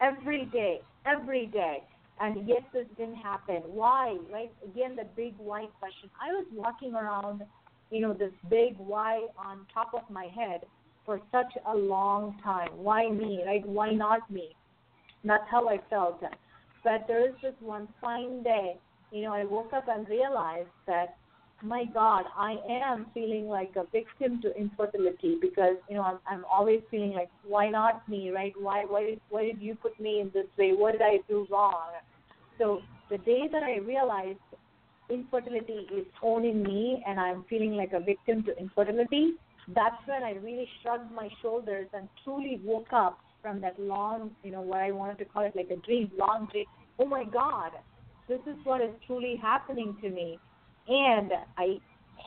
every 0.01 0.47
day, 0.47 0.81
every 1.07 1.47
day. 1.47 1.83
And 2.21 2.49
yet 2.49 2.65
this 2.73 2.87
didn't 2.97 3.17
happen. 3.17 3.63
Why? 3.67 4.17
Right? 4.33 4.53
Again, 4.65 4.97
the 4.97 5.05
big 5.17 5.35
why 5.39 5.67
question. 5.79 6.09
I 6.21 6.33
was 6.33 6.47
walking 6.55 6.95
around, 6.95 7.43
you 7.91 8.01
know, 8.01 8.13
this 8.13 8.33
big 8.49 8.77
why 8.79 9.27
on 9.37 9.67
top 9.73 9.93
of 9.95 10.09
my 10.11 10.27
head 10.35 10.63
for 11.05 11.21
such 11.31 11.53
a 11.67 11.77
long 11.77 12.39
time. 12.43 12.69
Why 12.77 13.09
me? 13.11 13.41
Right? 13.45 13.67
Why 13.67 13.93
not 13.93 14.31
me? 14.31 14.55
That's 15.25 15.45
how 15.51 15.69
I 15.69 15.79
felt. 15.89 16.23
But 16.85 17.05
there 17.07 17.29
is 17.29 17.35
this 17.43 17.55
one 17.61 17.89
fine 18.01 18.43
day, 18.43 18.77
you 19.13 19.23
know, 19.23 19.33
I 19.33 19.45
woke 19.45 19.73
up 19.73 19.87
and 19.89 20.09
realized 20.09 20.69
that 20.87 21.17
my 21.63 21.85
God, 21.85 22.25
I 22.37 22.57
am 22.69 23.07
feeling 23.15 23.47
like 23.47 23.75
a 23.77 23.85
victim 23.93 24.43
to 24.43 24.57
infertility 24.57 25.39
because 25.41 25.77
you 25.89 25.95
know 25.95 26.03
I'm, 26.03 26.19
I'm 26.27 26.45
always 26.53 26.81
feeling 26.91 27.13
like 27.13 27.31
why 27.47 27.69
not 27.69 28.09
me, 28.09 28.31
right? 28.31 28.53
Why 28.59 28.85
why 28.85 29.17
why 29.31 29.45
did 29.45 29.63
you 29.63 29.77
put 29.77 29.99
me 30.01 30.21
in 30.21 30.31
this 30.35 30.47
way? 30.59 30.73
What 30.73 30.93
did 30.93 31.03
I 31.03 31.19
do 31.29 31.47
wrong? 31.51 31.93
So 32.59 32.81
the 33.11 33.19
day 33.19 33.49
that 33.53 33.63
I 33.63 33.77
realized 33.79 34.41
infertility 35.09 35.87
is 35.95 36.07
owning 36.23 36.63
me 36.63 37.03
and 37.07 37.21
I'm 37.21 37.45
feeling 37.49 37.77
like 37.77 37.93
a 37.93 38.01
victim 38.01 38.43
to 38.45 38.59
infertility, 38.59 39.35
that's 39.75 39.97
when 40.07 40.23
I 40.23 40.33
really 40.33 40.69
shrugged 40.83 41.13
my 41.13 41.29
shoulders 41.43 41.87
and 41.93 42.09
truly 42.25 42.61
woke 42.65 42.93
up 42.93 43.19
from 43.43 43.61
that 43.61 43.79
long, 43.79 44.31
you 44.43 44.53
know, 44.53 44.61
what 44.63 44.81
I 44.81 44.93
wanted 44.93 45.19
to 45.19 45.25
call 45.25 45.45
it 45.45 45.55
like 45.55 45.71
a 45.71 45.77
dream, 45.85 46.11
long 46.17 46.49
dream. 46.51 46.65
Oh 46.99 47.07
my 47.07 47.25
God, 47.25 47.73
this 48.29 48.41
is 48.47 48.57
what 48.65 48.81
is 48.81 48.91
truly 49.07 49.37
happening 49.37 49.97
to 50.01 50.09
me 50.09 50.39
and 50.89 51.33
I 51.59 51.79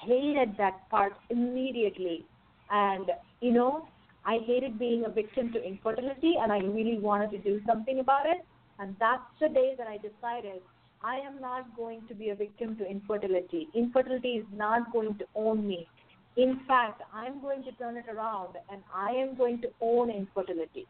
hated 0.06 0.56
that 0.58 0.90
part 0.90 1.14
immediately. 1.30 2.26
And 2.70 3.12
you 3.42 3.52
know, 3.52 3.88
I 4.26 4.40
hated 4.46 4.78
being 4.78 5.06
a 5.06 5.10
victim 5.10 5.52
to 5.54 5.64
infertility 5.64 6.34
and 6.40 6.52
I 6.52 6.60
really 6.60 7.00
wanted 7.00 7.32
to 7.32 7.38
do 7.38 7.62
something 7.66 8.00
about 8.00 8.26
it. 8.26 8.46
And 8.80 8.96
that's 9.00 9.24
the 9.40 9.48
day 9.48 9.76
that 9.78 9.88
I 9.88 9.98
decided 9.98 10.62
I 11.02 11.18
am 11.18 11.40
not 11.40 11.76
going 11.78 12.02
to 12.08 12.16
be 12.16 12.30
a 12.30 12.36
victim 12.36 12.76
to 12.78 12.86
infertility. 12.86 13.68
Infertility 13.74 14.30
is 14.30 14.46
not 14.54 14.92
going 14.92 15.18
to 15.20 15.26
own 15.36 15.66
me. 15.68 15.88
In 16.36 16.60
fact, 16.68 17.02
I'm 17.14 17.40
going 17.42 17.64
to 17.64 17.72
turn 17.74 17.96
it 17.96 18.06
around 18.10 18.56
and 18.70 18.82
I 18.94 19.12
am 19.12 19.36
going 19.36 19.62
to 19.62 19.70
own 19.80 20.10
infertility. 20.10 20.88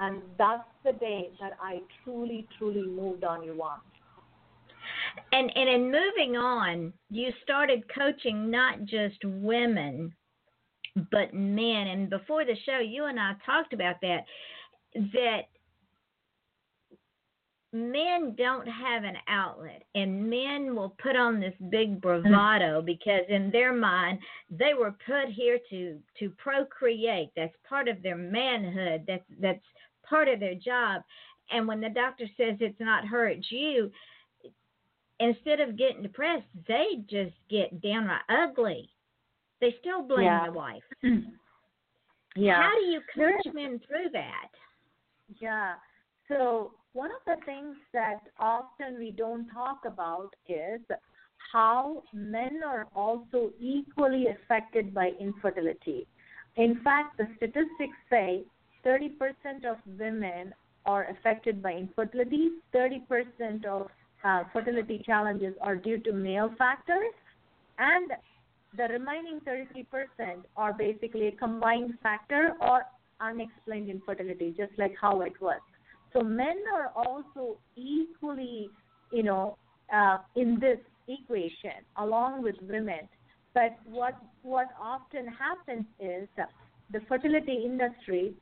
And 0.00 0.22
that's 0.38 0.68
the 0.84 0.92
day 0.92 1.30
that 1.40 1.52
I 1.60 1.80
truly, 2.04 2.46
truly 2.56 2.86
moved 2.86 3.24
on. 3.24 3.42
And 5.32 5.52
and 5.54 5.68
in 5.68 5.84
moving 5.84 6.36
on, 6.36 6.92
you 7.10 7.30
started 7.42 7.82
coaching 7.94 8.50
not 8.50 8.84
just 8.84 9.18
women, 9.24 10.14
but 11.10 11.34
men. 11.34 11.88
And 11.88 12.10
before 12.10 12.44
the 12.44 12.56
show, 12.64 12.78
you 12.78 13.06
and 13.06 13.18
I 13.18 13.32
talked 13.44 13.72
about 13.72 13.96
that. 14.02 14.24
That 14.94 15.42
men 17.72 18.34
don't 18.36 18.66
have 18.66 19.04
an 19.04 19.16
outlet 19.28 19.82
and 19.94 20.28
men 20.28 20.74
will 20.74 20.96
put 21.02 21.16
on 21.16 21.38
this 21.38 21.52
big 21.70 22.00
bravado 22.00 22.78
mm-hmm. 22.78 22.86
because 22.86 23.20
in 23.28 23.50
their 23.50 23.74
mind 23.74 24.18
they 24.50 24.72
were 24.78 24.94
put 25.06 25.28
here 25.30 25.58
to 25.68 25.98
to 26.18 26.30
procreate 26.38 27.28
that's 27.36 27.52
part 27.68 27.86
of 27.86 28.02
their 28.02 28.16
manhood 28.16 29.04
that's 29.06 29.24
that's 29.38 29.60
part 30.08 30.28
of 30.28 30.40
their 30.40 30.54
job 30.54 31.02
and 31.50 31.66
when 31.66 31.80
the 31.80 31.88
doctor 31.88 32.24
says 32.36 32.56
it's 32.60 32.80
not 32.80 33.06
her 33.06 33.26
it's 33.28 33.50
you 33.50 33.90
instead 35.20 35.60
of 35.60 35.76
getting 35.76 36.02
depressed 36.02 36.46
they 36.66 37.02
just 37.08 37.34
get 37.50 37.80
downright 37.82 38.20
ugly 38.28 38.88
they 39.60 39.74
still 39.80 40.02
blame 40.02 40.24
Yeah. 40.24 40.46
the 40.46 40.52
wife 40.52 40.82
Yeah. 42.36 42.62
how 42.62 42.74
do 42.78 42.86
you 42.86 43.00
coach 43.14 43.54
men 43.54 43.80
through 43.86 44.10
that 44.12 44.48
Yeah. 45.40 45.74
So 46.28 46.72
one 46.92 47.10
of 47.10 47.22
the 47.26 47.42
things 47.44 47.76
that 47.92 48.20
often 48.38 48.98
we 48.98 49.10
don't 49.10 49.48
talk 49.48 49.80
about 49.86 50.30
is 50.48 50.80
how 51.52 52.02
men 52.12 52.60
are 52.66 52.86
also 52.94 53.50
equally 53.60 54.26
affected 54.28 54.92
by 54.92 55.12
infertility. 55.18 56.06
In 56.56 56.80
fact, 56.82 57.16
the 57.18 57.26
statistics 57.36 57.96
say 58.10 58.42
30% 58.88 59.64
of 59.70 59.76
women 59.98 60.54
are 60.86 61.08
affected 61.10 61.62
by 61.62 61.72
infertility, 61.72 62.48
30% 62.74 63.66
of 63.66 63.88
uh, 64.24 64.44
fertility 64.52 65.02
challenges 65.04 65.54
are 65.60 65.76
due 65.76 65.98
to 65.98 66.12
male 66.12 66.50
factors, 66.56 67.12
and 67.78 68.12
the 68.76 68.84
remaining 68.84 69.40
33% 69.46 69.84
are 70.56 70.72
basically 70.72 71.28
a 71.28 71.32
combined 71.32 71.94
factor 72.02 72.54
or 72.60 72.82
unexplained 73.20 73.90
infertility, 73.90 74.54
just 74.56 74.72
like 74.78 74.94
how 75.00 75.20
it 75.20 75.32
was. 75.40 75.60
So 76.12 76.22
men 76.22 76.56
are 76.74 76.90
also 76.96 77.58
equally, 77.76 78.70
you 79.12 79.22
know, 79.22 79.58
uh, 79.92 80.18
in 80.36 80.58
this 80.60 80.78
equation 81.08 81.84
along 81.96 82.42
with 82.42 82.56
women. 82.62 83.08
But 83.54 83.78
what 83.86 84.14
what 84.42 84.68
often 84.80 85.26
happens 85.26 85.84
is 85.98 86.28
the 86.90 87.00
fertility 87.08 87.62
industry. 87.64 88.34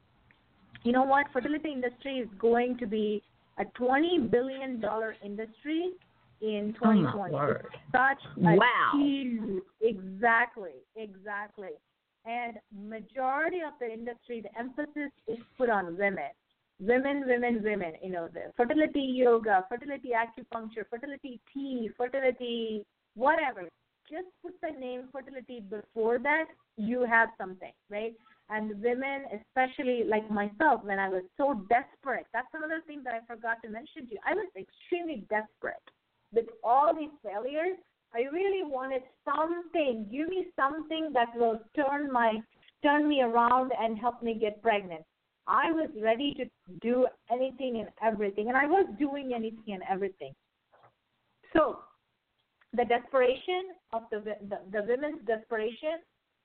You 0.86 0.92
know 0.92 1.02
what? 1.02 1.26
Fertility 1.32 1.72
industry 1.72 2.18
is 2.18 2.28
going 2.38 2.78
to 2.78 2.86
be 2.86 3.20
a 3.58 3.64
twenty 3.74 4.20
billion 4.20 4.78
dollar 4.78 5.16
industry 5.20 5.90
in 6.40 6.76
Oh, 6.80 6.92
my 6.94 7.10
2020. 7.10 7.34
word. 7.34 7.66
Such 7.90 8.22
a 8.36 8.56
Wow. 8.56 8.92
huge, 8.94 9.62
exactly, 9.80 10.76
exactly. 10.94 11.70
And 12.24 12.60
majority 12.72 13.62
of 13.66 13.72
the 13.80 13.92
industry, 13.92 14.42
the 14.42 14.56
emphasis 14.56 15.10
is 15.26 15.38
put 15.58 15.70
on 15.70 15.96
women. 15.98 16.30
Women, 16.78 17.24
women, 17.26 17.64
women. 17.64 17.94
You 18.00 18.10
know, 18.12 18.28
the 18.32 18.52
fertility 18.56 19.00
yoga, 19.00 19.64
fertility 19.68 20.10
acupuncture, 20.14 20.84
fertility 20.88 21.40
tea, 21.52 21.90
fertility 21.96 22.84
whatever. 23.16 23.62
Just 24.08 24.28
put 24.40 24.54
the 24.62 24.78
name 24.78 25.08
fertility 25.10 25.58
before 25.68 26.20
that, 26.20 26.44
you 26.76 27.04
have 27.04 27.30
something, 27.38 27.72
right? 27.90 28.14
And 28.48 28.80
women, 28.80 29.24
especially 29.34 30.04
like 30.04 30.30
myself, 30.30 30.84
when 30.84 31.00
I 31.00 31.08
was 31.08 31.22
so 31.36 31.66
desperate, 31.68 32.26
that's 32.32 32.46
another 32.54 32.80
thing 32.86 33.02
that 33.04 33.14
I 33.14 33.20
forgot 33.26 33.56
to 33.64 33.68
mention 33.68 34.06
to 34.06 34.14
you. 34.14 34.20
I 34.24 34.34
was 34.34 34.46
extremely 34.56 35.26
desperate 35.28 35.82
with 36.32 36.46
all 36.62 36.94
these 36.94 37.10
failures. 37.24 37.76
I 38.14 38.20
really 38.32 38.62
wanted 38.62 39.02
something. 39.24 40.06
Give 40.10 40.28
me 40.28 40.46
something 40.54 41.10
that 41.12 41.28
will 41.34 41.58
turn 41.74 42.12
my 42.12 42.40
turn 42.82 43.08
me 43.08 43.22
around 43.22 43.72
and 43.80 43.98
help 43.98 44.22
me 44.22 44.38
get 44.38 44.62
pregnant. 44.62 45.02
I 45.48 45.72
was 45.72 45.90
ready 46.00 46.34
to 46.34 46.44
do 46.80 47.06
anything 47.32 47.78
and 47.80 47.88
everything, 48.02 48.48
and 48.48 48.56
I 48.56 48.66
was 48.66 48.86
doing 48.98 49.32
anything 49.34 49.74
and 49.74 49.82
everything. 49.88 50.34
So, 51.52 51.78
the 52.72 52.84
desperation 52.84 53.74
of 53.92 54.02
the 54.10 54.20
the, 54.48 54.58
the 54.70 54.82
women's 54.86 55.24
desperation 55.26 55.98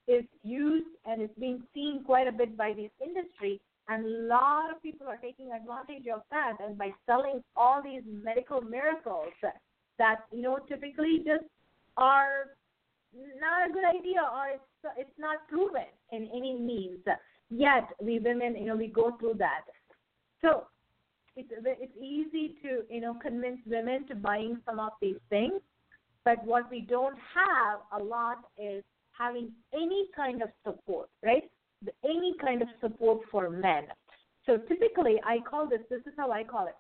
is 0.08 0.24
used 0.44 0.88
and 1.06 1.22
is 1.22 1.30
being 1.40 1.62
seen 1.74 2.04
quite 2.06 2.28
a 2.28 2.32
bit 2.32 2.58
by 2.58 2.74
this 2.74 2.92
industry, 3.04 3.62
and 3.88 4.06
a 4.06 4.10
lot 4.28 4.72
of 4.72 4.82
people 4.82 5.08
are 5.08 5.18
taking 5.18 5.52
advantage 5.52 6.08
of 6.14 6.22
that, 6.32 6.58
and 6.64 6.78
by 6.78 6.92
selling 7.06 7.44
all 7.56 7.82
these 7.84 8.04
medical 8.24 8.62
miracles 8.62 9.34
that, 9.98 10.26
you 10.32 10.42
know 10.42 10.58
typically 10.68 11.20
just 11.26 11.46
are 11.98 12.56
not 13.40 13.70
a 13.70 13.74
good 13.74 13.84
idea 13.86 14.22
or 14.22 14.48
it's 14.56 14.64
it's 14.98 15.20
not 15.20 15.48
proven 15.48 15.86
in 16.12 16.28
any 16.34 16.58
means. 16.58 17.00
Yet 17.50 17.88
we 18.02 18.20
women, 18.20 18.56
you 18.56 18.68
know, 18.68 18.76
we 18.76 18.88
go 18.88 19.18
through 19.20 19.36
that. 19.36 19.66
So 20.42 20.68
it's 21.36 21.50
it's 21.52 21.98
easy 21.98 22.56
to 22.64 22.84
you 22.90 23.02
know 23.02 23.14
convince 23.22 23.60
women 23.66 24.08
to 24.08 24.16
buying 24.16 24.58
some 24.66 24.80
of 24.80 24.92
these 25.02 25.20
things, 25.30 25.62
but 26.26 26.44
what 26.46 26.70
we 26.72 26.82
don't 26.82 27.18
have 27.36 27.80
a 28.00 28.04
lot 28.04 28.38
is 28.58 28.84
having 29.22 29.52
any 29.74 30.08
kind 30.16 30.42
of 30.42 30.50
support, 30.66 31.10
right? 31.24 31.44
Any 32.04 32.34
kind 32.40 32.62
of 32.62 32.68
support 32.80 33.20
for 33.32 33.50
men. 33.50 33.84
So 34.46 34.58
typically, 34.58 35.16
I 35.26 35.38
call 35.50 35.68
this. 35.68 35.82
This 35.90 36.02
is 36.08 36.14
how 36.18 36.32
I 36.32 36.44
call 36.44 36.68
it. 36.68 36.76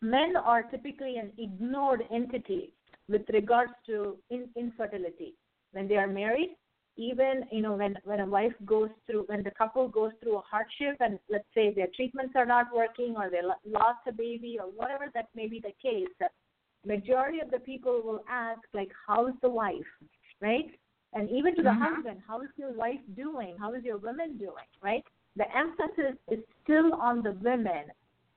Men 0.00 0.34
are 0.36 0.62
typically 0.62 1.16
an 1.16 1.32
ignored 1.38 2.02
entity 2.12 2.72
with 3.08 3.22
regards 3.32 3.72
to 3.86 4.16
in, 4.30 4.48
infertility 4.56 5.34
when 5.72 5.88
they 5.88 5.96
are 5.96 6.06
married 6.06 6.56
even 6.96 7.44
you 7.50 7.62
know 7.62 7.72
when 7.72 7.96
when 8.04 8.20
a 8.20 8.26
wife 8.26 8.52
goes 8.66 8.90
through 9.06 9.24
when 9.26 9.42
the 9.42 9.50
couple 9.52 9.88
goes 9.88 10.12
through 10.20 10.36
a 10.36 10.42
hardship 10.50 10.96
and 11.00 11.18
let's 11.30 11.48
say 11.54 11.72
their 11.72 11.88
treatments 11.96 12.34
are 12.36 12.44
not 12.44 12.66
working 12.74 13.14
or 13.16 13.30
they 13.30 13.40
lost 13.66 13.98
a 14.06 14.12
baby 14.12 14.58
or 14.60 14.66
whatever 14.66 15.06
that 15.14 15.28
may 15.34 15.48
be 15.48 15.60
the 15.60 15.72
case 15.82 16.08
majority 16.84 17.40
of 17.40 17.50
the 17.50 17.60
people 17.60 18.02
will 18.04 18.22
ask 18.28 18.60
like 18.74 18.90
how's 19.06 19.32
the 19.40 19.48
wife 19.48 19.92
right 20.40 20.70
and 21.14 21.28
even 21.30 21.54
to 21.56 21.62
the 21.62 21.70
Mhm. 21.70 21.94
husband 21.94 22.22
how 22.26 22.40
is 22.40 22.50
your 22.56 22.72
wife 22.72 23.00
doing? 23.14 23.56
How 23.58 23.72
is 23.74 23.84
your 23.84 23.98
woman 23.98 24.36
doing 24.38 24.66
right? 24.80 25.04
The 25.36 25.50
emphasis 25.56 26.16
is 26.28 26.44
still 26.62 26.94
on 26.94 27.22
the 27.22 27.32
women. 27.32 27.90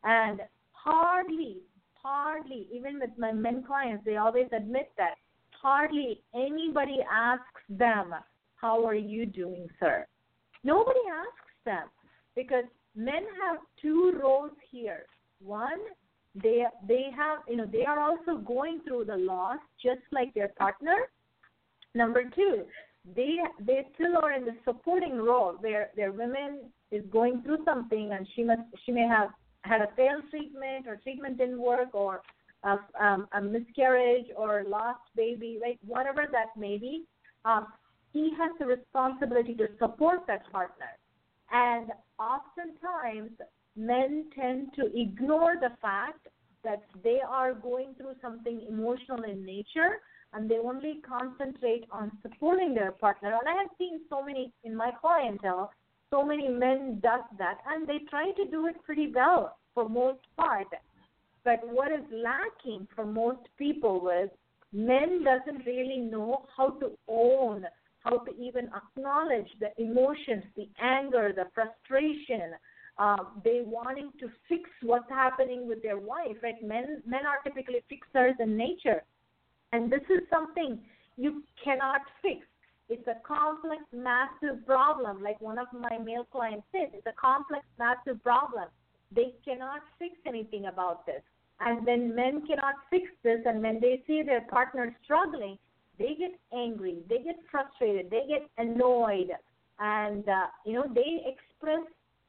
And 0.03 0.41
hardly 0.71 1.63
hardly 1.93 2.67
even 2.71 2.99
with 2.99 3.17
my 3.17 3.31
men 3.31 3.63
clients 3.63 4.05
they 4.05 4.17
always 4.17 4.47
admit 4.51 4.91
that 4.97 5.15
hardly 5.51 6.21
anybody 6.33 7.01
asks 7.11 7.61
them 7.69 8.13
how 8.55 8.85
are 8.85 8.95
you 8.95 9.25
doing 9.25 9.67
sir? 9.79 10.05
Nobody 10.63 10.99
asks 11.09 11.55
them 11.65 11.89
because 12.35 12.65
men 12.95 13.23
have 13.41 13.59
two 13.81 14.13
roles 14.21 14.51
here. 14.71 15.05
One 15.39 15.79
they 16.35 16.65
they 16.87 17.09
have 17.15 17.39
you 17.47 17.55
know 17.55 17.65
they 17.65 17.85
are 17.85 17.99
also 17.99 18.37
going 18.37 18.81
through 18.81 19.05
the 19.05 19.15
loss 19.15 19.59
just 19.81 20.01
like 20.11 20.33
their 20.33 20.49
partner 20.49 21.09
number 21.95 22.23
two 22.35 22.65
they 23.15 23.37
they 23.59 23.85
still 23.93 24.17
are 24.17 24.31
in 24.33 24.45
the 24.45 24.55
supporting 24.63 25.17
role. 25.17 25.55
Where 25.59 25.89
their 25.95 26.11
women 26.11 26.71
is 26.91 27.03
going 27.11 27.41
through 27.43 27.63
something 27.65 28.11
and 28.11 28.27
she 28.35 28.43
must 28.43 28.61
she 28.85 28.91
may 28.91 29.07
have 29.07 29.29
had 29.63 29.81
a 29.81 29.89
failed 29.95 30.23
treatment 30.29 30.87
or 30.87 30.95
treatment 30.97 31.37
didn't 31.37 31.59
work 31.59 31.93
or 31.93 32.21
a, 32.63 32.77
um, 32.99 33.27
a 33.33 33.41
miscarriage 33.41 34.27
or 34.35 34.63
lost 34.67 35.01
baby 35.15 35.59
right? 35.61 35.79
Whatever 35.85 36.27
that 36.31 36.57
may 36.57 36.77
be 36.77 37.05
um, 37.45 37.67
he 38.11 38.31
has 38.37 38.51
the 38.59 38.65
responsibility 38.65 39.53
to 39.55 39.67
support 39.77 40.21
that 40.27 40.49
partner. 40.51 40.87
And 41.51 41.91
oftentimes 42.17 43.31
men 43.75 44.25
tend 44.33 44.69
to 44.75 44.85
ignore 44.99 45.55
the 45.59 45.71
fact 45.81 46.27
that 46.63 46.83
they 47.03 47.19
are 47.27 47.53
going 47.53 47.93
through 47.97 48.13
something 48.21 48.65
emotional 48.67 49.23
in 49.23 49.45
nature 49.45 49.99
and 50.35 50.49
they 50.49 50.57
only 50.57 51.01
concentrate 51.07 51.85
on 51.91 52.11
supporting 52.21 52.73
their 52.73 52.91
partner. 52.91 53.29
And 53.29 53.47
I 53.47 53.61
have 53.61 53.71
seen 53.77 54.01
so 54.09 54.23
many 54.23 54.51
in 54.63 54.75
my 54.75 54.91
clientele, 54.99 55.71
so 56.11 56.23
many 56.23 56.49
men 56.49 56.99
does 57.01 57.23
that 57.39 57.57
and 57.67 57.87
they 57.87 57.99
try 58.09 58.31
to 58.31 58.45
do 58.51 58.67
it 58.67 58.75
pretty 58.83 59.11
well 59.13 59.57
for 59.73 59.89
most 59.89 60.19
part. 60.37 60.67
But 61.43 61.59
what 61.63 61.91
is 61.91 62.05
lacking 62.11 62.87
for 62.95 63.05
most 63.05 63.47
people 63.57 64.09
is 64.23 64.29
men 64.73 65.23
doesn't 65.23 65.65
really 65.65 65.99
know 65.99 66.45
how 66.55 66.71
to 66.81 66.91
own, 67.07 67.65
how 67.99 68.17
to 68.19 68.31
even 68.35 68.69
acknowledge 68.75 69.47
the 69.59 69.69
emotions, 69.81 70.43
the 70.55 70.67
anger, 70.81 71.31
the 71.35 71.45
frustration, 71.53 72.53
uh, 72.97 73.17
they 73.43 73.61
wanting 73.63 74.11
to 74.19 74.29
fix 74.47 74.69
what's 74.81 75.09
happening 75.09 75.67
with 75.67 75.83
their 75.83 75.97
wife. 75.97 76.37
Right? 76.41 76.61
Men 76.63 77.01
men 77.05 77.25
are 77.25 77.39
typically 77.43 77.83
fixers 77.89 78.35
in 78.39 78.55
nature, 78.55 79.03
and 79.71 79.91
this 79.91 80.03
is 80.09 80.21
something 80.29 80.79
you 81.17 81.43
cannot 81.63 82.01
fix. 82.21 82.45
It's 82.87 83.07
a 83.07 83.15
complex, 83.25 83.81
massive 83.91 84.65
problem. 84.65 85.23
Like 85.23 85.41
one 85.41 85.57
of 85.57 85.67
my 85.73 85.97
male 85.97 86.25
clients 86.31 86.67
said, 86.71 86.91
it's 86.93 87.07
a 87.07 87.19
complex, 87.19 87.65
massive 87.79 88.21
problem. 88.21 88.65
They 89.11 89.33
cannot 89.43 89.81
fix 89.97 90.15
anything 90.27 90.67
about 90.67 91.05
this. 91.05 91.21
And 91.59 91.85
when 91.85 92.13
men 92.13 92.45
cannot 92.45 92.75
fix 92.89 93.05
this, 93.23 93.39
and 93.45 93.61
when 93.63 93.79
they 93.79 94.03
see 94.05 94.21
their 94.23 94.41
partner 94.41 94.95
struggling, 95.03 95.57
they 95.97 96.15
get 96.19 96.37
angry, 96.53 96.97
they 97.09 97.19
get 97.19 97.37
frustrated, 97.49 98.09
they 98.09 98.23
get 98.27 98.49
annoyed, 98.57 99.31
and 99.79 100.27
uh, 100.27 100.47
you 100.65 100.73
know 100.73 100.85
they 100.93 101.23
express. 101.25 101.85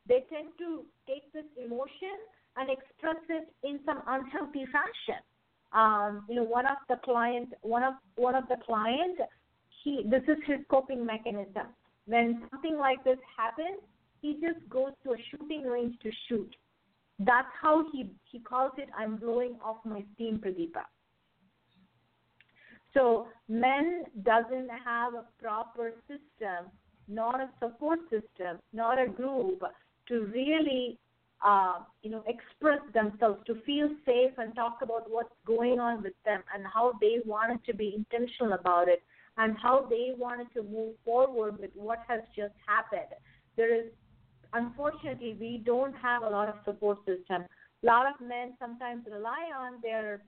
They 0.09 0.25
tend 0.31 0.51
to 0.59 0.85
take 1.09 1.33
this 1.33 1.45
emotion 1.59 2.15
and 2.57 2.71
express 2.71 3.17
it 3.29 3.49
in 3.65 3.81
some 3.85 4.01
unhealthy 4.07 4.65
fashion. 4.67 5.21
Um, 5.77 6.25
you 6.27 6.37
know, 6.37 6.45
one 6.45 6.65
of 6.65 6.79
the 6.89 6.97
client, 7.05 7.51
one 7.61 7.83
of 7.83 7.95
one 8.17 8.35
of 8.35 8.49
the 8.49 8.57
client, 8.65 9.19
he 9.85 10.03
this 10.09 10.23
is 10.23 10.39
his 10.47 10.61
coping 10.71 11.05
mechanism. 11.05 11.67
When 12.07 12.43
something 12.51 12.79
like 12.79 13.05
this 13.05 13.19
happens, 13.37 13.81
he 14.23 14.35
just 14.35 14.67
goes 14.71 14.93
to 15.05 15.13
a 15.13 15.17
shooting 15.31 15.65
range 15.65 15.95
to 16.03 16.11
shoot. 16.29 16.57
That's 17.19 17.53
how 17.61 17.85
he 17.93 18.11
he 18.25 18.41
calls 18.41 18.73
it. 18.79 18.89
I'm 18.97 19.17
blowing 19.17 19.57
off 19.63 19.77
my 19.85 20.03
steam, 20.15 20.39
Pradeepa. 20.39 20.85
So 22.95 23.29
men 23.47 24.05
doesn't 24.23 24.71
have 24.83 25.13
a 25.13 25.25
proper 25.43 25.93
system, 26.09 26.71
not 27.07 27.41
a 27.41 27.51
support 27.61 27.99
system, 28.09 28.59
not 28.73 28.99
a 28.99 29.09
group 29.09 29.63
to 30.09 30.21
really 30.33 30.99
uh, 31.45 31.81
you 32.03 32.11
know 32.11 32.23
express 32.27 32.81
themselves, 32.95 33.41
to 33.47 33.61
feel 33.67 33.89
safe 34.05 34.33
and 34.39 34.55
talk 34.55 34.79
about 34.83 35.11
what's 35.11 35.35
going 35.47 35.79
on 35.79 36.03
with 36.03 36.15
them 36.25 36.43
and 36.55 36.65
how 36.67 36.93
they 37.01 37.19
wanted 37.25 37.65
to 37.65 37.75
be 37.75 37.95
intentional 37.97 38.55
about 38.55 38.89
it 38.89 39.03
and 39.39 39.57
how 39.59 39.87
they 39.89 40.13
wanted 40.17 40.47
to 40.55 40.63
move 40.63 40.95
forward 41.05 41.59
with 41.59 41.71
what 41.75 41.99
has 42.09 42.21
just 42.35 42.55
happened. 42.67 43.13
There 43.57 43.75
is 43.75 43.87
unfortunately 44.53 45.37
we 45.39 45.63
don't 45.65 45.95
have 45.97 46.23
a 46.23 46.29
lot 46.29 46.49
of 46.49 46.55
support 46.65 46.99
system. 47.05 47.45
A 47.83 47.87
lot 47.87 48.07
of 48.07 48.27
men 48.27 48.55
sometimes 48.59 49.05
rely 49.11 49.51
on 49.57 49.75
their 49.83 50.23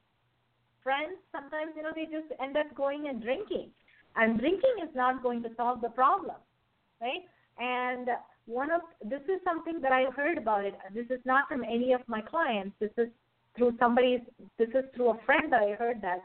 friends. 0.82 1.16
Sometimes 1.32 1.72
you 1.76 1.82
know 1.82 1.92
they 1.94 2.04
just 2.04 2.32
end 2.40 2.56
up 2.56 2.74
going 2.74 3.09
and 3.09 3.22
drinking, 3.22 3.70
and 4.16 4.38
drinking 4.38 4.76
is 4.82 4.94
not 4.94 5.22
going 5.22 5.42
to 5.42 5.48
solve 5.56 5.80
the 5.80 5.88
problem, 5.88 6.36
right? 7.00 7.24
And 7.59 8.09
one 8.49 8.70
of 8.70 8.80
this 9.05 9.20
is 9.24 9.40
something 9.44 9.80
that 9.82 9.92
I 9.92 10.05
heard 10.16 10.38
about 10.38 10.64
it. 10.64 10.74
This 10.94 11.07
is 11.11 11.20
not 11.24 11.49
from 11.49 11.62
any 11.62 11.92
of 11.92 12.01
my 12.07 12.22
clients. 12.22 12.74
This 12.80 12.90
is 12.96 13.09
through 13.57 13.76
somebody's. 13.78 14.20
This 14.59 14.70
is 14.70 14.84
through 14.94 15.11
a 15.11 15.18
friend 15.26 15.53
that 15.53 15.61
I 15.62 15.72
heard 15.72 16.01
that 16.01 16.20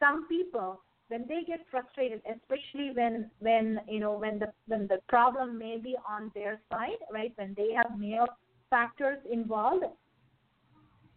some 0.00 0.26
people 0.26 0.80
when 1.08 1.26
they 1.28 1.42
get 1.46 1.60
frustrated, 1.70 2.22
especially 2.24 2.92
when 2.94 3.30
when 3.40 3.78
you 3.88 4.00
know 4.00 4.12
when 4.12 4.38
the 4.38 4.52
when 4.66 4.86
the 4.86 4.98
problem 5.08 5.58
may 5.58 5.76
be 5.76 5.94
on 6.08 6.32
their 6.34 6.58
side, 6.70 7.00
right? 7.12 7.32
When 7.36 7.54
they 7.56 7.72
have 7.74 7.98
male 7.98 8.26
factors 8.70 9.18
involved, 9.30 9.84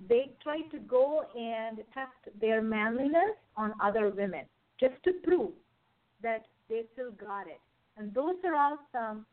they 0.07 0.31
try 0.43 0.61
to 0.71 0.79
go 0.79 1.23
and 1.35 1.77
test 1.93 2.39
their 2.41 2.61
manliness 2.61 3.35
on 3.55 3.73
other 3.81 4.09
women 4.09 4.45
just 4.79 5.01
to 5.05 5.13
prove 5.23 5.51
that 6.21 6.45
they 6.69 6.83
still 6.93 7.11
got 7.11 7.47
it. 7.47 7.61
And 7.97 8.13
those 8.13 8.35
are 8.45 8.55
all 8.55 8.77
some 8.91 9.25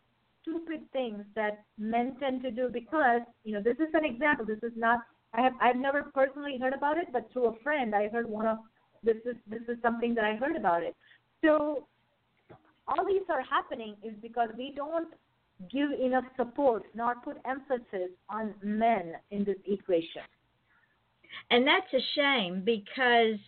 stupid 0.47 0.81
things 0.93 1.25
that 1.35 1.65
men 1.79 2.17
tend 2.21 2.43
to 2.43 2.51
do 2.51 2.69
because 2.73 3.21
you 3.45 3.55
know 3.55 3.63
this 3.63 3.77
is 3.77 3.93
an 3.95 4.05
example. 4.05 4.47
This 4.47 4.63
is 4.63 4.73
not 4.77 5.01
I 5.35 5.43
have 5.43 5.53
I've 5.61 5.77
never 5.77 6.05
personally 6.15 6.59
heard 6.61 6.73
about 6.73 6.99
it, 6.99 7.09
but 7.13 7.31
through 7.33 7.47
a 7.47 7.59
friend 7.63 7.95
I 7.95 8.09
heard 8.09 8.29
one 8.29 8.47
of 8.47 8.59
this 9.03 9.17
is 9.25 9.37
this 9.47 9.63
is 9.69 9.77
something 9.83 10.15
that 10.15 10.25
I 10.25 10.37
heard 10.37 10.57
about 10.57 10.83
it. 10.83 10.97
So 11.45 11.87
all 12.89 13.05
these 13.07 13.23
are 13.29 13.43
happening 13.43 13.97
is 14.03 14.15
because 14.23 14.49
we 14.57 14.73
don't 14.75 15.13
give 15.71 15.91
enough 15.93 16.25
support 16.37 16.85
nor 16.95 17.17
put 17.17 17.39
emphasis 17.45 18.11
on 18.29 18.55
men 18.63 19.15
in 19.31 19.45
this 19.45 19.57
equation. 19.67 20.23
And 21.51 21.67
that's 21.67 21.93
a 21.93 22.05
shame 22.15 22.63
because 22.65 23.39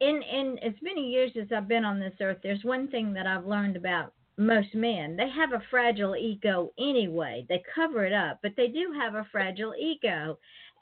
in 0.00 0.22
in 0.22 0.58
as 0.62 0.74
many 0.82 1.10
years 1.10 1.30
as 1.40 1.48
I've 1.54 1.68
been 1.68 1.84
on 1.84 2.00
this 2.00 2.14
earth, 2.20 2.38
there's 2.42 2.64
one 2.64 2.88
thing 2.88 3.12
that 3.12 3.26
I've 3.26 3.46
learned 3.46 3.76
about 3.76 4.12
most 4.36 4.74
men. 4.74 5.16
They 5.16 5.28
have 5.30 5.52
a 5.52 5.62
fragile 5.70 6.16
ego 6.16 6.72
anyway. 6.78 7.46
They 7.48 7.62
cover 7.74 8.04
it 8.04 8.12
up, 8.12 8.40
but 8.42 8.52
they 8.56 8.68
do 8.68 8.92
have 8.98 9.14
a 9.14 9.26
fragile 9.30 9.74
ego. 9.78 10.38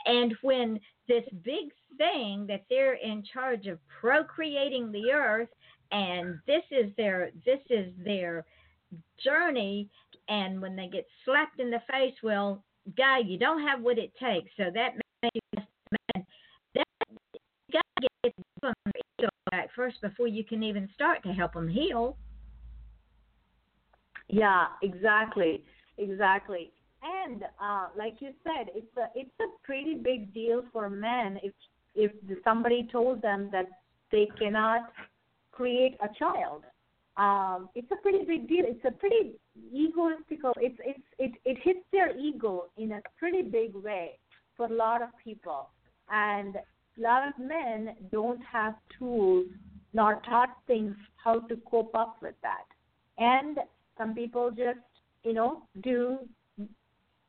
And 0.06 0.34
when 0.42 0.80
this 1.08 1.24
big 1.44 1.70
thing 1.98 2.46
that 2.48 2.64
they're 2.70 2.94
in 2.94 3.22
charge 3.32 3.66
of 3.66 3.78
procreating 4.00 4.90
the 4.90 5.12
earth 5.12 5.48
and 5.90 6.38
this 6.46 6.62
is 6.70 6.90
their 6.96 7.30
this 7.44 7.60
is 7.68 7.92
their 8.04 8.44
journey 9.22 9.88
and 10.28 10.60
when 10.60 10.74
they 10.74 10.88
get 10.88 11.06
slapped 11.24 11.60
in 11.60 11.70
the 11.70 11.82
face 11.90 12.14
well 12.22 12.64
guy 12.96 13.18
you 13.18 13.38
don't 13.38 13.62
have 13.62 13.82
what 13.82 13.98
it 13.98 14.12
takes 14.18 14.50
so 14.56 14.64
that 14.74 14.94
makes 15.22 15.66
man 16.16 16.26
that 16.74 16.86
you 17.34 17.72
got 17.72 17.82
to 18.00 18.08
get 18.24 18.34
them 18.62 19.28
back 19.50 19.68
first 19.76 20.00
before 20.00 20.26
you 20.26 20.44
can 20.44 20.62
even 20.62 20.88
start 20.94 21.22
to 21.22 21.32
help 21.32 21.52
them 21.52 21.68
heal 21.68 22.16
yeah 24.28 24.66
exactly 24.82 25.64
exactly 25.98 26.72
and 27.02 27.42
uh, 27.60 27.88
like 27.96 28.16
you 28.20 28.30
said, 28.44 28.68
it's 28.74 28.96
a 28.96 29.06
it's 29.14 29.34
a 29.40 29.46
pretty 29.64 29.94
big 29.94 30.32
deal 30.32 30.62
for 30.72 30.88
men 30.88 31.38
if 31.42 31.52
if 31.94 32.12
somebody 32.44 32.88
told 32.90 33.20
them 33.22 33.48
that 33.52 33.66
they 34.10 34.28
cannot 34.38 34.92
create 35.50 35.96
a 36.00 36.08
child. 36.18 36.64
Um, 37.16 37.68
it's 37.74 37.90
a 37.90 37.96
pretty 37.96 38.24
big 38.24 38.48
deal. 38.48 38.64
It's 38.66 38.84
a 38.84 38.92
pretty 38.92 39.32
egoistical. 39.74 40.52
It's 40.58 40.78
it's 40.84 41.06
it 41.18 41.32
it 41.44 41.58
hits 41.62 41.84
their 41.90 42.16
ego 42.16 42.66
in 42.76 42.92
a 42.92 43.00
pretty 43.18 43.42
big 43.42 43.74
way 43.74 44.18
for 44.56 44.66
a 44.66 44.72
lot 44.72 45.02
of 45.02 45.08
people, 45.22 45.70
and 46.10 46.56
a 46.56 47.00
lot 47.00 47.26
of 47.26 47.34
men 47.38 47.96
don't 48.12 48.40
have 48.44 48.74
tools 48.98 49.46
nor 49.92 50.22
taught 50.28 50.56
things 50.66 50.94
how 51.22 51.40
to 51.40 51.56
cope 51.70 51.94
up 51.94 52.16
with 52.22 52.34
that, 52.42 52.64
and 53.18 53.58
some 53.98 54.14
people 54.14 54.50
just 54.50 54.78
you 55.24 55.32
know 55.32 55.62
do 55.82 56.18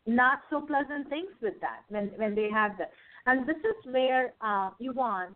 not 0.05 0.39
so 0.49 0.61
pleasant 0.61 1.09
things 1.09 1.31
with 1.41 1.53
that 1.61 1.81
when 1.89 2.07
when 2.17 2.35
they 2.35 2.49
have 2.51 2.77
that. 2.77 2.91
And 3.25 3.47
this 3.47 3.57
is 3.57 3.93
where 3.93 4.33
uh, 4.41 4.71
you 4.79 4.91
want 4.91 5.35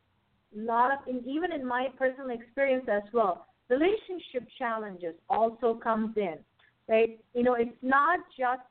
a 0.55 0.61
lot 0.61 0.91
of 0.91 0.99
even 1.25 1.51
in 1.51 1.65
my 1.65 1.87
personal 1.97 2.29
experience 2.29 2.85
as 2.91 3.03
well, 3.13 3.47
relationship 3.69 4.47
challenges 4.57 5.15
also 5.29 5.75
comes 5.75 6.15
in, 6.17 6.35
right? 6.87 7.19
You 7.33 7.43
know, 7.43 7.53
it's 7.53 7.77
not 7.81 8.19
just 8.37 8.61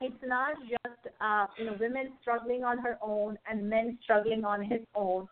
it's 0.00 0.22
not 0.24 0.56
just 0.68 1.14
uh, 1.20 1.46
you 1.58 1.66
know 1.66 1.76
women 1.78 2.12
struggling 2.20 2.64
on 2.64 2.78
her 2.78 2.98
own 3.00 3.38
and 3.48 3.68
men 3.68 3.98
struggling 4.02 4.44
on 4.44 4.62
his 4.62 4.80
own. 4.94 5.28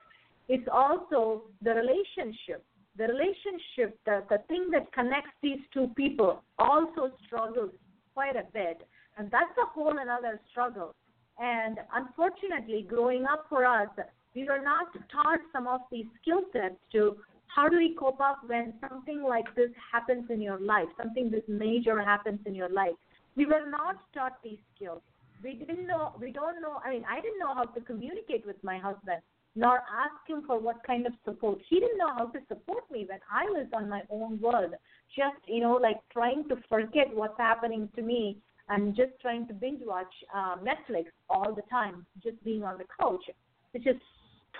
It's 0.48 0.68
also 0.72 1.42
the 1.62 1.70
relationship. 1.70 2.64
The 2.96 3.04
relationship, 3.04 3.98
the, 4.04 4.24
the 4.28 4.38
thing 4.48 4.68
that 4.72 4.92
connects 4.92 5.30
these 5.42 5.60
two 5.72 5.90
people 5.96 6.42
also 6.58 7.12
struggles 7.26 7.70
quite 8.14 8.36
a 8.36 8.44
bit 8.52 8.82
and 9.20 9.30
that's 9.30 9.56
a 9.62 9.66
whole 9.66 9.98
another 9.98 10.40
struggle. 10.50 10.94
And 11.38 11.78
unfortunately, 11.94 12.86
growing 12.88 13.24
up 13.26 13.46
for 13.48 13.64
us, 13.64 13.88
we 14.34 14.44
were 14.44 14.62
not 14.62 14.86
taught 15.10 15.40
some 15.52 15.66
of 15.66 15.80
these 15.90 16.06
skill 16.20 16.40
sets 16.52 16.76
to 16.92 17.16
how 17.54 17.68
do 17.68 17.76
we 17.76 17.94
cope 17.98 18.20
up 18.20 18.40
when 18.46 18.74
something 18.88 19.22
like 19.22 19.54
this 19.56 19.70
happens 19.92 20.30
in 20.30 20.40
your 20.40 20.60
life, 20.60 20.86
something 20.96 21.30
this 21.30 21.42
major 21.48 22.00
happens 22.00 22.40
in 22.46 22.54
your 22.54 22.68
life. 22.68 22.94
We 23.36 23.46
were 23.46 23.68
not 23.68 23.96
taught 24.14 24.42
these 24.42 24.58
skills. 24.74 25.02
We 25.42 25.54
didn't 25.54 25.86
know, 25.86 26.12
we 26.20 26.32
don't 26.32 26.60
know, 26.60 26.80
I 26.84 26.90
mean, 26.90 27.04
I 27.10 27.20
didn't 27.20 27.38
know 27.38 27.54
how 27.54 27.64
to 27.64 27.80
communicate 27.80 28.46
with 28.46 28.62
my 28.62 28.78
husband, 28.78 29.22
nor 29.56 29.78
ask 29.78 30.28
him 30.28 30.42
for 30.46 30.58
what 30.58 30.84
kind 30.86 31.06
of 31.06 31.12
support. 31.24 31.58
He 31.68 31.80
didn't 31.80 31.98
know 31.98 32.14
how 32.16 32.26
to 32.26 32.38
support 32.48 32.90
me 32.90 33.06
when 33.08 33.18
I 33.32 33.44
was 33.44 33.66
on 33.72 33.88
my 33.88 34.02
own 34.10 34.40
world, 34.40 34.74
just, 35.16 35.36
you 35.46 35.60
know, 35.60 35.72
like 35.72 35.96
trying 36.12 36.48
to 36.48 36.56
forget 36.68 37.12
what's 37.12 37.38
happening 37.38 37.88
to 37.96 38.02
me 38.02 38.38
and 38.68 38.94
just 38.94 39.12
trying 39.20 39.48
to 39.48 39.54
binge 39.54 39.80
watch 39.84 40.12
uh, 40.34 40.56
Netflix 40.56 41.06
all 41.28 41.52
the 41.54 41.62
time, 41.68 42.06
just 42.22 42.42
being 42.44 42.62
on 42.62 42.78
the 42.78 42.84
couch, 43.00 43.24
which 43.72 43.86
is 43.86 43.96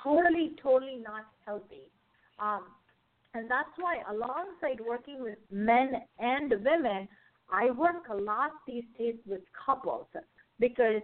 totally, 0.02 0.56
totally 0.60 0.96
not 0.96 1.26
healthy. 1.46 1.86
Um, 2.40 2.64
and 3.34 3.48
that's 3.48 3.70
why, 3.78 3.98
alongside 4.10 4.84
working 4.84 5.22
with 5.22 5.38
men 5.52 5.92
and 6.18 6.50
women, 6.50 7.06
I 7.52 7.70
work 7.70 8.08
a 8.10 8.16
lot 8.16 8.50
these 8.66 8.84
days 8.98 9.14
with 9.24 9.42
couples 9.64 10.06
because, 10.58 11.02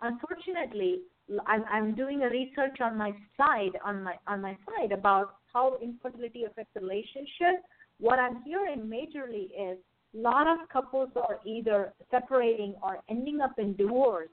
unfortunately, 0.00 1.00
I'm, 1.46 1.64
I'm 1.70 1.94
doing 1.94 2.22
a 2.22 2.30
research 2.30 2.80
on 2.80 2.96
my 2.96 3.12
side 3.36 3.72
on 3.84 4.02
my 4.02 4.14
on 4.26 4.40
my 4.40 4.56
side 4.66 4.92
about 4.92 5.36
how 5.52 5.78
infertility 5.82 6.44
affects 6.44 6.74
relationships. 6.76 7.62
what 8.00 8.18
I'm 8.18 8.42
hearing 8.42 8.80
majorly 8.80 9.46
is 9.46 9.78
a 10.14 10.18
lot 10.18 10.46
of 10.46 10.68
couples 10.72 11.10
are 11.16 11.40
either 11.44 11.92
separating 12.10 12.74
or 12.82 12.98
ending 13.10 13.40
up 13.40 13.58
in 13.58 13.76
divorce, 13.76 14.28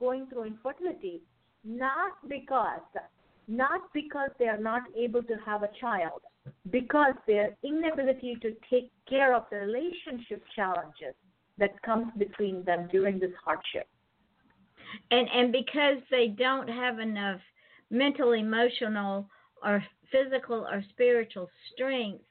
going 0.00 0.26
through 0.26 0.44
infertility, 0.44 1.20
not 1.64 2.12
because 2.28 2.80
not 3.48 3.80
because 3.92 4.30
they 4.38 4.46
are 4.46 4.58
not 4.58 4.82
able 4.96 5.22
to 5.22 5.34
have 5.44 5.62
a 5.62 5.70
child, 5.80 6.22
because 6.70 7.14
their 7.26 7.56
inability 7.62 8.36
to 8.40 8.54
take 8.70 8.90
care 9.08 9.34
of 9.34 9.44
the 9.50 9.56
relationship 9.56 10.42
challenges 10.54 11.14
that 11.58 11.80
comes 11.82 12.06
between 12.16 12.64
them 12.64 12.88
during 12.90 13.18
this 13.18 13.32
hardship. 13.44 13.86
And 15.10 15.28
and 15.34 15.52
because 15.52 15.98
they 16.10 16.28
don't 16.28 16.68
have 16.68 16.98
enough 16.98 17.40
mental, 17.90 18.32
emotional, 18.32 19.26
or 19.62 19.84
physical 20.10 20.66
or 20.70 20.84
spiritual 20.90 21.48
strength 21.72 22.24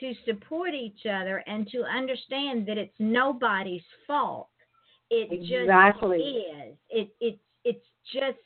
to 0.00 0.12
support 0.24 0.74
each 0.74 1.06
other 1.06 1.42
and 1.46 1.68
to 1.68 1.82
understand 1.84 2.66
that 2.66 2.78
it's 2.78 2.94
nobody's 2.98 3.82
fault. 4.06 4.48
It 5.10 5.28
Exactly. 5.30 6.18
just 6.18 6.28
is. 6.28 6.76
It 6.90 7.08
it 7.20 7.38
it's 7.64 7.86
just 8.12 8.38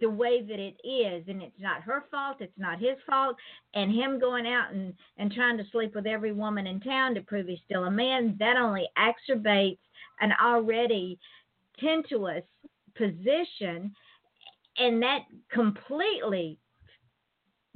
the 0.00 0.10
way 0.10 0.42
that 0.42 0.58
it 0.58 0.76
is 0.86 1.26
and 1.28 1.40
it's 1.42 1.58
not 1.60 1.80
her 1.80 2.04
fault 2.10 2.36
it's 2.40 2.58
not 2.58 2.78
his 2.78 2.96
fault 3.08 3.34
and 3.72 3.90
him 3.90 4.20
going 4.20 4.46
out 4.46 4.70
and 4.72 4.92
and 5.16 5.32
trying 5.32 5.56
to 5.56 5.64
sleep 5.72 5.94
with 5.94 6.06
every 6.06 6.32
woman 6.32 6.66
in 6.66 6.78
town 6.80 7.14
to 7.14 7.22
prove 7.22 7.46
he's 7.46 7.58
still 7.64 7.84
a 7.84 7.90
man 7.90 8.36
that 8.38 8.56
only 8.56 8.86
exacerbates 8.98 9.78
an 10.20 10.30
already 10.44 11.18
tenuous 11.80 12.44
position 12.98 13.94
and 14.76 15.02
that 15.02 15.20
completely 15.50 16.58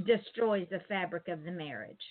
destroys 0.05 0.67
the 0.71 0.81
fabric 0.89 1.29
of 1.29 1.45
the 1.45 1.51
marriage 1.51 2.03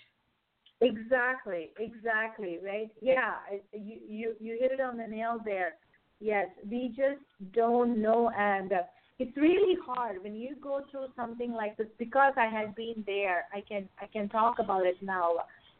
Exactly, 0.81 1.69
exactly, 1.77 2.57
right? 2.63 2.89
Yeah, 3.01 3.35
you 3.71 3.99
you 4.07 4.35
you 4.39 4.57
hit 4.59 4.71
it 4.71 4.81
on 4.81 4.97
the 4.97 5.05
nail 5.05 5.37
there. 5.45 5.75
Yes, 6.19 6.47
we 6.69 6.87
just 6.89 7.21
don't 7.53 8.01
know, 8.01 8.31
and 8.35 8.73
uh, 8.73 8.81
it's 9.19 9.35
really 9.37 9.77
hard 9.85 10.23
when 10.23 10.33
you 10.33 10.55
go 10.59 10.81
through 10.89 11.07
something 11.15 11.51
like 11.51 11.77
this. 11.77 11.85
Because 11.99 12.33
I 12.35 12.47
had 12.47 12.73
been 12.73 13.03
there, 13.05 13.45
I 13.53 13.61
can 13.61 13.87
I 14.01 14.07
can 14.07 14.27
talk 14.27 14.57
about 14.57 14.87
it 14.87 14.95
now. 15.03 15.33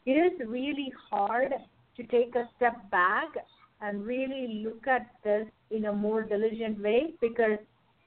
It 0.06 0.12
is 0.12 0.48
really 0.48 0.92
hard 1.10 1.52
to 1.96 2.02
take 2.04 2.36
a 2.36 2.48
step 2.56 2.88
back 2.92 3.28
and 3.82 4.06
really 4.06 4.62
look 4.64 4.86
at 4.86 5.10
this 5.24 5.46
in 5.70 5.86
a 5.86 5.92
more 5.92 6.22
diligent 6.22 6.80
way 6.80 7.14
because 7.20 7.58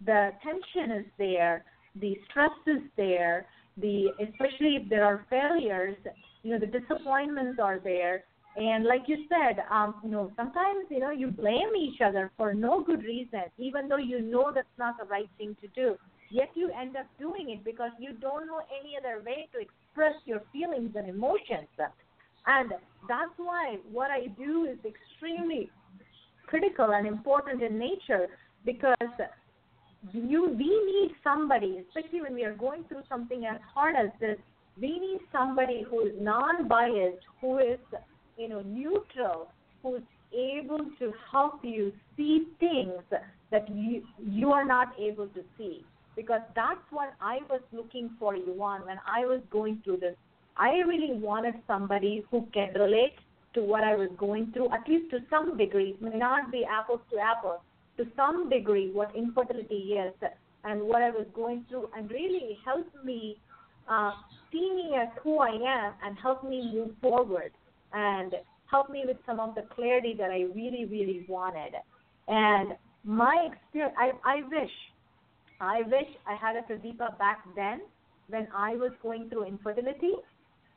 the 0.05 0.31
tension 0.41 0.97
is 0.97 1.05
there, 1.17 1.65
the 1.99 2.17
stress 2.29 2.51
is 2.65 2.81
there, 2.97 3.45
the 3.77 4.07
especially 4.19 4.77
if 4.81 4.89
there 4.89 5.03
are 5.03 5.25
failures, 5.29 5.97
you 6.43 6.51
know, 6.51 6.59
the 6.59 6.79
disappointments 6.79 7.59
are 7.61 7.79
there. 7.79 8.23
And 8.57 8.85
like 8.85 9.03
you 9.07 9.25
said, 9.27 9.63
um, 9.69 9.95
you 10.01 10.09
know, 10.09 10.31
sometimes 10.37 10.85
you 10.89 10.99
know 10.99 11.11
you 11.11 11.27
blame 11.27 11.75
each 11.77 11.99
other 11.99 12.31
for 12.37 12.53
no 12.53 12.81
good 12.81 13.03
reason, 13.03 13.43
even 13.57 13.89
though 13.89 13.97
you 13.97 14.21
know 14.21 14.51
that's 14.55 14.67
not 14.79 14.97
the 14.97 15.05
right 15.05 15.29
thing 15.37 15.57
to 15.59 15.67
do. 15.75 15.97
Yet 16.31 16.49
you 16.55 16.71
end 16.71 16.95
up 16.95 17.05
doing 17.19 17.49
it 17.49 17.65
because 17.65 17.91
you 17.99 18.13
don't 18.13 18.47
know 18.47 18.61
any 18.79 18.95
other 18.97 19.21
way 19.25 19.49
to 19.51 19.59
express 19.59 20.15
your 20.25 20.41
feelings 20.53 20.95
and 20.95 21.09
emotions. 21.09 21.67
And 22.47 22.71
that's 23.07 23.31
why 23.37 23.77
what 23.91 24.11
I 24.11 24.27
do 24.37 24.65
is 24.65 24.77
extremely 24.85 25.69
critical 26.47 26.91
and 26.91 27.07
important 27.07 27.61
in 27.63 27.77
nature 27.77 28.27
because 28.65 28.95
you 30.13 30.49
we 30.49 30.65
need 30.65 31.15
somebody, 31.23 31.83
especially 31.87 32.21
when 32.21 32.33
we 32.33 32.43
are 32.43 32.53
going 32.53 32.83
through 32.85 33.03
something 33.09 33.45
as 33.45 33.59
hard 33.73 33.95
as 33.95 34.09
this, 34.19 34.37
we 34.79 34.99
need 34.99 35.19
somebody 35.31 35.85
who 35.89 36.01
is 36.01 36.13
non-biased, 36.19 37.23
who 37.41 37.59
is 37.59 37.79
you 38.37 38.49
know 38.49 38.61
neutral, 38.61 39.49
who's 39.81 40.01
able 40.33 40.79
to 40.99 41.13
help 41.31 41.59
you 41.63 41.93
see 42.17 42.47
things 42.59 43.01
that 43.51 43.67
you 43.73 44.03
you 44.23 44.51
are 44.51 44.65
not 44.65 44.93
able 44.99 45.27
to 45.27 45.41
see. 45.57 45.83
Because 46.15 46.41
that's 46.55 46.79
what 46.91 47.13
I 47.19 47.39
was 47.49 47.61
looking 47.73 48.09
for, 48.17 48.35
Yvonne, 48.35 48.85
when 48.85 48.97
I 49.05 49.25
was 49.25 49.41
going 49.51 49.81
through 49.83 49.97
this. 49.97 50.15
I 50.57 50.69
really 50.87 51.13
wanted 51.13 51.55
somebody 51.67 52.23
who 52.31 52.47
can 52.53 52.73
relate 52.73 53.15
to 53.53 53.61
what 53.61 53.83
I 53.83 53.95
was 53.95 54.09
going 54.17 54.51
through, 54.53 54.71
at 54.73 54.87
least 54.87 55.11
to 55.11 55.19
some 55.29 55.57
degree. 55.57 55.97
May 55.99 56.17
not 56.17 56.51
be 56.51 56.65
apples 56.65 57.01
to 57.11 57.19
apples, 57.19 57.59
to 57.97 58.05
some 58.15 58.49
degree 58.49 58.91
what 58.91 59.15
infertility 59.15 59.93
is 59.93 60.13
and 60.63 60.81
what 60.81 61.01
I 61.01 61.09
was 61.09 61.25
going 61.33 61.65
through, 61.69 61.89
and 61.95 62.09
really 62.09 62.57
help 62.65 62.87
me 63.03 63.37
uh, 63.89 64.11
see 64.51 64.71
me 64.75 64.95
as 64.99 65.09
who 65.23 65.39
I 65.39 65.49
am 65.49 65.93
and 66.03 66.17
help 66.17 66.43
me 66.43 66.71
move 66.73 66.91
forward 67.01 67.51
and 67.93 68.33
help 68.69 68.89
me 68.89 69.03
with 69.05 69.17
some 69.25 69.39
of 69.39 69.55
the 69.55 69.63
clarity 69.73 70.15
that 70.17 70.31
I 70.31 70.45
really, 70.55 70.85
really 70.85 71.25
wanted. 71.27 71.73
And 72.27 72.73
my 73.03 73.49
experience, 73.51 73.95
I, 73.97 74.11
I 74.25 74.41
wish, 74.49 74.71
I 75.61 75.81
wish 75.83 76.07
I 76.25 76.35
had 76.35 76.55
a 76.55 76.61
Pradeepa 76.63 77.17
back 77.19 77.45
then 77.55 77.81
when 78.27 78.47
I 78.55 78.75
was 78.75 78.91
going 79.03 79.29
through 79.29 79.45
infertility. 79.45 80.13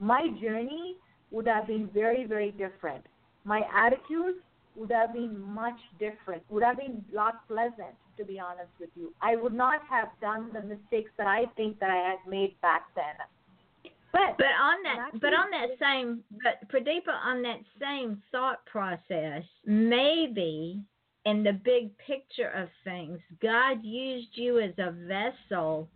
My 0.01 0.29
journey 0.41 0.97
would 1.31 1.47
have 1.47 1.67
been 1.67 1.89
very, 1.93 2.25
very 2.25 2.51
different. 2.53 3.05
My 3.45 3.63
attitude 3.75 4.37
would 4.77 4.93
have 4.93 5.13
been 5.13 5.39
much 5.41 5.79
different, 5.99 6.43
would 6.51 6.63
have 6.63 6.77
been 6.77 7.05
a 7.13 7.17
lot 7.17 7.47
pleasant, 7.49 7.95
to 8.17 8.25
be 8.25 8.39
honest 8.39 8.71
with 8.79 8.91
you. 8.95 9.13
I 9.21 9.37
would 9.37 9.55
not 9.55 9.81
have 9.91 10.09
done 10.21 10.51
the 10.53 10.63
mistakes 10.63 11.11
that 11.19 11.27
I 11.27 11.47
think 11.57 11.81
that 11.81 11.91
I 11.91 11.97
had 11.97 12.19
made 12.29 12.61
back 12.61 12.87
then. 12.95 13.15
But 14.13 14.39
But 14.39 14.47
on 14.47 14.83
that, 14.85 15.13
and 15.13 15.21
but 15.21 15.35
on 15.35 15.51
that 15.51 15.79
same, 15.81 16.25
but 16.43 16.67
Pradeepa, 16.71 17.13
on 17.25 17.43
that 17.43 17.61
same 17.81 18.23
thought 18.33 18.65
process, 18.67 19.43
maybe 19.67 20.81
in 21.27 21.43
the 21.43 21.53
big 21.53 21.97
picture 21.99 22.51
of 22.51 22.69
things, 22.85 23.19
God 23.43 23.85
used 23.85 24.31
you 24.33 24.61
as 24.61 24.73
a 24.79 24.93
vessel 24.93 25.89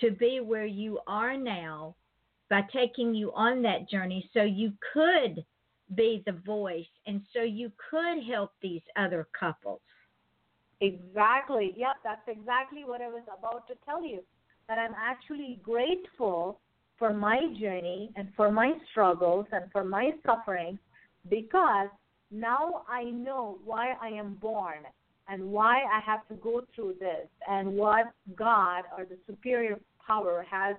to 0.00 0.10
be 0.10 0.40
where 0.40 0.66
you 0.66 0.98
are 1.06 1.36
now 1.36 1.94
by 2.50 2.62
taking 2.72 3.14
you 3.14 3.32
on 3.32 3.62
that 3.62 3.88
journey, 3.88 4.28
so 4.34 4.42
you 4.42 4.72
could 4.92 5.44
be 5.94 6.22
the 6.26 6.32
voice, 6.32 6.86
and 7.06 7.22
so 7.32 7.42
you 7.42 7.72
could 7.90 8.22
help 8.30 8.52
these 8.60 8.82
other 8.96 9.26
couples. 9.38 9.80
Exactly. 10.80 11.74
Yep, 11.76 11.96
that's 12.04 12.26
exactly 12.26 12.84
what 12.84 13.00
I 13.00 13.08
was 13.08 13.22
about 13.38 13.66
to 13.68 13.74
tell 13.84 14.04
you. 14.04 14.20
That 14.68 14.78
I'm 14.78 14.94
actually 14.96 15.58
grateful 15.62 16.60
for 16.98 17.12
my 17.12 17.38
journey 17.60 18.10
and 18.16 18.28
for 18.36 18.52
my 18.52 18.72
struggles 18.90 19.46
and 19.52 19.64
for 19.72 19.82
my 19.84 20.10
suffering 20.24 20.78
because 21.28 21.88
now 22.30 22.82
I 22.88 23.04
know 23.04 23.58
why 23.64 23.94
I 24.00 24.08
am 24.08 24.34
born 24.34 24.78
and 25.28 25.50
why 25.50 25.80
I 25.92 26.00
have 26.04 26.26
to 26.28 26.34
go 26.34 26.62
through 26.74 26.96
this 27.00 27.26
and 27.48 27.74
what 27.74 28.12
God 28.36 28.84
or 28.96 29.04
the 29.04 29.16
superior 29.26 29.78
power 30.06 30.44
has 30.48 30.76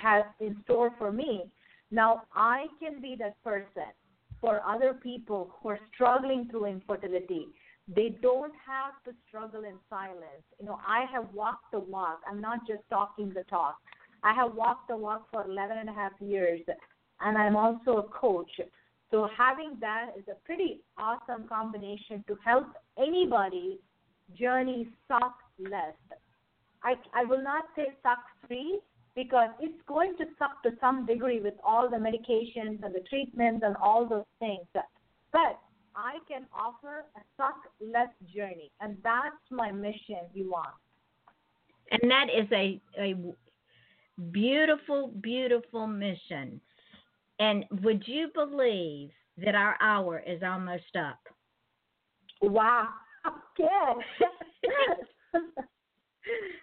has 0.00 0.24
in 0.40 0.56
store 0.64 0.92
for 0.98 1.12
me. 1.12 1.44
Now 1.90 2.22
I 2.34 2.66
can 2.80 3.00
be 3.00 3.16
that 3.18 3.42
person 3.42 3.90
for 4.40 4.62
other 4.66 4.94
people 4.94 5.50
who 5.60 5.70
are 5.70 5.80
struggling 5.94 6.48
through 6.50 6.66
infertility. 6.66 7.48
They 7.94 8.14
don't 8.20 8.52
have 8.66 9.02
to 9.04 9.18
struggle 9.26 9.64
in 9.64 9.74
silence. 9.88 10.44
You 10.60 10.66
know, 10.66 10.78
I 10.86 11.06
have 11.10 11.32
walked 11.32 11.72
the 11.72 11.80
walk. 11.80 12.20
I'm 12.30 12.40
not 12.40 12.66
just 12.66 12.82
talking 12.90 13.32
the 13.34 13.44
talk. 13.44 13.76
I 14.22 14.34
have 14.34 14.54
walked 14.54 14.88
the 14.88 14.96
walk 14.96 15.28
for 15.32 15.44
11 15.44 15.78
and 15.78 15.88
a 15.88 15.92
half 15.92 16.12
years, 16.20 16.60
and 17.20 17.38
I'm 17.38 17.56
also 17.56 17.98
a 17.98 18.02
coach. 18.02 18.50
So 19.10 19.28
having 19.36 19.78
that 19.80 20.10
is 20.18 20.24
a 20.30 20.34
pretty 20.44 20.80
awesome 20.98 21.48
combination 21.48 22.22
to 22.28 22.36
help 22.44 22.66
anybody 22.98 23.78
journey 24.38 24.88
suck 25.06 25.36
less. 25.58 25.96
I, 26.82 26.94
I 27.14 27.24
will 27.24 27.42
not 27.42 27.64
say 27.74 27.86
suck 28.02 28.18
free 28.46 28.80
because 29.18 29.48
it's 29.58 29.82
going 29.88 30.14
to 30.16 30.24
suck 30.38 30.62
to 30.62 30.70
some 30.80 31.04
degree 31.04 31.40
with 31.40 31.54
all 31.66 31.90
the 31.90 31.96
medications 31.96 32.80
and 32.84 32.94
the 32.94 33.02
treatments 33.10 33.64
and 33.66 33.74
all 33.82 34.08
those 34.08 34.22
things. 34.38 34.64
But 34.72 35.58
I 35.96 36.18
can 36.28 36.46
offer 36.56 37.04
a 37.16 37.20
suck 37.36 37.56
less 37.80 38.10
journey, 38.32 38.70
and 38.80 38.96
that's 39.02 39.34
my 39.50 39.72
mission, 39.72 40.20
Yvonne. 40.36 40.66
And 41.90 42.08
that 42.08 42.26
is 42.32 42.46
a, 42.52 42.80
a 42.96 43.16
beautiful, 44.30 45.08
beautiful 45.20 45.88
mission. 45.88 46.60
And 47.40 47.64
would 47.82 48.06
you 48.06 48.28
believe 48.32 49.10
that 49.44 49.56
our 49.56 49.76
hour 49.80 50.22
is 50.24 50.44
almost 50.44 50.94
up? 50.96 51.18
Wow. 52.40 52.86
Good. 53.56 53.66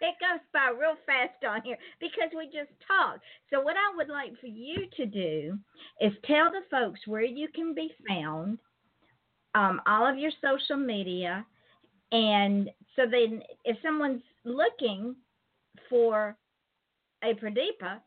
it 0.02 0.16
goes 0.20 0.42
by 0.54 0.72
real 0.78 0.96
fast 1.06 1.44
on 1.48 1.62
here 1.64 1.78
because 2.00 2.30
we 2.36 2.46
just 2.46 2.72
talk. 2.88 3.20
So, 3.52 3.62
what 3.62 3.76
I 3.76 3.96
would 3.96 4.10
like 4.10 4.40
for 4.40 4.48
you 4.48 4.88
to 4.98 5.06
do 5.06 5.58
is 6.02 6.14
tell 6.26 6.52
the 6.52 6.62
folks 6.70 7.02
where 7.06 7.24
you 7.24 7.48
can 7.54 7.74
be 7.74 7.92
found, 8.08 8.60
um, 9.54 9.82
all 9.88 10.08
of 10.08 10.18
your 10.18 10.32
social 10.42 10.78
media, 10.78 11.46
and 12.12 12.70
so 12.96 13.04
then 13.10 13.42
if 13.64 13.78
someone's 13.84 14.24
looking 14.44 15.16
for 15.90 16.36
a 17.24 17.34
Pradeepa, 17.34 18.00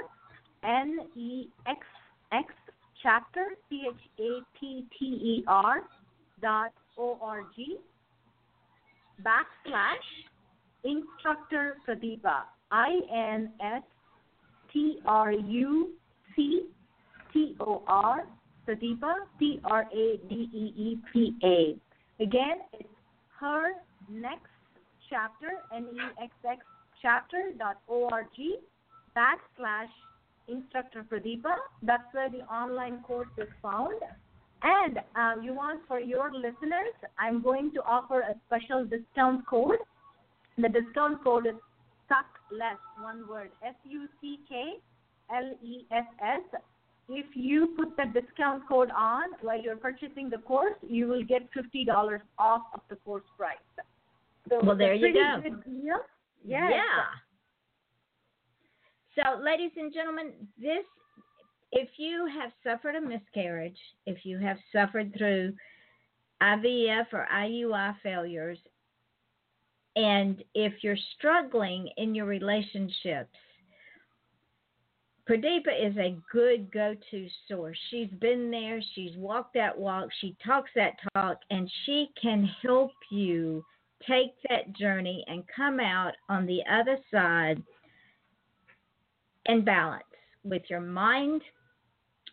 N 0.64 1.00
E 1.16 1.50
X 1.68 1.80
X 2.32 2.54
chapter 3.02 3.56
C 3.70 3.88
H 3.88 3.96
A 4.20 4.42
P 4.60 4.86
T 4.98 5.06
E 5.06 5.44
R 5.48 5.82
dot 6.42 6.72
O 6.98 7.18
R 7.22 7.44
G 7.56 7.78
backslash 9.24 10.26
instructor 10.84 11.78
Pradeepa 11.88 12.44
I 12.72 13.00
N 13.14 13.52
S 13.62 13.84
T 14.72 15.00
R 15.06 15.32
U 15.32 15.90
C 16.36 16.62
T 17.34 17.56
O 17.60 17.84
R 17.88 18.26
Pradeepa 18.68 19.14
P 19.40 19.60
R 19.64 19.86
A 19.94 20.20
D 20.30 20.50
E 20.54 20.74
E 20.78 20.98
P 21.12 21.34
A. 21.44 22.24
Again, 22.24 22.58
it's 22.74 22.90
her 23.40 23.74
next 24.10 24.50
chapter 25.10 25.50
N 25.76 25.88
E 25.94 26.24
X 26.24 26.32
X 26.50 26.62
chapter 27.02 27.52
dot 27.58 27.78
O 27.90 28.10
R 28.12 28.28
G 28.36 28.58
backslash 29.16 29.90
instructor 30.48 31.04
Pradeepa. 31.04 31.56
That's 31.84 32.04
where 32.14 32.30
the 32.30 32.42
online 32.54 33.00
course 33.04 33.30
is 33.38 33.48
found. 33.62 33.96
And 34.64 34.98
uh, 35.16 35.42
you 35.42 35.54
want 35.54 35.82
for 35.88 36.00
your 36.00 36.32
listeners, 36.34 36.96
I'm 37.20 37.42
going 37.42 37.72
to 37.74 37.82
offer 37.84 38.22
a 38.22 38.36
special 38.48 38.86
discount 38.86 39.46
code. 39.48 39.78
The 40.58 40.70
discount 40.70 41.24
code 41.24 41.46
is 41.48 41.56
suck 42.08 42.26
less, 42.52 42.78
one 43.02 43.28
word, 43.28 43.52
S 43.66 43.76
U 43.86 44.08
C 44.22 44.40
K 44.48 44.74
L 45.34 45.52
E 45.64 45.86
S 45.92 46.06
S. 46.22 46.62
If 47.08 47.26
you 47.36 47.76
put 47.78 47.96
the 47.98 48.20
discount 48.20 48.68
code 48.68 48.90
on 48.96 49.30
while 49.42 49.62
you're 49.62 49.76
purchasing 49.76 50.30
the 50.30 50.40
course, 50.40 50.76
you 50.88 51.08
will 51.08 51.24
get 51.24 51.48
fifty 51.54 51.86
dollars 51.86 52.22
off 52.40 52.64
of 52.74 52.82
the 52.90 52.96
course 52.98 53.24
price. 53.38 53.58
So 54.50 54.60
Well, 54.64 54.78
there 54.78 54.94
you 54.94 55.14
go. 55.14 55.42
Good 55.42 55.64
deal. 55.64 55.98
Yes. 56.44 56.72
Yeah. 56.74 57.06
So, 59.16 59.42
ladies 59.42 59.72
and 59.78 59.94
gentlemen, 59.94 60.34
this 60.60 60.84
if 61.72 61.90
you 61.98 62.28
have 62.28 62.52
suffered 62.64 62.96
a 62.96 63.02
miscarriage, 63.02 63.78
if 64.06 64.26
you 64.26 64.38
have 64.40 64.58
suffered 64.72 65.14
through 65.18 65.54
IVF 66.42 67.06
or 67.12 67.28
IUI 67.34 67.96
failures, 68.02 68.60
and 69.96 70.44
if 70.54 70.74
you're 70.82 70.98
struggling 71.18 71.90
in 71.98 72.14
your 72.14 72.26
relationships, 72.26 73.30
Pradeepa 75.28 75.74
is 75.82 75.98
a 75.98 76.18
good 76.32 76.72
go 76.72 76.96
to 77.10 77.28
source. 77.48 77.78
She's 77.90 78.10
been 78.22 78.52
there, 78.52 78.80
she's 78.94 79.18
walked 79.18 79.56
that 79.56 79.78
walk, 79.78 80.10
she 80.22 80.36
talks 80.46 80.70
that 80.76 80.94
talk, 81.14 81.40
and 81.50 81.72
she 81.86 82.10
can 82.22 82.48
help 82.62 82.92
you 83.10 83.64
take 84.08 84.34
that 84.50 84.76
journey 84.76 85.24
and 85.28 85.44
come 85.56 85.80
out 85.80 86.14
on 86.30 86.46
the 86.46 86.62
other 86.72 86.98
side 87.12 87.62
in 89.48 89.64
balance 89.64 90.04
with 90.44 90.62
your 90.70 90.82
mind, 90.82 91.42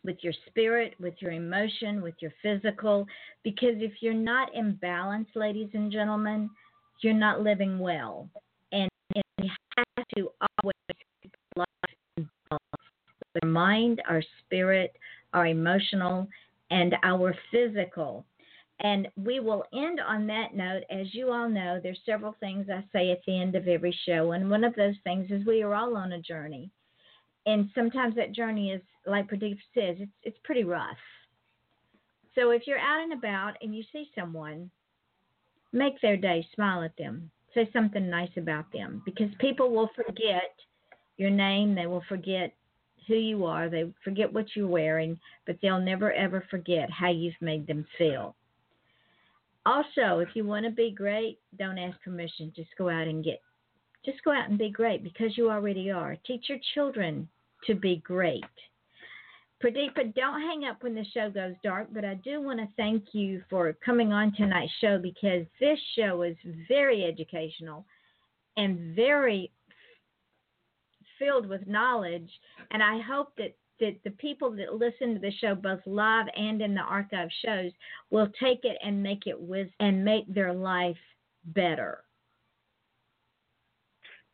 with 0.05 0.17
your 0.21 0.35
spirit, 0.49 0.95
with 1.01 1.15
your 1.21 1.33
emotion, 1.33 2.03
with 2.03 2.15
your 2.21 2.33
physical. 2.43 3.07
Because 3.43 3.77
if 3.77 3.93
you're 4.01 4.13
not 4.13 4.55
in 4.55 4.75
balance, 4.83 5.29
ladies 5.35 5.71
and 5.73 5.91
gentlemen, 5.91 6.51
you're 7.03 7.13
not 7.15 7.41
living 7.41 7.79
well. 7.79 8.29
And, 8.73 8.89
and 9.15 9.25
we 9.39 9.51
have 9.77 10.07
to 10.17 10.31
always 10.63 10.75
keep 11.23 11.33
life 11.57 12.27
our 12.51 13.49
mind, 13.49 14.03
our 14.09 14.23
spirit, 14.41 14.95
our 15.33 15.47
emotional, 15.47 16.29
and 16.71 16.95
our 17.03 17.35
physical. 17.51 18.25
And 18.81 19.09
we 19.17 19.41
will 19.41 19.65
end 19.73 20.01
on 20.01 20.27
that 20.27 20.55
note. 20.55 20.83
As 20.91 21.15
you 21.15 21.31
all 21.31 21.49
know, 21.49 21.79
there's 21.83 22.01
several 22.05 22.35
things 22.41 22.67
I 22.69 22.85
say 22.93 23.11
at 23.11 23.21
the 23.27 23.41
end 23.41 23.55
of 23.55 23.69
every 23.69 23.97
show, 24.07 24.33
and 24.33 24.51
one 24.51 24.65
of 24.65 24.75
those 24.75 24.97
things 25.05 25.31
is 25.31 25.47
we 25.47 25.63
are 25.63 25.75
all 25.75 25.97
on 25.97 26.13
a 26.13 26.21
journey. 26.21 26.71
And 27.47 27.71
sometimes 27.75 28.15
that 28.17 28.33
journey 28.33 28.73
is, 28.73 28.83
like 29.07 29.29
Pradeep 29.29 29.59
says, 29.75 29.97
it's 29.99 30.13
it's 30.23 30.39
pretty 30.45 30.65
rough. 30.65 30.97
So 32.35 32.51
if 32.51 32.67
you're 32.67 32.79
out 32.79 33.03
and 33.03 33.13
about 33.13 33.55
and 33.61 33.75
you 33.75 33.85
see 33.93 34.11
someone, 34.15 34.71
make 35.73 36.01
their 36.01 36.17
day, 36.17 36.47
smile 36.55 36.83
at 36.83 36.97
them, 36.97 37.31
say 37.55 37.69
something 37.73 38.09
nice 38.09 38.31
about 38.37 38.71
them, 38.73 39.03
because 39.05 39.31
people 39.39 39.71
will 39.71 39.91
forget 39.95 40.55
your 41.17 41.31
name, 41.31 41.75
they 41.75 41.87
will 41.87 42.05
forget 42.09 42.55
who 43.09 43.15
you 43.15 43.45
are, 43.45 43.69
they 43.69 43.93
forget 44.05 44.33
what 44.33 44.47
you're 44.55 44.69
wearing, 44.69 45.19
but 45.47 45.57
they'll 45.61 45.81
never 45.81 46.13
ever 46.13 46.45
forget 46.51 46.91
how 46.91 47.11
you've 47.11 47.41
made 47.41 47.67
them 47.67 47.87
feel. 47.99 48.35
Also, 49.65 50.19
if 50.19 50.31
you 50.35 50.45
want 50.45 50.65
to 50.65 50.73
be 50.73 50.91
great, 50.91 51.39
don't 51.59 51.79
ask 51.79 52.01
permission. 52.03 52.53
Just 52.55 52.71
go 52.77 52.89
out 52.89 53.07
and 53.07 53.25
get, 53.25 53.41
just 54.05 54.23
go 54.25 54.33
out 54.33 54.49
and 54.49 54.59
be 54.59 54.71
great 54.71 55.05
because 55.05 55.37
you 55.37 55.51
already 55.51 55.91
are. 55.91 56.17
Teach 56.27 56.47
your 56.49 56.59
children 56.75 57.29
to 57.67 57.75
be 57.75 57.97
great. 58.05 58.45
Pradeepa, 59.63 60.15
don't 60.15 60.41
hang 60.41 60.65
up 60.65 60.83
when 60.83 60.95
the 60.95 61.05
show 61.15 61.31
goes 61.31 61.55
dark, 61.63 61.89
but 61.93 62.05
I 62.05 62.15
do 62.15 62.43
want 62.43 62.59
to 62.59 62.67
thank 62.77 63.05
you 63.13 63.43
for 63.49 63.73
coming 63.85 64.13
on 64.13 64.35
tonight's 64.35 64.73
show 64.81 64.99
because 64.99 65.47
this 65.61 65.79
show 65.97 66.23
is 66.23 66.37
very 66.69 67.05
educational 67.05 67.87
and 68.57 68.97
very 68.97 69.53
filled 71.19 71.49
with 71.49 71.67
knowledge. 71.69 72.29
And 72.73 72.83
I 72.83 73.01
hope 73.01 73.37
that 73.39 73.55
that 73.81 73.97
the 74.05 74.11
people 74.13 74.51
that 74.53 74.75
listen 74.75 75.15
to 75.15 75.21
the 75.21 75.33
show, 75.41 75.57
both 75.57 75.81
live 75.87 76.27
and 76.37 76.63
in 76.63 76.73
the 76.73 76.81
archive 76.81 77.29
shows, 77.45 77.73
will 78.11 78.29
take 78.41 78.61
it 78.65 78.77
and 78.85 79.03
make 79.03 79.27
it 79.27 79.41
with 79.41 79.69
and 79.81 80.05
make 80.05 80.33
their 80.33 80.53
life 80.53 80.97
better. 81.47 82.05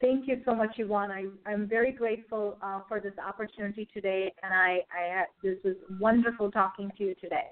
Thank 0.01 0.29
you 0.29 0.41
so 0.45 0.55
much, 0.55 0.75
Yvonne. 0.79 1.11
I, 1.11 1.27
I'm 1.51 1.67
very 1.67 1.91
grateful 1.91 2.57
uh, 2.63 2.81
for 2.87 3.01
this 3.01 3.15
opportunity 3.25 3.89
today, 3.93 4.33
and 4.45 4.55
I, 4.55 4.81
I 4.93 5.25
this 5.43 5.59
was 5.65 5.75
wonderful 5.99 6.53
talking 6.53 6.91
to 6.99 7.05
you 7.05 7.15
today. 7.21 7.49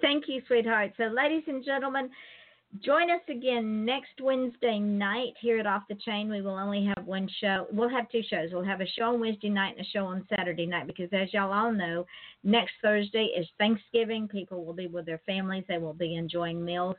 Thank 0.00 0.24
you, 0.28 0.40
sweetheart. 0.46 0.92
So, 0.96 1.04
ladies 1.04 1.42
and 1.46 1.62
gentlemen, 1.62 2.08
join 2.82 3.10
us 3.10 3.20
again 3.28 3.84
next 3.84 4.12
Wednesday 4.22 4.78
night 4.78 5.34
here 5.42 5.58
at 5.58 5.66
Off 5.66 5.82
the 5.90 5.96
Chain. 5.96 6.30
We 6.30 6.40
will 6.40 6.56
only 6.56 6.90
have 6.96 7.06
one 7.06 7.28
show. 7.38 7.66
We'll 7.70 7.90
have 7.90 8.08
two 8.10 8.22
shows. 8.30 8.48
We'll 8.50 8.64
have 8.64 8.80
a 8.80 8.86
show 8.86 9.14
on 9.14 9.20
Wednesday 9.20 9.50
night 9.50 9.76
and 9.76 9.84
a 9.84 9.90
show 9.90 10.06
on 10.06 10.26
Saturday 10.30 10.64
night 10.64 10.86
because, 10.86 11.10
as 11.12 11.34
y'all 11.34 11.52
all 11.52 11.72
know, 11.72 12.06
next 12.44 12.72
Thursday 12.80 13.28
is 13.38 13.46
Thanksgiving. 13.58 14.26
People 14.26 14.64
will 14.64 14.72
be 14.72 14.86
with 14.86 15.04
their 15.04 15.20
families, 15.26 15.64
they 15.68 15.78
will 15.78 15.92
be 15.92 16.16
enjoying 16.16 16.64
meals. 16.64 16.96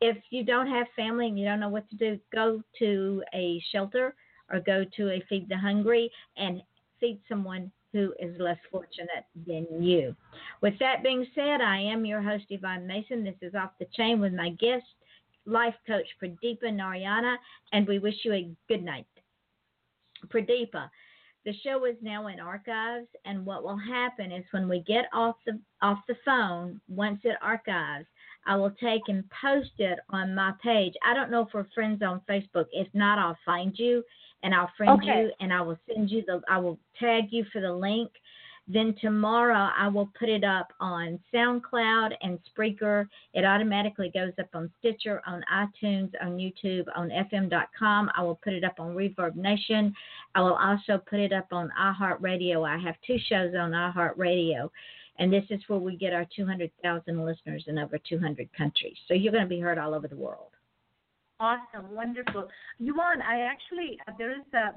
If 0.00 0.16
you 0.30 0.44
don't 0.44 0.68
have 0.68 0.86
family 0.96 1.26
and 1.26 1.38
you 1.38 1.44
don't 1.44 1.60
know 1.60 1.68
what 1.68 1.88
to 1.90 1.96
do, 1.96 2.18
go 2.32 2.62
to 2.78 3.22
a 3.34 3.62
shelter 3.72 4.14
or 4.50 4.60
go 4.60 4.84
to 4.96 5.10
a 5.10 5.22
Feed 5.28 5.48
the 5.48 5.56
Hungry 5.56 6.10
and 6.36 6.62
feed 7.00 7.20
someone 7.28 7.70
who 7.92 8.12
is 8.18 8.38
less 8.38 8.58
fortunate 8.70 9.24
than 9.46 9.66
you. 9.82 10.14
With 10.60 10.78
that 10.78 11.02
being 11.02 11.26
said, 11.34 11.60
I 11.60 11.78
am 11.78 12.04
your 12.04 12.20
host, 12.20 12.44
Yvonne 12.50 12.86
Mason. 12.86 13.24
This 13.24 13.34
is 13.40 13.54
Off 13.54 13.70
the 13.78 13.86
Chain 13.94 14.20
with 14.20 14.34
my 14.34 14.50
guest, 14.50 14.84
life 15.46 15.74
coach 15.86 16.06
Pradeepa 16.22 16.74
Narayana, 16.74 17.36
and 17.72 17.86
we 17.86 17.98
wish 17.98 18.14
you 18.24 18.34
a 18.34 18.50
good 18.68 18.84
night. 18.84 19.06
Pradeepa, 20.26 20.90
the 21.44 21.54
show 21.64 21.84
is 21.86 21.96
now 22.02 22.26
in 22.26 22.40
archives, 22.40 23.06
and 23.24 23.46
what 23.46 23.62
will 23.62 23.78
happen 23.78 24.32
is 24.32 24.44
when 24.50 24.68
we 24.68 24.80
get 24.80 25.06
off 25.14 25.36
the 25.46 25.58
off 25.80 26.00
the 26.08 26.16
phone, 26.24 26.80
once 26.88 27.20
it 27.24 27.36
archives, 27.40 28.06
I 28.46 28.56
will 28.56 28.70
take 28.70 29.02
and 29.08 29.24
post 29.42 29.72
it 29.78 29.98
on 30.10 30.34
my 30.34 30.52
page. 30.62 30.94
I 31.04 31.14
don't 31.14 31.30
know 31.30 31.42
if 31.42 31.48
we're 31.52 31.66
friends 31.74 32.02
on 32.02 32.22
Facebook. 32.28 32.66
If 32.72 32.88
not, 32.94 33.18
I'll 33.18 33.38
find 33.44 33.72
you 33.78 34.02
and 34.42 34.54
I'll 34.54 34.70
friend 34.76 35.00
Okay. 35.02 35.22
you 35.22 35.32
and 35.40 35.52
I 35.52 35.60
will 35.60 35.78
send 35.86 36.10
you 36.10 36.22
the 36.26 36.40
I 36.48 36.58
will 36.58 36.78
tag 36.98 37.24
you 37.30 37.44
for 37.52 37.60
the 37.60 37.72
link. 37.72 38.10
Then 38.70 38.94
tomorrow 39.00 39.70
I 39.74 39.88
will 39.88 40.10
put 40.18 40.28
it 40.28 40.44
up 40.44 40.68
on 40.78 41.18
SoundCloud 41.32 42.10
and 42.20 42.38
Spreaker. 42.50 43.08
It 43.32 43.42
automatically 43.44 44.10
goes 44.12 44.32
up 44.38 44.50
on 44.52 44.70
Stitcher, 44.78 45.22
on 45.26 45.42
iTunes, 45.50 46.10
on 46.20 46.36
YouTube, 46.36 46.84
on 46.94 47.08
FM.com. 47.08 48.10
I 48.14 48.22
will 48.22 48.38
put 48.44 48.52
it 48.52 48.64
up 48.64 48.78
on 48.78 48.94
Reverb 48.94 49.36
Nation. 49.36 49.94
I 50.34 50.42
will 50.42 50.56
also 50.56 51.02
put 51.08 51.18
it 51.18 51.32
up 51.32 51.46
on 51.50 51.70
iHeartRadio. 51.80 52.68
I 52.68 52.76
have 52.76 52.96
two 53.06 53.16
shows 53.30 53.54
on 53.58 53.70
iHeartRadio, 53.70 54.68
and 55.18 55.32
this 55.32 55.44
is 55.50 55.60
where 55.66 55.78
we 55.78 55.96
get 55.96 56.12
our 56.12 56.26
200,000 56.34 57.24
listeners 57.24 57.64
in 57.66 57.78
over 57.78 57.98
200 57.98 58.48
countries. 58.56 58.96
So 59.06 59.14
you're 59.14 59.32
going 59.32 59.44
to 59.44 59.48
be 59.48 59.60
heard 59.60 59.78
all 59.78 59.94
over 59.94 60.08
the 60.08 60.16
world. 60.16 60.50
Awesome, 61.40 61.94
wonderful. 61.94 62.48
Yvonne, 62.80 63.22
I 63.22 63.42
actually 63.42 63.96
there 64.18 64.32
is 64.32 64.44
a 64.54 64.72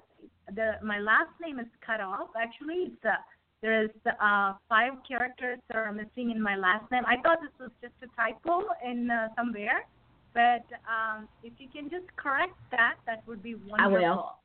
the 0.53 0.73
my 0.83 0.99
last 0.99 1.31
name 1.41 1.59
is 1.59 1.65
cut 1.83 1.99
off. 1.99 2.29
Actually, 2.39 2.91
it's 2.91 3.03
a, 3.03 3.17
there 3.63 3.83
is 3.83 3.89
uh, 4.05 4.53
five 4.69 4.93
characters 5.07 5.57
that 5.67 5.77
are 5.77 5.91
missing 5.91 6.29
in 6.29 6.39
my 6.39 6.55
last 6.55 6.89
name. 6.91 7.01
I 7.07 7.15
thought 7.21 7.39
this 7.41 7.51
was 7.59 7.71
just 7.81 7.93
a 8.03 8.15
typo 8.15 8.61
in 8.85 9.09
uh, 9.09 9.29
somewhere, 9.35 9.87
but 10.35 10.65
um, 10.85 11.27
if 11.43 11.53
you 11.57 11.67
can 11.67 11.89
just 11.89 12.15
correct 12.15 12.53
that, 12.69 12.95
that 13.07 13.23
would 13.27 13.41
be 13.41 13.55
wonderful. 13.55 13.81
I 13.83 13.87
will. 13.87 14.35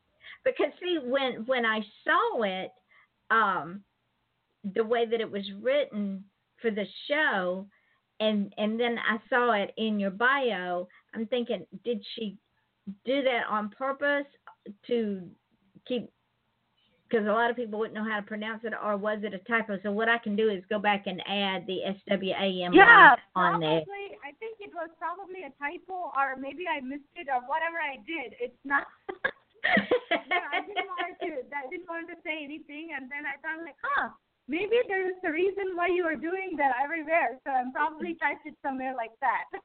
Because 0.43 0.73
see, 0.81 0.97
when 1.03 1.45
when 1.45 1.67
I 1.67 1.81
saw 2.03 2.41
it, 2.41 2.71
um, 3.29 3.83
the 4.75 4.83
way 4.83 5.05
that 5.05 5.21
it 5.21 5.31
was 5.31 5.43
written 5.61 6.23
for 6.61 6.71
the 6.71 6.85
show, 7.07 7.67
and 8.19 8.53
and 8.57 8.79
then 8.79 8.97
I 8.97 9.17
saw 9.29 9.53
it 9.53 9.73
in 9.77 9.99
your 9.99 10.11
bio, 10.11 10.87
I'm 11.13 11.27
thinking, 11.27 11.65
did 11.83 12.03
she 12.15 12.37
do 13.05 13.21
that 13.23 13.43
on 13.49 13.69
purpose 13.69 14.25
to 14.87 15.21
keep? 15.87 16.09
Because 17.09 17.25
a 17.25 17.31
lot 17.31 17.49
of 17.49 17.55
people 17.55 17.79
wouldn't 17.79 17.95
know 17.95 18.03
how 18.03 18.19
to 18.19 18.25
pronounce 18.25 18.65
it, 18.65 18.73
or 18.83 18.97
was 18.97 19.19
it 19.23 19.33
a 19.33 19.39
typo? 19.47 19.79
So 19.81 19.91
what 19.91 20.09
I 20.09 20.17
can 20.17 20.35
do 20.35 20.49
is 20.49 20.61
go 20.67 20.77
back 20.77 21.07
and 21.07 21.21
add 21.25 21.65
the 21.65 21.85
S 21.85 21.95
W 22.09 22.33
A 22.33 22.63
M 22.67 22.73
Yeah, 22.73 23.15
on 23.33 23.61
there. 23.61 23.79
probably. 23.79 24.19
I 24.27 24.35
think 24.43 24.59
it 24.59 24.71
was 24.75 24.89
probably 24.99 25.47
a 25.47 25.53
typo, 25.55 26.11
or 26.11 26.35
maybe 26.35 26.67
I 26.67 26.81
missed 26.81 27.07
it, 27.15 27.27
or 27.31 27.39
whatever 27.47 27.79
I 27.79 27.95
did. 28.03 28.35
It's 28.41 28.59
not. 28.65 28.87
yeah, 30.27 30.51
I 30.51 30.59
didn't 30.67 30.91
want 30.91 31.15
to. 31.23 31.31
I 31.55 31.63
didn't 31.71 31.87
want 31.87 32.11
to 32.11 32.19
say 32.27 32.43
anything, 32.43 32.91
and 32.91 33.07
then 33.07 33.23
I 33.23 33.39
thought 33.39 33.63
like, 33.63 33.79
huh, 33.79 34.11
maybe 34.47 34.77
there 34.87 35.07
is 35.07 35.15
a 35.25 35.31
reason 35.31 35.75
why 35.75 35.87
you 35.87 36.03
are 36.05 36.15
doing 36.15 36.55
that 36.57 36.73
everywhere. 36.83 37.39
So 37.45 37.51
I'm 37.51 37.71
probably 37.71 38.15
typed 38.21 38.45
it 38.45 38.55
somewhere 38.63 38.95
like 38.95 39.11
that. 39.21 39.45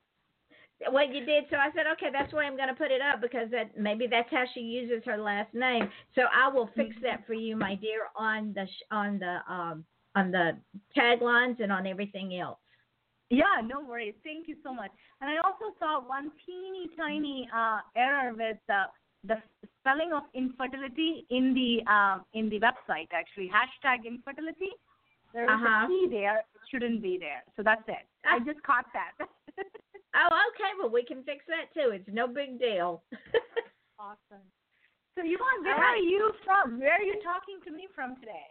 Well, 0.91 1.07
you 1.07 1.25
did. 1.25 1.45
So 1.49 1.59
I 1.59 1.69
said, 1.77 1.85
okay, 1.93 2.09
that's 2.13 2.33
why 2.33 2.43
I'm 2.43 2.57
going 2.57 2.69
to 2.69 2.75
put 2.75 2.91
it 2.91 3.01
up 3.01 3.21
because 3.21 3.49
that 3.53 3.79
maybe 3.79 4.09
that's 4.11 4.29
how 4.33 4.43
she 4.53 4.61
uses 4.61 5.05
her 5.05 5.17
last 5.17 5.55
name. 5.55 5.89
So 6.17 6.23
I 6.35 6.49
will 6.49 6.71
fix 6.75 6.97
that 7.03 7.25
for 7.25 7.35
you, 7.35 7.57
my 7.57 7.77
dear, 7.77 8.09
on 8.17 8.53
the 8.53 8.67
on 8.91 9.21
the 9.21 9.39
um 9.49 9.85
on 10.17 10.33
the 10.33 10.57
taglines 10.97 11.63
and 11.63 11.71
on 11.71 11.87
everything 11.87 12.37
else. 12.37 12.59
Yeah, 13.31 13.63
no 13.65 13.81
worries. 13.81 14.15
Thank 14.25 14.49
you 14.49 14.57
so 14.63 14.75
much. 14.75 14.91
And 15.21 15.31
I 15.31 15.37
also 15.37 15.75
saw 15.79 16.01
one 16.07 16.31
teeny 16.45 16.89
tiny 16.99 17.49
uh, 17.55 17.79
error 17.97 18.35
with 18.35 18.59
uh, 18.69 18.87
the 19.25 19.37
spelling 19.81 20.13
of 20.13 20.23
infertility 20.35 21.27
in 21.31 21.55
the 21.55 21.83
um, 21.93 22.25
in 22.35 22.49
the 22.51 22.59
website. 22.61 23.09
Actually, 23.13 23.51
hashtag 23.51 24.05
infertility. 24.07 24.71
There 25.33 25.45
is 25.45 25.51
Uh-huh. 25.51 25.85
a 25.85 25.89
T 25.89 26.09
there. 26.11 26.39
It 26.39 26.61
shouldn't 26.71 27.01
be 27.03 27.17
there. 27.19 27.43
So 27.57 27.63
that's 27.63 27.83
it. 27.89 28.05
I 28.25 28.39
just 28.41 28.63
caught 28.63 28.87
that. 28.93 29.13
Oh, 30.15 30.29
okay. 30.53 30.71
Well, 30.79 30.91
we 30.93 31.03
can 31.03 31.23
fix 31.23 31.43
that 31.49 31.73
too. 31.73 31.89
It's 31.93 32.05
no 32.13 32.27
big 32.29 32.59
deal. 32.61 33.03
awesome. 33.99 34.45
So 35.17 35.23
Yvonne, 35.25 35.65
where 35.65 35.75
All 35.75 35.81
are 35.81 35.97
you 35.97 36.33
from? 36.45 36.79
Where 36.79 36.93
are 36.93 37.03
you 37.03 37.15
talking 37.25 37.57
to 37.65 37.71
me 37.73 37.89
from 37.95 38.17
today? 38.17 38.45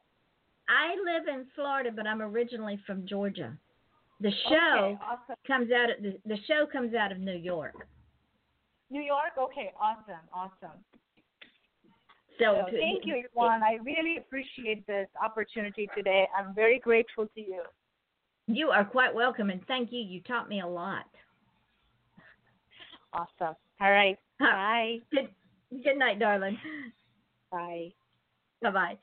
I 0.68 0.96
live 1.06 1.28
in 1.28 1.46
Florida, 1.54 1.92
but 1.96 2.08
I'm 2.08 2.20
originally 2.20 2.80
from 2.88 3.06
Georgia. 3.08 3.56
The 4.22 4.32
show 4.50 4.76
Okay, 4.86 4.98
awesome. 5.06 5.36
comes 5.46 5.72
out 5.72 5.92
of 5.92 6.02
the, 6.02 6.18
the 6.26 6.38
show 6.48 6.66
comes 6.66 6.96
out 6.96 7.12
of 7.12 7.20
New 7.20 7.38
York. 7.38 7.76
New 8.92 9.02
York. 9.02 9.34
Okay, 9.40 9.72
awesome, 9.80 10.22
awesome. 10.34 10.78
So, 12.40 12.66
So 12.70 12.78
thank 12.78 13.06
you, 13.06 13.24
Yvonne. 13.32 13.64
I 13.64 13.78
really 13.84 14.18
appreciate 14.18 14.86
this 14.88 15.08
opportunity 15.24 15.90
today. 15.96 16.28
I'm 16.38 16.54
very 16.54 16.80
grateful 16.80 17.28
to 17.36 17.42
you. 17.42 17.64
You 18.48 18.70
are 18.70 18.84
quite 18.84 19.14
welcome, 19.14 19.50
and 19.50 19.66
thank 19.68 19.92
you. 19.92 20.00
You 20.00 20.22
taught 20.22 20.50
me 20.50 20.62
a 20.62 20.68
lot. 20.68 21.06
Awesome. 23.14 23.56
All 23.80 23.92
right. 23.92 24.18
Bye. 24.40 24.98
Good, 25.12 25.30
good 25.84 25.98
night, 25.98 26.20
darling. 26.20 26.58
Bye. 27.52 27.92
Bye 28.62 28.72
bye. 28.72 28.98